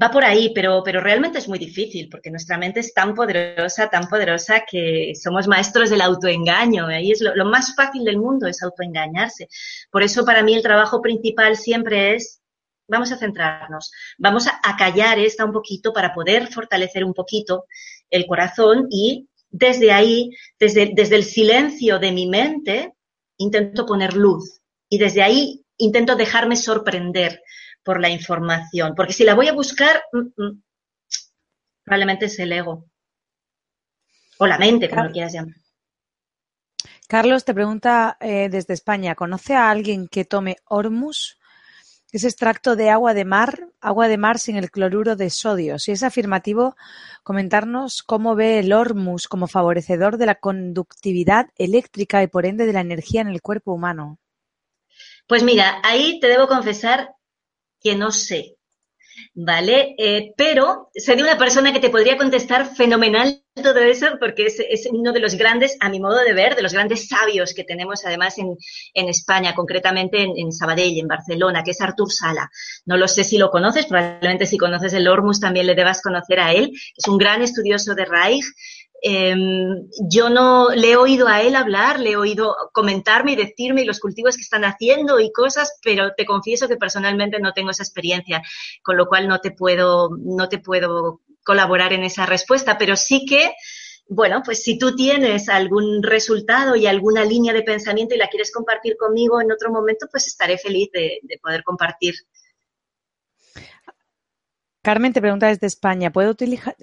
[0.00, 3.88] Va por ahí, pero, pero realmente es muy difícil, porque nuestra mente es tan poderosa,
[3.88, 6.88] tan poderosa que somos maestros del autoengaño.
[6.88, 9.48] Ahí es lo, más fácil del mundo, es autoengañarse.
[9.92, 12.40] Por eso para mí el trabajo principal siempre es
[12.86, 17.64] vamos a centrarnos, vamos a, callar esta un poquito para poder fortalecer un poquito
[18.10, 22.92] el corazón y desde ahí, desde, desde el silencio de mi mente,
[23.38, 24.60] intento poner luz
[24.90, 27.40] y desde ahí intento dejarme sorprender
[27.84, 30.62] por la información, porque si la voy a buscar, mm, mm,
[31.84, 32.86] probablemente es el ego
[34.38, 35.54] o la mente, como lo quieras llamar.
[37.06, 41.38] Carlos te pregunta eh, desde España, ¿conoce a alguien que tome Hormus?
[42.10, 45.78] Es extracto de agua de mar, agua de mar sin el cloruro de sodio.
[45.78, 46.76] Si es afirmativo,
[47.22, 52.72] comentarnos cómo ve el Hormus como favorecedor de la conductividad eléctrica y por ende de
[52.72, 54.18] la energía en el cuerpo humano.
[55.26, 57.14] Pues mira, ahí te debo confesar
[57.84, 58.56] que no sé.
[59.34, 59.94] ¿vale?
[59.98, 65.12] Eh, pero soy una persona que te podría contestar fenomenal todo eso porque es, uno
[65.12, 68.36] de los grandes, a mi modo de ver, de los grandes sabios que tenemos además
[68.38, 72.50] en, España, concretamente en, en, Sabadell, en Barcelona, que es Artur Sala.
[72.84, 76.40] No lo sé si lo conoces, probablemente si conoces el Ormus también le debas conocer
[76.40, 76.72] a él.
[76.96, 78.44] Es un gran estudioso de Reich
[79.02, 83.84] Em, yo no le he oído a él hablar, le he oído comentarme y decirme
[83.84, 87.82] los cultivos que están haciendo y cosas, pero te confieso que personalmente no tengo esa
[87.82, 88.42] experiencia,
[88.82, 93.26] con lo cual no te puedo, no te puedo colaborar en esa respuesta, pero sí
[93.26, 93.52] que
[94.06, 98.52] bueno, pues si tú tienes algún resultado y alguna línea de pensamiento y la quieres
[98.52, 102.14] compartir conmigo en otro momento, pues estaré feliz de poder compartir
[104.84, 106.36] Carmen te pregunta desde España, ¿puedo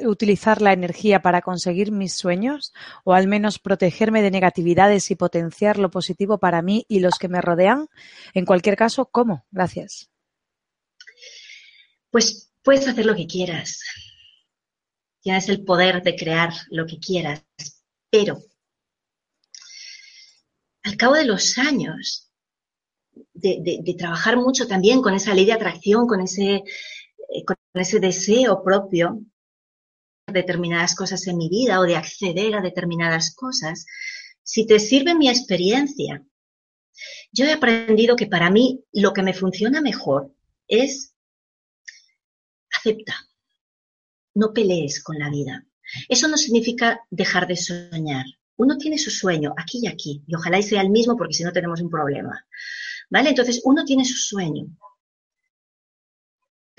[0.05, 2.73] utilizar la energía para conseguir mis sueños
[3.03, 7.27] o al menos protegerme de negatividades y potenciar lo positivo para mí y los que
[7.27, 7.89] me rodean?
[8.33, 9.45] En cualquier caso, ¿cómo?
[9.51, 10.09] Gracias.
[12.09, 13.79] Pues puedes hacer lo que quieras.
[15.21, 17.43] Tienes el poder de crear lo que quieras,
[18.09, 18.39] pero
[20.81, 22.31] al cabo de los años,
[23.31, 27.43] de, trabajar mucho también con esa ley de atracción, con ese eh,
[27.73, 29.22] ese deseo propio
[30.27, 33.85] de determinadas cosas en mi vida o de acceder a determinadas cosas,
[34.43, 36.23] si te sirve mi experiencia,
[37.31, 40.34] yo he aprendido que para mí lo que me funciona mejor
[40.68, 41.14] es
[42.72, 43.15] acepta,
[44.35, 45.65] no pelees con la vida.
[46.07, 48.26] Eso no significa dejar de soñar.
[48.57, 51.52] Uno tiene su sueño aquí y aquí, y ojalá sea el mismo porque si no
[51.52, 52.45] tenemos un problema.
[53.10, 53.30] ¿Vale?
[53.30, 54.68] Entonces, uno tiene su sueño,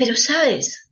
[0.04, 0.90] pero sabes,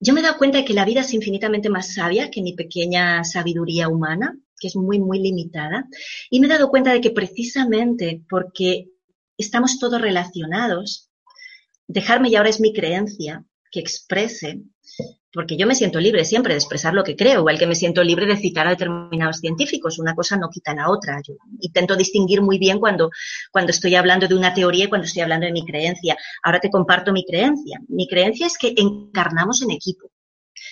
[0.00, 2.54] yo me he dado cuenta de que la vida es infinitamente más sabia que mi
[2.54, 5.86] pequeña sabiduría humana, que es muy, muy limitada.
[6.30, 8.88] Y me he dado cuenta de que precisamente porque
[9.36, 11.10] estamos todos relacionados,
[11.86, 14.62] dejarme y ahora es mi creencia que exprese
[15.36, 18.02] porque yo me siento libre siempre de expresar lo que creo, igual que me siento
[18.02, 19.98] libre de citar a determinados científicos.
[19.98, 21.20] Una cosa no quita la otra.
[21.22, 23.10] Yo intento distinguir muy bien cuando,
[23.52, 26.16] cuando estoy hablando de una teoría y cuando estoy hablando de mi creencia.
[26.42, 27.78] Ahora te comparto mi creencia.
[27.88, 30.10] Mi creencia es que encarnamos en equipo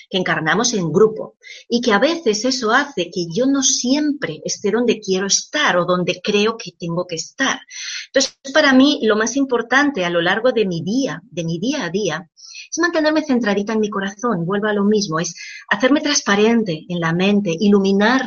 [0.09, 1.37] que encarnamos en grupo
[1.69, 5.85] y que a veces eso hace que yo no siempre esté donde quiero estar o
[5.85, 7.61] donde creo que tengo que estar.
[8.07, 11.85] Entonces, para mí lo más importante a lo largo de mi día, de mi día
[11.85, 12.31] a día,
[12.71, 15.35] es mantenerme centradita en mi corazón, vuelvo a lo mismo, es
[15.69, 18.23] hacerme transparente en la mente, iluminar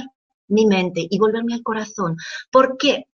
[0.47, 2.15] mi mente y volverme al corazón.
[2.51, 3.07] ¿Por qué?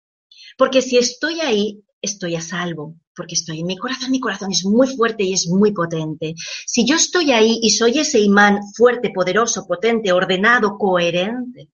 [0.57, 4.65] Porque si estoy ahí, estoy a salvo, porque estoy en mi corazón, mi corazón es
[4.65, 6.33] muy fuerte y es muy potente.
[6.65, 11.69] Si yo estoy ahí y soy ese imán fuerte, poderoso, potente, ordenado, coherente,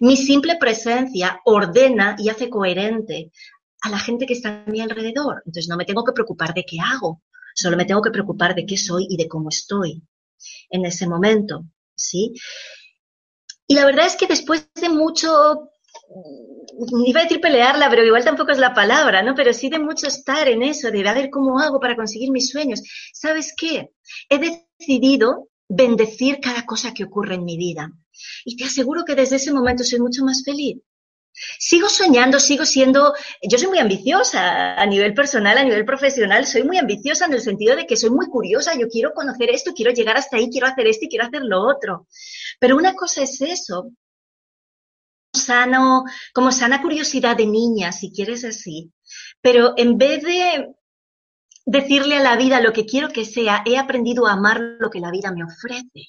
[0.00, 3.30] mi simple presencia ordena y hace coherente
[3.82, 5.42] a la gente que está a mi alrededor.
[5.46, 7.22] Entonces no me tengo que preocupar de qué hago,
[7.58, 10.00] Solo me tengo que preocupar de qué soy y de cómo estoy
[10.70, 11.64] en ese momento,
[11.96, 12.32] ¿sí?
[13.66, 15.68] Y la verdad es que después de mucho,
[17.06, 19.34] iba a decir pelearla, pero igual tampoco es la palabra, ¿no?
[19.34, 22.50] Pero sí de mucho estar en eso, de a ver cómo hago para conseguir mis
[22.50, 22.82] sueños.
[23.12, 23.90] ¿Sabes qué?
[24.28, 27.92] He decidido bendecir cada cosa que ocurre en mi vida.
[28.44, 30.78] Y te aseguro que desde ese momento soy mucho más feliz.
[31.58, 36.64] Sigo soñando, sigo siendo, yo soy muy ambiciosa a nivel personal, a nivel profesional, soy
[36.64, 39.92] muy ambiciosa en el sentido de que soy muy curiosa, yo quiero conocer esto, quiero
[39.92, 42.08] llegar hasta ahí, quiero hacer esto y quiero hacer lo otro.
[42.58, 43.92] Pero una cosa es eso,
[45.38, 46.04] sano,
[46.34, 48.92] como sana curiosidad de niña, si quieres así.
[49.40, 50.74] Pero en vez de
[51.64, 55.00] decirle a la vida lo que quiero que sea, he aprendido a amar lo que
[55.00, 56.08] la vida me ofrece.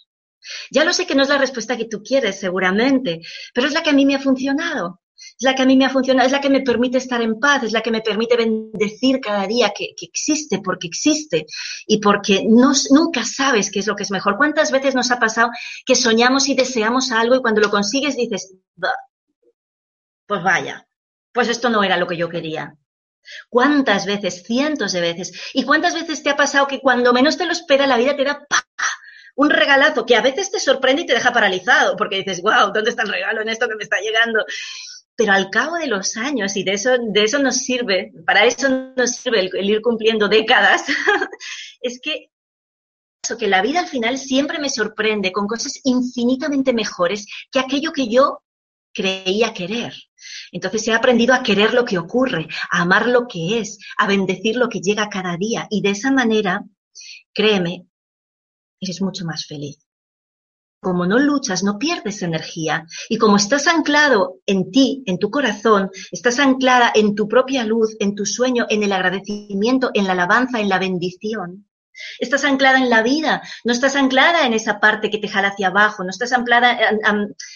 [0.72, 3.22] Ya lo sé que no es la respuesta que tú quieres, seguramente,
[3.53, 5.01] pero es la que a mí me ha funcionado.
[5.19, 7.41] Es la que a mí me ha funcionado, es la que me permite estar en
[7.41, 11.45] paz, es la que me permite bendecir cada día que, existe, porque existe
[11.85, 14.38] y porque no, nunca sabes qué es lo que es mejor.
[14.38, 15.49] ¿Cuántas veces nos ha pasado
[15.85, 18.53] que soñamos y deseamos algo y cuando lo consigues dices,
[20.30, 20.88] pues vaya,
[21.34, 22.76] pues esto no era lo que yo quería?
[23.49, 24.43] ¿Cuántas veces?
[24.43, 25.34] Cientos de veces.
[25.53, 28.23] ¿Y cuántas veces te ha pasado que cuando menos te lo espera la vida te
[28.23, 28.45] da
[29.35, 32.91] un regalazo que a veces te sorprende y te deja paralizado porque dices, wow, ¿dónde
[32.91, 34.45] está el regalo en esto que me está llegando?
[35.15, 38.69] Pero al cabo de los años, y de eso, de eso nos sirve, para eso
[38.95, 40.85] nos sirve el, ir cumpliendo décadas,
[41.81, 42.30] es que
[43.38, 48.07] que la vida al final siempre me sorprende con cosas infinitamente mejores que aquello que
[48.07, 48.41] yo
[48.93, 49.93] creía querer.
[50.51, 54.55] Entonces he aprendido a querer lo que ocurre, a amar lo que es, a bendecir
[54.55, 55.67] lo que llega cada día.
[55.69, 56.63] Y de esa manera,
[57.33, 57.85] créeme,
[58.79, 59.79] eres mucho más feliz.
[60.81, 62.85] Como no luchas, no pierdes energía.
[63.09, 67.97] Y como estás anclado en ti, en tu corazón, estás anclada en tu propia luz,
[67.99, 71.68] en tu sueño, en el agradecimiento, en la alabanza, en la bendición,
[72.19, 75.67] Estás anclada en la vida, no estás anclada en esa parte que te jala hacia
[75.67, 76.77] abajo, no estás anclada,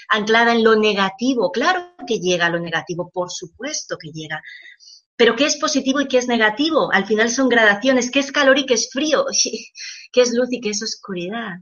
[0.09, 1.51] anclada en lo negativo.
[1.51, 4.41] Claro que llega lo negativo, por supuesto que llega.
[5.15, 6.91] Pero ¿qué es positivo y qué es negativo?
[6.91, 8.09] Al final son gradaciones.
[8.09, 9.25] ¿Qué es calor y qué es frío?
[10.11, 11.59] ¿Qué es luz y qué es oscuridad?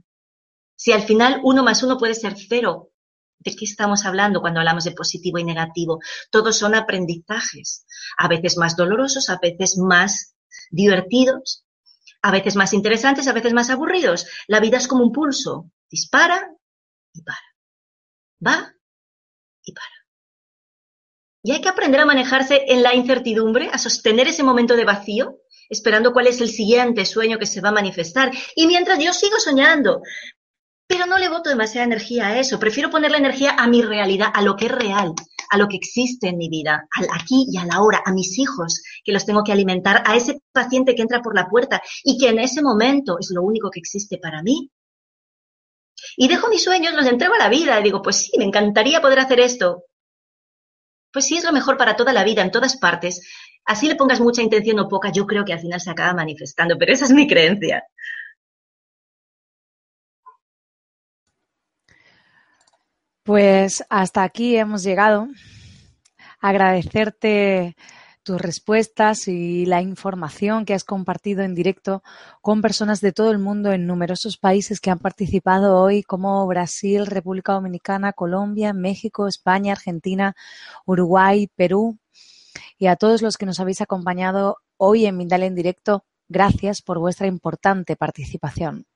[0.74, 2.90] Si al final uno más uno puede ser cero,
[3.38, 6.00] ¿de qué estamos hablando cuando hablamos de positivo y negativo?
[6.30, 7.86] Todos son aprendizajes,
[8.16, 10.34] a veces más dolorosos, a veces más
[10.70, 11.64] divertidos,
[12.22, 14.26] a veces más interesantes, a veces más aburridos.
[14.46, 16.50] La vida es como un pulso, dispara
[17.12, 17.38] y para,
[18.46, 18.74] va
[19.64, 19.86] y para.
[21.44, 25.40] Y hay que aprender a manejarse en la incertidumbre, a sostener ese momento de vacío,
[25.68, 28.30] esperando cuál es el siguiente sueño que se va a manifestar.
[28.54, 30.02] Y mientras yo sigo soñando,
[30.86, 34.30] pero no le voto demasiada energía a eso, prefiero poner la energía a mi realidad,
[34.34, 35.14] a lo que es real,
[35.50, 38.38] a lo que existe en mi vida, al aquí y a la hora, a mis
[38.38, 42.18] hijos que los tengo que alimentar, a ese paciente que entra por la puerta y
[42.18, 44.70] que en ese momento es lo único que existe para mí.
[46.16, 49.00] Y dejo mis sueños, los entrego a la vida y digo, pues sí, me encantaría
[49.00, 49.84] poder hacer esto.
[51.12, 53.20] Pues sí, es lo mejor para toda la vida, en todas partes.
[53.64, 56.76] Así le pongas mucha intención o poca, yo creo que al final se acaba manifestando,
[56.78, 57.84] pero esa es mi creencia.
[63.24, 65.28] Pues hasta aquí hemos llegado.
[66.40, 67.76] Agradecerte
[68.24, 72.02] tus respuestas y la información que has compartido en directo
[72.40, 77.06] con personas de todo el mundo en numerosos países que han participado hoy, como Brasil,
[77.06, 80.34] República Dominicana, Colombia, México, España, Argentina,
[80.84, 81.98] Uruguay, Perú.
[82.76, 86.98] Y a todos los que nos habéis acompañado hoy en Mindal en directo, gracias por
[86.98, 88.86] vuestra importante participación.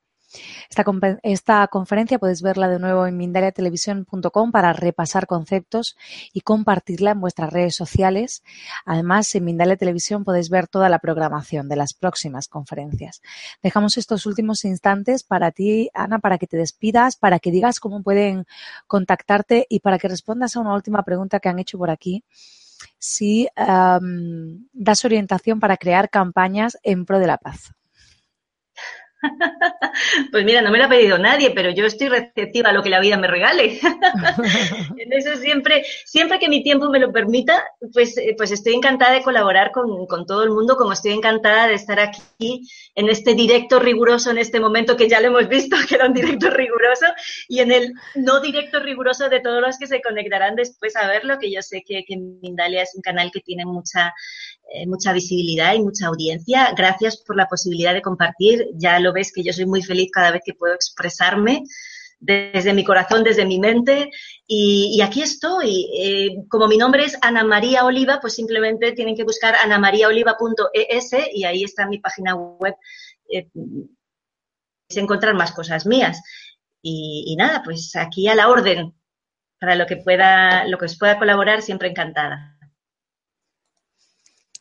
[1.23, 5.97] Esta, conferencia puedes verla de nuevo en mindaliatelevisión.com para repasar conceptos
[6.32, 8.43] y compartirla en vuestras redes sociales.
[8.85, 13.23] Además, en Mindalia Televisión podéis ver toda la programación de las próximas conferencias.
[13.62, 18.03] Dejamos estos últimos instantes para ti, Ana, para que te despidas, para que digas cómo
[18.03, 18.47] pueden
[18.86, 22.24] contactarte y para que respondas a una última pregunta que han hecho por aquí
[22.98, 27.73] si das orientación para crear campañas en pro de la paz.
[30.30, 32.90] Pues mira, no me lo ha pedido nadie, pero yo estoy receptiva a lo que
[32.90, 33.78] la vida me regale.
[34.98, 39.12] en eso siempre, siempre que mi tiempo me lo permita, pues, eh, pues estoy encantada
[39.12, 43.34] de colaborar con, con, todo el mundo, como estoy encantada de estar aquí en este
[43.34, 47.06] directo riguroso en este momento que ya lo hemos visto que era un directo riguroso
[47.48, 51.38] y en el no directo riguroso de todos los que se conectarán después a verlo,
[51.38, 54.12] que yo sé que, que Mindalia es un canal que tiene mucha
[54.72, 56.72] eh, mucha visibilidad y mucha audiencia.
[56.76, 58.68] Gracias por la posibilidad de compartir.
[58.74, 61.62] Ya lo ves que yo soy muy feliz cada vez que puedo expresarme
[62.18, 64.10] desde mi corazón, desde mi mente.
[64.47, 65.88] Y, aquí estoy.
[65.97, 71.44] Eh, como mi nombre es Ana María Oliva, pues simplemente tienen que buscar anamariaoliva.es y
[71.44, 72.74] ahí está mi página web.
[73.30, 73.48] Eh,
[74.88, 76.20] encontrar más cosas mías.
[76.82, 78.94] Y, y, nada, pues aquí a la orden.
[79.59, 82.55] Para lo que pueda, lo que os pueda colaborar, siempre encantada.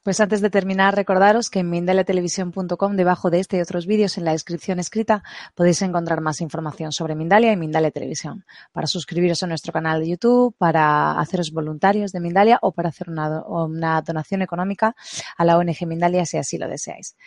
[0.05, 4.25] Pues antes de terminar, recordaros que en mindaliatelevisión.com, debajo de este y otros vídeos, en
[4.25, 5.23] la descripción escrita,
[5.55, 8.45] podéis encontrar más información sobre Mindalia y Mindalia Televisión.
[8.71, 13.09] Para suscribiros a nuestro canal de YouTube, para haceros voluntarios de Mindalia o para hacer
[13.09, 14.95] una, una donación económica
[15.37, 17.17] a la ONG Mindalia si así lo deseáis.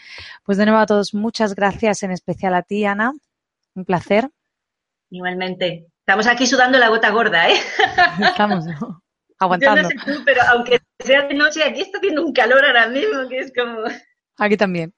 [0.44, 3.12] Pues de nuevo a todos, muchas gracias, en especial a ti, Ana.
[3.74, 4.30] Un placer.
[5.10, 5.88] Igualmente.
[5.98, 7.56] Estamos aquí sudando la gota gorda, ¿eh?
[8.20, 9.02] Estamos, ¿no?
[9.38, 9.88] aguantando.
[9.88, 12.88] Yo no sé tú, pero aunque sea de noche, aquí está haciendo un calor ahora
[12.88, 13.82] mismo que es como...
[14.36, 14.94] Aquí también.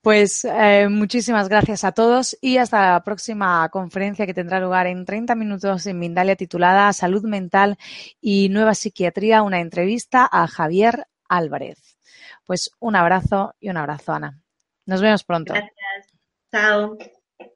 [0.00, 5.04] Pues eh, muchísimas gracias a todos y hasta la próxima conferencia que tendrá lugar en
[5.04, 7.78] 30 minutos en Mindalia titulada Salud Mental
[8.20, 11.96] y Nueva Psiquiatría, una entrevista a Javier Álvarez.
[12.44, 14.38] Pues un abrazo y un abrazo, Ana.
[14.84, 15.54] Nos vemos pronto.
[15.54, 16.18] Gracias.
[16.52, 16.98] Chao.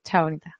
[0.03, 0.58] Chao, bonita.